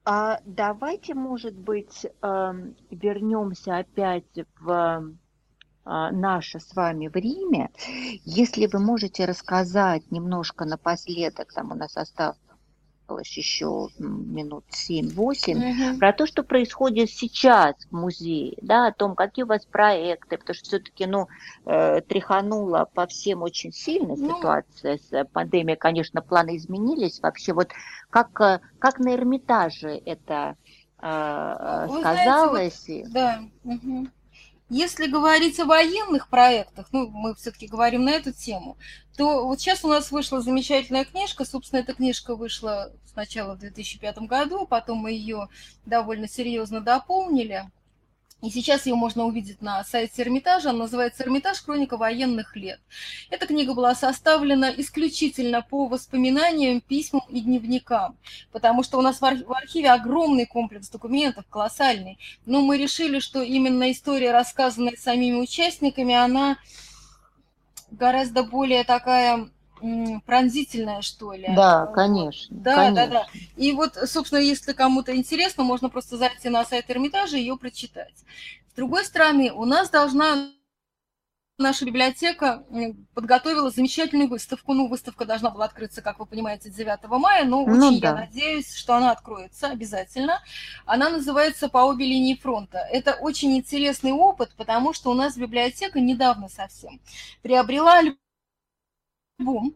а 0.06 0.40
давайте, 0.46 1.16
может 1.16 1.56
быть, 1.56 2.06
эм, 2.22 2.76
вернемся 2.92 3.78
опять 3.78 4.26
в 4.60 5.16
а, 5.86 6.12
наше 6.12 6.60
с 6.60 6.76
вами 6.76 7.08
время. 7.08 7.72
Если 8.26 8.68
вы 8.68 8.78
можете 8.78 9.26
рассказать 9.26 10.12
немножко 10.12 10.66
напоследок, 10.66 11.52
там 11.52 11.72
у 11.72 11.76
нас 11.76 11.98
осталось 11.98 12.38
еще 13.38 13.90
минут 14.00 14.66
7-8, 14.70 15.92
угу. 15.92 16.00
про 16.00 16.14
то, 16.14 16.26
что 16.26 16.44
происходит 16.44 17.10
сейчас 17.10 17.76
в 17.90 17.96
музее, 17.96 18.58
да, 18.62 18.88
о 18.88 18.94
том, 18.94 19.16
какие 19.16 19.44
у 19.44 19.48
вас 19.48 19.66
проекты, 19.66 20.38
потому 20.38 20.56
что 20.56 20.66
все-таки, 20.66 21.06
ну, 21.06 21.28
э, 21.66 22.02
тряханула 22.02 22.90
по 22.94 23.08
всем 23.08 23.42
очень 23.42 23.72
сильно 23.72 24.16
ну, 24.16 24.36
ситуация 24.36 24.98
с 24.98 25.26
пандемией, 25.26 25.78
конечно, 25.78 26.22
планы 26.22 26.58
изменились. 26.58 27.20
Вообще, 27.22 27.54
вот 27.54 27.70
как, 28.10 28.40
э, 28.42 28.60
как 28.80 29.00
на 29.00 29.14
Эрмитаже 29.14 30.02
это 30.06 30.56
э, 31.02 31.88
сказалось? 32.00 32.86
Знаете, 32.86 33.04
вот, 33.04 33.14
да. 33.14 33.42
Угу. 33.64 34.08
Если 34.70 35.06
говорить 35.06 35.60
о 35.60 35.66
военных 35.66 36.28
проектах, 36.28 36.88
ну, 36.92 37.08
мы 37.08 37.36
все-таки 37.36 37.68
говорим 37.68 38.04
на 38.04 38.10
эту 38.10 38.32
тему, 38.34 38.78
то 39.16 39.46
вот 39.46 39.60
сейчас 39.60 39.86
у 39.86 39.88
нас 39.88 40.12
вышла 40.12 40.42
замечательная 40.42 41.06
книжка. 41.06 41.46
Собственно, 41.46 41.82
эта 41.82 41.94
книжка 41.94 42.36
вышла 42.36 42.92
сначала 43.06 43.56
в 43.56 43.60
2005 43.60 44.18
году, 44.20 44.66
потом 44.66 44.98
мы 44.98 45.12
ее 45.12 45.50
довольно 45.86 46.28
серьезно 46.28 46.82
дополнили. 46.82 47.70
И 48.46 48.52
сейчас 48.52 48.86
ее 48.86 48.94
можно 48.94 49.26
увидеть 49.26 49.64
на 49.64 49.84
сайте 49.84 50.22
Эрмитажа. 50.22 50.70
Она 50.70 50.80
называется 50.80 51.24
«Эрмитаж. 51.24 51.64
Хроника 51.64 51.98
военных 51.98 52.56
лет». 52.56 52.80
Эта 53.32 53.48
книга 53.48 53.74
была 53.74 53.96
составлена 53.96 54.70
исключительно 54.70 55.64
по 55.64 55.88
воспоминаниям, 55.88 56.80
письмам 56.80 57.24
и 57.30 57.42
дневникам, 57.42 58.20
потому 58.52 58.84
что 58.84 59.00
у 59.00 59.02
нас 59.02 59.20
в 59.20 59.26
архиве 59.26 59.90
огромный 59.90 60.46
комплекс 60.46 60.90
документов, 60.90 61.46
колоссальный. 61.50 62.20
Но 62.46 62.62
мы 62.62 62.78
решили, 62.78 63.18
что 63.18 63.42
именно 63.42 63.92
история, 63.92 64.32
рассказанная 64.32 64.96
самими 64.96 65.38
участниками, 65.38 66.14
она 66.14 66.60
гораздо 67.90 68.44
более 68.44 68.84
такая 68.84 69.50
пронзительная, 70.26 71.02
что 71.02 71.34
ли. 71.34 71.48
Да, 71.56 71.88
конечно. 71.88 72.56
Да, 72.58 72.76
конечно. 72.76 72.96
да, 72.96 73.08
да. 73.08 73.28
И 73.56 73.72
вот, 73.72 73.96
собственно, 74.06 74.40
если 74.40 74.74
кому-то 74.74 75.16
интересно, 75.16 75.64
можно 75.64 75.90
просто 75.90 76.18
зайти 76.18 76.50
на 76.50 76.66
сайт 76.66 76.86
Эрмитажа 76.90 77.38
и 77.38 77.42
ее 77.42 77.58
прочитать. 77.58 78.14
С 78.72 78.76
другой 78.76 79.06
стороны, 79.06 79.52
у 79.52 79.66
нас 79.66 79.90
должна 79.90 80.50
наша 81.58 81.86
библиотека 81.86 82.64
подготовила 83.14 83.70
замечательную 83.70 84.30
выставку. 84.30 84.74
Ну, 84.74 84.88
выставка 84.88 85.26
должна 85.26 85.50
была 85.50 85.66
открыться, 85.66 86.02
как 86.02 86.20
вы 86.20 86.26
понимаете, 86.26 86.70
9 86.70 87.08
мая, 87.20 87.46
но 87.46 87.66
ну, 87.66 87.78
очень 87.88 88.02
да. 88.02 88.10
я 88.10 88.16
надеюсь, 88.16 88.76
что 88.76 88.96
она 88.96 89.12
откроется 89.12 89.70
обязательно. 89.70 90.42
Она 90.86 91.10
называется 91.10 91.70
«По 91.70 91.80
обе 91.80 92.06
линии 92.06 92.36
фронта». 92.36 92.80
Это 92.92 93.14
очень 93.14 93.56
интересный 93.56 94.12
опыт, 94.12 94.52
потому 94.58 94.94
что 94.94 95.12
у 95.12 95.14
нас 95.14 95.38
библиотека 95.38 96.00
недавно 96.00 96.50
совсем 96.50 97.00
приобрела 97.42 98.02
альбом, 99.40 99.76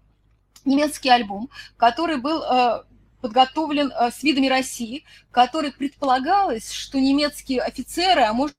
немецкий 0.66 1.10
альбом, 1.10 1.50
который 1.78 2.18
был 2.18 2.44
э, 2.44 2.84
подготовлен 3.22 3.92
э, 3.92 4.12
с 4.12 4.24
видами 4.24 4.48
России, 4.48 5.04
который 5.32 5.72
предполагалось, 5.72 6.72
что 6.72 7.00
немецкие 7.00 7.62
офицеры, 7.62 8.22
а 8.22 8.34
может 8.34 8.56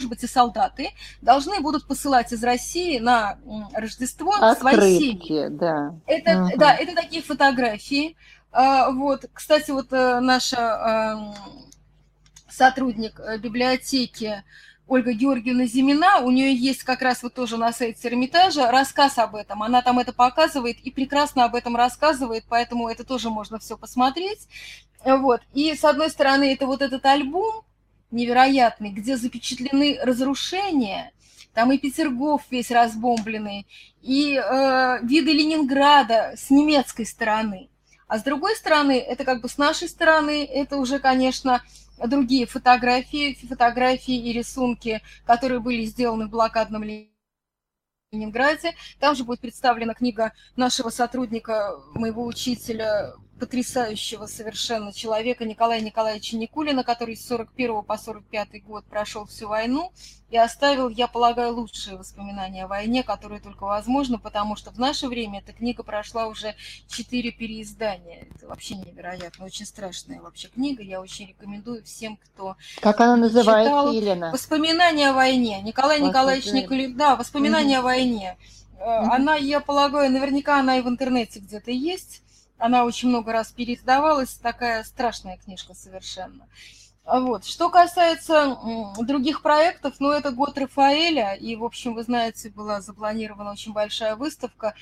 быть 0.00 0.22
и 0.24 0.26
солдаты, 0.26 0.90
должны 1.20 1.60
будут 1.60 1.86
посылать 1.86 2.32
из 2.32 2.42
России 2.42 2.98
на 2.98 3.38
Рождество 3.72 4.34
Открытки, 4.34 4.76
свои 4.76 4.98
семьи. 4.98 5.48
Да. 5.48 5.94
Это, 6.06 6.44
угу. 6.44 6.58
да, 6.58 6.74
это 6.74 6.94
такие 6.94 7.22
фотографии. 7.22 8.16
А, 8.50 8.90
вот, 8.90 9.26
кстати, 9.32 9.70
вот 9.70 9.92
э, 9.92 10.20
наша 10.20 11.34
сотрудник 12.48 13.18
библиотеки 13.40 14.42
Ольга 14.92 15.14
Георгиевна 15.14 15.64
Зимина, 15.64 16.18
у 16.18 16.30
нее 16.30 16.54
есть 16.54 16.82
как 16.82 17.00
раз 17.00 17.22
вот 17.22 17.32
тоже 17.32 17.56
на 17.56 17.72
сайте 17.72 18.08
Эрмитажа 18.08 18.70
рассказ 18.70 19.16
об 19.16 19.36
этом. 19.36 19.62
Она 19.62 19.80
там 19.80 19.98
это 19.98 20.12
показывает 20.12 20.76
и 20.80 20.90
прекрасно 20.90 21.46
об 21.46 21.54
этом 21.54 21.76
рассказывает, 21.76 22.44
поэтому 22.46 22.90
это 22.90 23.02
тоже 23.02 23.30
можно 23.30 23.58
все 23.58 23.78
посмотреть. 23.78 24.46
Вот. 25.02 25.40
И 25.54 25.74
с 25.74 25.82
одной 25.86 26.10
стороны, 26.10 26.52
это 26.52 26.66
вот 26.66 26.82
этот 26.82 27.06
альбом 27.06 27.64
невероятный, 28.10 28.90
где 28.90 29.16
запечатлены 29.16 29.98
разрушения, 30.02 31.12
там 31.54 31.72
и 31.72 31.78
Петергоф 31.78 32.42
весь 32.50 32.70
разбомбленный, 32.70 33.66
и 34.02 34.34
э, 34.36 34.98
виды 35.04 35.32
Ленинграда 35.32 36.34
с 36.36 36.50
немецкой 36.50 37.06
стороны. 37.06 37.70
А 38.08 38.18
с 38.18 38.22
другой 38.24 38.54
стороны, 38.56 38.98
это 38.98 39.24
как 39.24 39.40
бы 39.40 39.48
с 39.48 39.56
нашей 39.56 39.88
стороны, 39.88 40.44
это 40.44 40.76
уже, 40.76 40.98
конечно, 40.98 41.62
другие 42.06 42.46
фотографии, 42.46 43.34
фотографии 43.46 44.14
и 44.14 44.32
рисунки, 44.32 45.00
которые 45.24 45.60
были 45.60 45.84
сделаны 45.84 46.26
в 46.26 46.30
блокадном 46.30 46.84
Ленинграде. 48.12 48.74
Там 49.00 49.14
же 49.14 49.24
будет 49.24 49.40
представлена 49.40 49.94
книга 49.94 50.32
нашего 50.56 50.90
сотрудника, 50.90 51.78
моего 51.94 52.26
учителя 52.26 53.14
потрясающего 53.42 54.26
совершенно 54.26 54.92
человека 54.92 55.44
Николая 55.44 55.80
Николаевича 55.80 56.36
Никулина, 56.36 56.84
который 56.84 57.16
с 57.16 57.26
41 57.26 57.82
по 57.82 57.98
45 57.98 58.64
год 58.64 58.84
прошел 58.84 59.26
всю 59.26 59.48
войну 59.48 59.92
и 60.30 60.36
оставил, 60.36 60.88
я 60.88 61.08
полагаю, 61.08 61.52
лучшие 61.52 61.96
воспоминания 61.96 62.62
о 62.62 62.68
войне, 62.68 63.02
которые 63.02 63.40
только 63.40 63.64
возможно, 63.64 64.20
потому 64.20 64.54
что 64.54 64.70
в 64.70 64.78
наше 64.78 65.08
время 65.08 65.40
эта 65.40 65.52
книга 65.52 65.82
прошла 65.82 66.28
уже 66.28 66.54
четыре 66.86 67.32
переиздания. 67.32 68.28
Это 68.30 68.46
вообще 68.46 68.76
невероятно, 68.76 69.44
очень 69.46 69.66
страшная 69.66 70.20
вообще 70.20 70.46
книга. 70.46 70.84
Я 70.84 71.00
очень 71.00 71.26
рекомендую 71.26 71.82
всем, 71.82 72.18
кто 72.18 72.54
Как 72.80 73.00
она 73.00 73.16
называется, 73.16 73.70
читал. 73.70 73.92
Елена? 73.92 74.30
«Воспоминания 74.30 75.10
о 75.10 75.14
войне». 75.14 75.60
Николай 75.62 75.98
Вас 75.98 76.08
Николаевич 76.10 76.52
Никулин. 76.52 76.96
Да, 76.96 77.16
«Воспоминания 77.16 77.74
mm-hmm. 77.74 77.80
о 77.80 77.82
войне». 77.82 78.36
Mm-hmm. 78.78 79.08
Она, 79.10 79.34
я 79.34 79.58
полагаю, 79.58 80.12
наверняка 80.12 80.60
она 80.60 80.78
и 80.78 80.80
в 80.80 80.88
интернете 80.88 81.40
где-то 81.40 81.72
есть 81.72 82.22
она 82.62 82.84
очень 82.84 83.08
много 83.08 83.32
раз 83.32 83.50
переиздавалась, 83.50 84.34
такая 84.34 84.84
страшная 84.84 85.36
книжка 85.36 85.74
совершенно. 85.74 86.46
Вот. 87.04 87.44
Что 87.44 87.68
касается 87.68 88.56
других 89.00 89.42
проектов, 89.42 89.94
ну, 89.98 90.10
это 90.12 90.30
год 90.30 90.56
Рафаэля, 90.56 91.34
и, 91.34 91.56
в 91.56 91.64
общем, 91.64 91.94
вы 91.94 92.04
знаете, 92.04 92.50
была 92.50 92.80
запланирована 92.80 93.50
очень 93.50 93.72
большая 93.72 94.14
выставка 94.14 94.74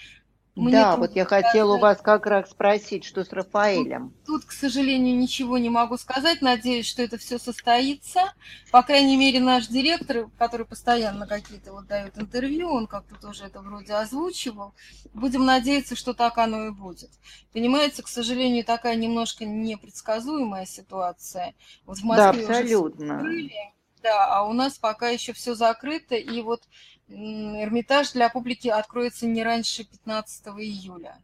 мне 0.57 0.73
да, 0.73 0.97
вот 0.97 1.15
я 1.15 1.25
хотела 1.25 1.77
у 1.77 1.79
вас 1.79 1.99
как 2.03 2.27
раз 2.27 2.51
спросить, 2.51 3.05
что 3.05 3.25
с 3.25 3.33
Рафаэлем. 3.33 4.13
Тут, 4.27 4.43
тут, 4.43 4.45
к 4.47 4.53
сожалению, 4.53 5.17
ничего 5.17 5.59
не 5.59 5.71
могу 5.71 5.97
сказать. 5.97 6.43
Надеюсь, 6.43 6.87
что 6.87 7.03
это 7.03 7.19
все 7.19 7.39
состоится. 7.39 8.33
По 8.73 8.83
крайней 8.83 9.17
мере, 9.17 9.39
наш 9.41 9.69
директор, 9.69 10.29
который 10.39 10.67
постоянно 10.67 11.27
какие-то 11.27 11.73
вот 11.73 11.87
дает 11.87 12.19
интервью, 12.19 12.69
он 12.69 12.89
как-то 12.89 13.15
тоже 13.15 13.45
это 13.45 13.61
вроде 13.61 13.95
озвучивал. 13.95 14.75
Будем 15.15 15.47
надеяться, 15.47 15.95
что 15.95 16.15
так 16.15 16.37
оно 16.39 16.67
и 16.67 16.71
будет. 16.71 17.11
Понимаете, 17.53 18.03
к 18.03 18.09
сожалению, 18.09 18.65
такая 18.65 18.97
немножко 18.97 19.45
непредсказуемая 19.45 20.67
ситуация. 20.67 21.55
Вот 21.87 21.99
в 21.99 22.05
Москве 22.05 22.47
да, 22.47 22.53
абсолютно. 22.53 23.05
уже 23.05 23.15
закрыли, 23.15 23.55
да, 24.03 24.27
а 24.27 24.43
у 24.45 24.53
нас 24.53 24.79
пока 24.79 25.09
еще 25.09 25.33
все 25.33 25.55
закрыто. 25.55 26.17
И 26.17 26.43
вот 26.43 26.63
Эрмитаж 27.11 28.13
для 28.13 28.29
публики 28.29 28.69
откроется 28.69 29.27
не 29.27 29.43
раньше 29.43 29.85
15 29.85 30.47
июля. 30.59 31.19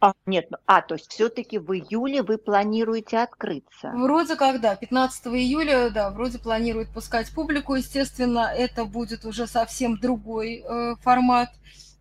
А, 0.00 0.14
нет, 0.24 0.46
ну, 0.50 0.56
а, 0.66 0.80
то 0.80 0.94
есть 0.94 1.12
все-таки 1.12 1.58
в 1.58 1.72
июле 1.74 2.22
вы 2.22 2.38
планируете 2.38 3.18
открыться? 3.18 3.92
Вроде 3.94 4.34
как, 4.34 4.60
да, 4.60 4.74
15 4.74 5.26
июля, 5.26 5.90
да, 5.90 6.10
вроде 6.10 6.38
планируют 6.38 6.88
пускать 6.88 7.30
публику, 7.34 7.74
естественно, 7.74 8.50
это 8.50 8.86
будет 8.86 9.26
уже 9.26 9.46
совсем 9.46 9.98
другой 9.98 10.64
э, 10.66 10.94
формат. 11.02 11.50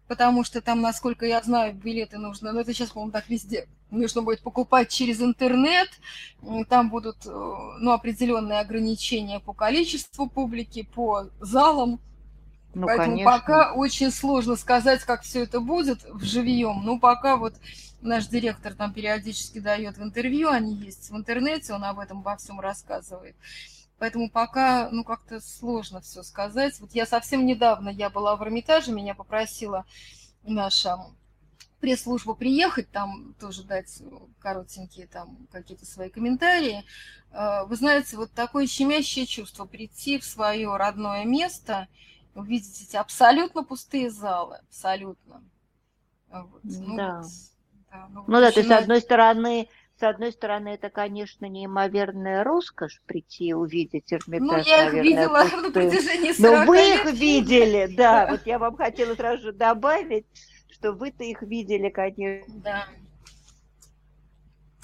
потому 0.07 0.43
что 0.43 0.61
там, 0.61 0.81
насколько 0.81 1.25
я 1.25 1.41
знаю, 1.41 1.75
билеты 1.75 2.17
нужно, 2.17 2.51
ну 2.51 2.61
это 2.61 2.73
сейчас, 2.73 2.89
по-моему, 2.89 3.11
так 3.11 3.29
везде, 3.29 3.67
нужно 3.91 4.21
будет 4.21 4.41
покупать 4.41 4.89
через 4.89 5.21
интернет, 5.21 5.89
там 6.67 6.89
будут 6.89 7.25
э, 7.25 7.29
ну, 7.29 7.91
определенные 7.91 8.59
ограничения 8.59 9.39
по 9.39 9.53
количеству 9.53 10.27
публики, 10.27 10.87
по 10.95 11.25
залам, 11.41 11.99
ну, 12.79 12.87
Поэтому 12.87 13.11
конечно. 13.11 13.31
пока 13.31 13.73
очень 13.73 14.11
сложно 14.11 14.55
сказать, 14.55 15.03
как 15.03 15.23
все 15.23 15.43
это 15.43 15.59
будет 15.59 16.03
в 16.05 16.23
живьем. 16.23 16.81
Ну, 16.83 16.99
пока 16.99 17.35
вот 17.35 17.55
наш 18.01 18.27
директор 18.27 18.73
там 18.73 18.93
периодически 18.93 19.59
дает 19.59 19.97
в 19.97 20.03
интервью, 20.03 20.49
они 20.49 20.73
есть 20.73 21.09
в 21.09 21.17
интернете, 21.17 21.73
он 21.73 21.83
об 21.83 21.99
этом 21.99 22.21
во 22.21 22.37
всем 22.37 22.59
рассказывает. 22.59 23.35
Поэтому 23.97 24.29
пока, 24.29 24.89
ну, 24.91 25.03
как-то 25.03 25.41
сложно 25.41 25.99
все 25.99 26.23
сказать. 26.23 26.79
Вот 26.79 26.93
я 26.93 27.05
совсем 27.05 27.45
недавно, 27.45 27.89
я 27.89 28.09
была 28.09 28.37
в 28.37 28.43
Эрмитаже, 28.43 28.93
меня 28.93 29.13
попросила 29.13 29.85
наша 30.43 30.97
пресс-служба 31.81 32.33
приехать, 32.33 32.89
там 32.91 33.33
тоже 33.39 33.63
дать 33.63 34.01
коротенькие 34.39 35.07
там 35.07 35.47
какие-то 35.51 35.85
свои 35.85 36.09
комментарии. 36.09 36.83
Э, 37.31 37.65
вы 37.65 37.75
знаете, 37.75 38.17
вот 38.17 38.31
такое 38.31 38.67
щемящее 38.67 39.25
чувство 39.25 39.65
прийти 39.65 40.19
в 40.19 40.25
свое 40.25 40.75
родное 40.77 41.25
место, 41.25 41.87
увидеть 42.39 42.81
эти 42.81 42.95
абсолютно 42.95 43.63
пустые 43.63 44.09
залы, 44.09 44.59
абсолютно. 44.69 45.43
Вот. 46.29 46.61
Ну, 46.63 46.95
да. 46.95 47.21
Вот, 47.21 47.31
да, 47.91 48.07
ну, 48.11 48.23
ну 48.27 48.39
да, 48.39 48.51
то 48.51 48.59
есть, 48.59 48.69
с 48.69 48.71
одной 48.71 49.01
стороны, 49.01 49.67
с 49.99 50.03
одной 50.03 50.31
стороны, 50.31 50.69
это, 50.69 50.89
конечно, 50.89 51.45
неимоверная 51.45 52.43
роскошь 52.43 53.01
прийти 53.05 53.47
и 53.47 53.53
увидеть 53.53 54.13
Эрмитаж. 54.13 54.65
Ну, 54.65 54.71
я 54.71 54.87
их 54.87 54.93
видела 54.93 55.41
пустым. 55.41 55.61
на 55.63 55.71
протяжении 55.71 56.31
40 56.31 56.39
Но 56.39 56.65
вы 56.65 56.77
их 56.77 57.05
видели, 57.13 57.93
да. 57.97 58.27
Вот 58.29 58.45
я 58.45 58.59
вам 58.59 58.77
хотела 58.77 59.13
сразу 59.15 59.43
же 59.43 59.51
добавить, 59.51 60.25
что 60.71 60.93
вы-то 60.93 61.25
их 61.25 61.41
видели, 61.41 61.89
конечно. 61.89 62.53
Да. 62.63 62.85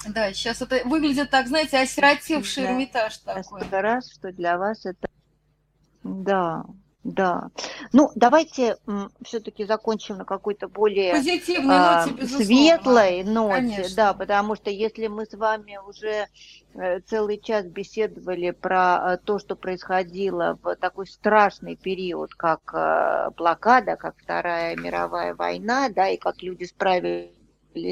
Да, 0.06 0.32
сейчас 0.34 0.60
это 0.60 0.82
выглядит 0.84 1.30
так, 1.30 1.48
знаете, 1.48 1.78
осиротевший 1.78 2.64
да. 2.64 2.72
Эрмитаж 2.72 3.16
такой. 3.18 3.62
раз, 3.70 4.12
что 4.12 4.32
для 4.32 4.58
вас 4.58 4.84
это... 4.84 5.08
Да, 6.02 6.66
да. 7.06 7.50
Ну, 7.92 8.10
давайте 8.16 8.78
все-таки 9.22 9.64
закончим 9.64 10.18
на 10.18 10.24
какой-то 10.24 10.68
более 10.68 11.12
позитивной 11.12 11.76
а, 11.76 12.06
ноте, 12.06 12.26
светлой 12.26 13.22
ноте, 13.22 13.54
Конечно. 13.54 13.96
да, 13.96 14.14
потому 14.14 14.56
что 14.56 14.70
если 14.70 15.06
мы 15.06 15.24
с 15.24 15.32
вами 15.34 15.78
уже 15.86 16.26
э, 16.74 17.00
целый 17.00 17.38
час 17.38 17.64
беседовали 17.66 18.50
про 18.50 19.14
э, 19.14 19.18
то, 19.24 19.38
что 19.38 19.54
происходило 19.54 20.58
в 20.62 20.74
такой 20.76 21.06
страшный 21.06 21.76
период, 21.76 22.34
как 22.34 22.72
э, 22.74 23.30
блокада, 23.36 23.94
как 23.96 24.16
Вторая 24.18 24.74
мировая 24.74 25.34
война, 25.34 25.88
да, 25.88 26.08
и 26.08 26.16
как 26.16 26.42
люди 26.42 26.64
справились 26.64 27.35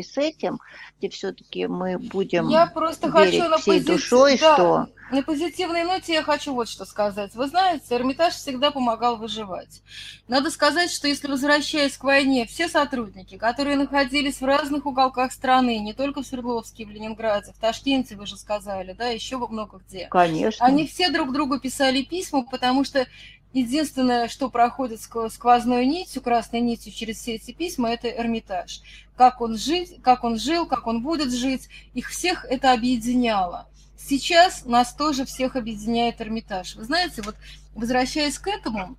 с 0.02 0.16
этим, 0.16 0.60
где 0.98 1.08
все-таки 1.08 1.66
мы 1.66 1.98
будем 1.98 2.48
я 2.48 2.66
просто 2.66 3.08
верить 3.08 3.40
хочу 3.40 3.56
всей 3.58 3.72
позиции... 3.80 3.92
душой, 3.92 4.38
да, 4.38 4.54
что... 4.54 4.88
На 5.10 5.22
позитивной 5.22 5.84
ноте 5.84 6.14
я 6.14 6.22
хочу 6.22 6.54
вот 6.54 6.68
что 6.68 6.84
сказать. 6.84 7.34
Вы 7.34 7.46
знаете, 7.46 7.94
Эрмитаж 7.94 8.34
всегда 8.34 8.70
помогал 8.70 9.16
выживать. 9.16 9.82
Надо 10.28 10.50
сказать, 10.50 10.90
что 10.90 11.06
если 11.06 11.28
возвращаясь 11.28 11.96
к 11.96 12.04
войне, 12.04 12.46
все 12.46 12.68
сотрудники, 12.68 13.36
которые 13.36 13.76
находились 13.76 14.40
в 14.40 14.44
разных 14.44 14.86
уголках 14.86 15.32
страны, 15.32 15.78
не 15.78 15.92
только 15.92 16.22
в 16.22 16.26
Свердловске, 16.26 16.86
в 16.86 16.90
Ленинграде, 16.90 17.52
в 17.52 17.60
Ташкенте, 17.60 18.16
вы 18.16 18.26
же 18.26 18.36
сказали, 18.36 18.92
да, 18.92 19.08
еще 19.08 19.36
во 19.36 19.46
много 19.46 19.78
где. 19.86 20.08
Конечно. 20.10 20.64
Они 20.64 20.86
все 20.86 21.10
друг 21.10 21.32
другу 21.32 21.60
писали 21.60 22.02
письма, 22.02 22.42
потому 22.42 22.84
что 22.84 23.06
Единственное, 23.54 24.26
что 24.26 24.50
проходит 24.50 25.00
сквозной 25.00 25.86
нитью, 25.86 26.20
красной 26.20 26.60
нитью 26.60 26.92
через 26.92 27.18
все 27.18 27.36
эти 27.36 27.52
письма, 27.52 27.88
это 27.90 28.08
Эрмитаж. 28.08 28.80
Как 29.16 29.40
он, 29.40 29.56
жить, 29.56 30.02
как 30.02 30.24
он 30.24 30.40
жил, 30.40 30.66
как 30.66 30.88
он 30.88 31.02
будет 31.02 31.32
жить, 31.32 31.68
их 31.94 32.10
всех 32.10 32.44
это 32.44 32.72
объединяло. 32.72 33.68
Сейчас 33.96 34.64
нас 34.64 34.92
тоже 34.92 35.24
всех 35.24 35.54
объединяет 35.54 36.20
Эрмитаж. 36.20 36.74
Вы 36.74 36.82
знаете, 36.82 37.22
вот 37.22 37.36
возвращаясь 37.76 38.40
к 38.40 38.48
этому, 38.48 38.96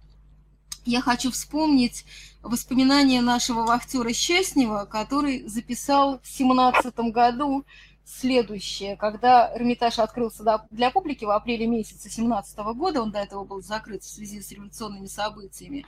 я 0.86 1.02
хочу 1.02 1.32
вспомнить 1.32 2.06
воспоминания 2.42 3.20
нашего 3.20 3.66
вахтера 3.66 4.14
Счастнева, 4.14 4.86
который 4.86 5.46
записал 5.50 6.22
в 6.24 6.28
17 6.30 6.96
году 7.12 7.66
следующее. 8.06 8.96
Когда 8.96 9.52
Эрмитаж 9.56 10.00
открылся 10.00 10.44
для 10.70 10.92
публики 10.92 11.26
в 11.26 11.32
апреле 11.32 11.68
месяце 11.68 12.04
2017 12.04 12.58
года, 12.76 13.02
он 13.02 13.12
до 13.12 13.20
этого 13.20 13.44
был 13.44 13.62
закрыт 13.62 14.04
в 14.04 14.10
связи 14.10 14.42
с 14.42 14.52
революционными 14.52 15.08
событиями, 15.08 15.86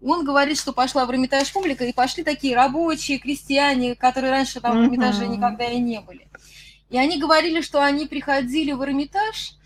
он 0.00 0.24
говорит, 0.24 0.58
что 0.58 0.72
пошла 0.72 1.04
в 1.06 1.10
Эрмитаж 1.10 1.52
публика, 1.52 1.84
и 1.84 1.92
пошли 1.92 2.22
такие 2.22 2.54
рабочие, 2.54 3.18
крестьяне, 3.18 3.96
которые 3.96 4.30
раньше 4.30 4.60
там 4.60 4.78
в 4.78 4.84
Эрмитаже 4.84 5.26
никогда 5.26 5.64
и 5.64 5.78
не 5.78 6.00
были. 6.00 6.28
И 6.88 6.96
они 6.96 7.18
говорили, 7.18 7.60
что 7.60 7.82
они 7.82 8.06
приходили 8.06 8.72
в 8.72 8.82
Эрмитаж 8.82 9.56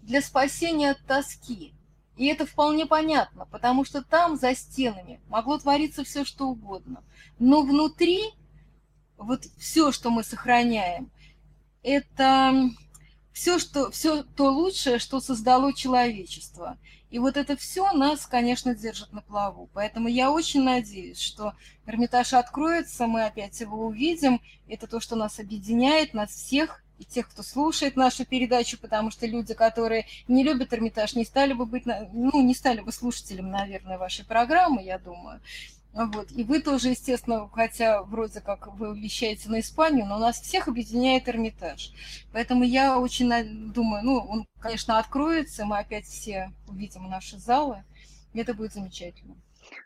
для 0.00 0.20
спасения 0.20 0.90
от 0.90 1.04
тоски. 1.06 1.72
И 2.16 2.26
это 2.26 2.46
вполне 2.46 2.84
понятно, 2.84 3.46
потому 3.46 3.84
что 3.84 4.02
там, 4.02 4.36
за 4.36 4.54
стенами, 4.54 5.20
могло 5.28 5.58
твориться 5.58 6.04
все, 6.04 6.24
что 6.24 6.48
угодно. 6.48 7.02
Но 7.38 7.62
внутри 7.62 8.20
вот 9.16 9.44
все, 9.58 9.92
что 9.92 10.10
мы 10.10 10.22
сохраняем, 10.22 11.10
это 11.82 12.70
все, 13.32 13.58
что, 13.58 13.90
все 13.90 14.22
то 14.22 14.50
лучшее, 14.50 14.98
что 14.98 15.20
создало 15.20 15.72
человечество. 15.72 16.76
И 17.10 17.18
вот 17.18 17.36
это 17.36 17.56
все 17.56 17.92
нас, 17.92 18.26
конечно, 18.26 18.74
держит 18.74 19.12
на 19.12 19.22
плаву. 19.22 19.70
Поэтому 19.72 20.08
я 20.08 20.30
очень 20.30 20.62
надеюсь, 20.62 21.20
что 21.20 21.54
Эрмитаж 21.86 22.34
откроется, 22.34 23.06
мы 23.06 23.24
опять 23.24 23.58
его 23.60 23.86
увидим. 23.86 24.40
Это 24.68 24.86
то, 24.86 25.00
что 25.00 25.16
нас 25.16 25.38
объединяет, 25.38 26.12
нас 26.12 26.30
всех, 26.30 26.82
и 26.98 27.04
тех, 27.04 27.28
кто 27.28 27.42
слушает 27.42 27.96
нашу 27.96 28.26
передачу, 28.26 28.76
потому 28.78 29.10
что 29.10 29.26
люди, 29.26 29.54
которые 29.54 30.06
не 30.26 30.42
любят 30.42 30.72
Эрмитаж, 30.72 31.14
не 31.14 31.24
стали 31.24 31.52
бы 31.52 31.64
быть, 31.64 31.84
ну, 31.86 32.42
не 32.42 32.54
стали 32.54 32.80
бы 32.80 32.92
слушателем, 32.92 33.50
наверное, 33.50 33.98
вашей 33.98 34.24
программы, 34.24 34.82
я 34.82 34.98
думаю. 34.98 35.40
Вот. 35.98 36.30
И 36.30 36.44
вы 36.44 36.60
тоже, 36.60 36.90
естественно, 36.90 37.48
хотя 37.52 38.04
вроде 38.04 38.40
как 38.40 38.68
вы 38.76 38.96
вещаете 38.96 39.50
на 39.50 39.58
Испанию, 39.58 40.06
но 40.06 40.18
нас 40.18 40.40
всех 40.40 40.68
объединяет 40.68 41.28
Эрмитаж. 41.28 41.90
Поэтому 42.32 42.62
я 42.62 43.00
очень 43.00 43.72
думаю, 43.72 44.04
ну, 44.04 44.18
он, 44.18 44.46
конечно, 44.60 45.00
откроется, 45.00 45.64
мы 45.64 45.78
опять 45.78 46.06
все 46.06 46.52
увидим 46.68 47.10
наши 47.10 47.36
залы, 47.38 47.82
и 48.32 48.38
это 48.38 48.54
будет 48.54 48.74
замечательно. 48.74 49.34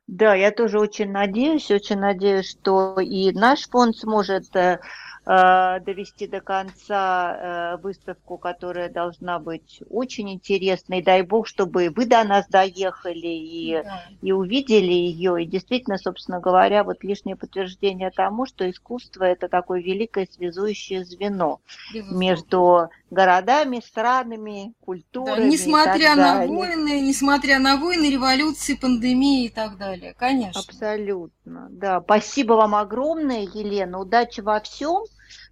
Да, 0.06 0.34
я 0.34 0.50
тоже 0.50 0.78
очень 0.78 1.10
надеюсь, 1.10 1.70
очень 1.70 1.98
надеюсь, 1.98 2.50
что 2.50 3.00
и 3.00 3.32
наш 3.32 3.68
фонд 3.68 3.96
сможет 3.96 4.54
Э, 4.54 4.80
довести 5.24 6.26
до 6.26 6.40
конца 6.40 7.74
э, 7.74 7.76
выставку, 7.76 8.38
которая 8.38 8.88
должна 8.88 9.38
быть 9.38 9.80
очень 9.88 10.32
интересной. 10.32 11.00
Дай 11.00 11.22
бог, 11.22 11.46
чтобы 11.46 11.92
вы 11.94 12.06
до 12.06 12.24
нас 12.24 12.46
доехали 12.48 13.28
и, 13.28 13.82
да. 13.84 14.02
и 14.20 14.32
увидели 14.32 14.92
ее. 14.92 15.42
И 15.42 15.46
действительно, 15.46 15.98
собственно 15.98 16.40
говоря, 16.40 16.82
вот 16.82 17.04
лишнее 17.04 17.36
подтверждение 17.36 18.10
тому, 18.10 18.46
что 18.46 18.68
искусство 18.68 19.22
это 19.22 19.48
такое 19.48 19.80
великое 19.80 20.26
связующее 20.28 21.04
звено 21.04 21.60
Безусловно. 21.94 22.20
между 22.20 22.90
городами, 23.10 23.80
странами, 23.84 24.72
культурами. 24.80 25.36
Да, 25.36 25.46
несмотря 25.46 26.16
на 26.16 26.46
войны, 26.46 27.00
несмотря 27.00 27.58
на 27.60 27.76
войны, 27.76 28.10
революции, 28.10 28.74
пандемии 28.74 29.44
и 29.44 29.48
так 29.50 29.76
далее, 29.76 30.14
конечно. 30.18 30.60
Абсолютно, 30.60 31.68
да. 31.70 32.00
Спасибо 32.00 32.54
вам 32.54 32.74
огромное, 32.74 33.42
Елена. 33.42 34.00
Удачи 34.00 34.40
во 34.40 34.60
всем. 34.60 35.04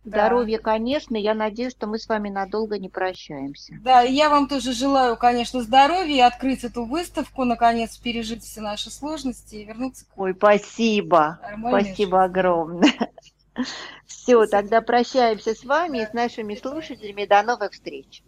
Да. 0.05 0.27
Здоровья, 0.27 0.59
конечно. 0.59 1.17
Я 1.17 1.35
надеюсь, 1.35 1.73
что 1.73 1.87
мы 1.87 1.99
с 1.99 2.09
вами 2.09 2.31
надолго 2.31 2.79
не 2.79 2.89
прощаемся. 2.89 3.75
Да, 3.83 4.03
и 4.03 4.13
я 4.13 4.31
вам 4.31 4.49
тоже 4.49 4.73
желаю, 4.73 5.17
конечно, 5.17 5.61
здоровья, 5.61 6.27
открыть 6.27 6.65
эту 6.65 6.85
выставку, 6.85 7.45
наконец 7.45 7.99
пережить 7.99 8.43
все 8.43 8.63
наши 8.63 8.91
сложности 8.91 9.57
и 9.57 9.65
вернуться. 9.65 10.07
Ой, 10.17 10.35
спасибо. 10.35 11.39
Спасибо 11.59 12.23
жизни. 12.23 12.25
огромное. 12.25 13.11
Все, 14.07 14.47
тогда 14.47 14.81
прощаемся 14.81 15.55
с 15.55 15.65
вами 15.65 15.99
и 15.99 16.07
с 16.07 16.13
нашими 16.13 16.55
слушателями. 16.55 17.27
До 17.27 17.43
новых 17.43 17.73
встреч. 17.73 18.23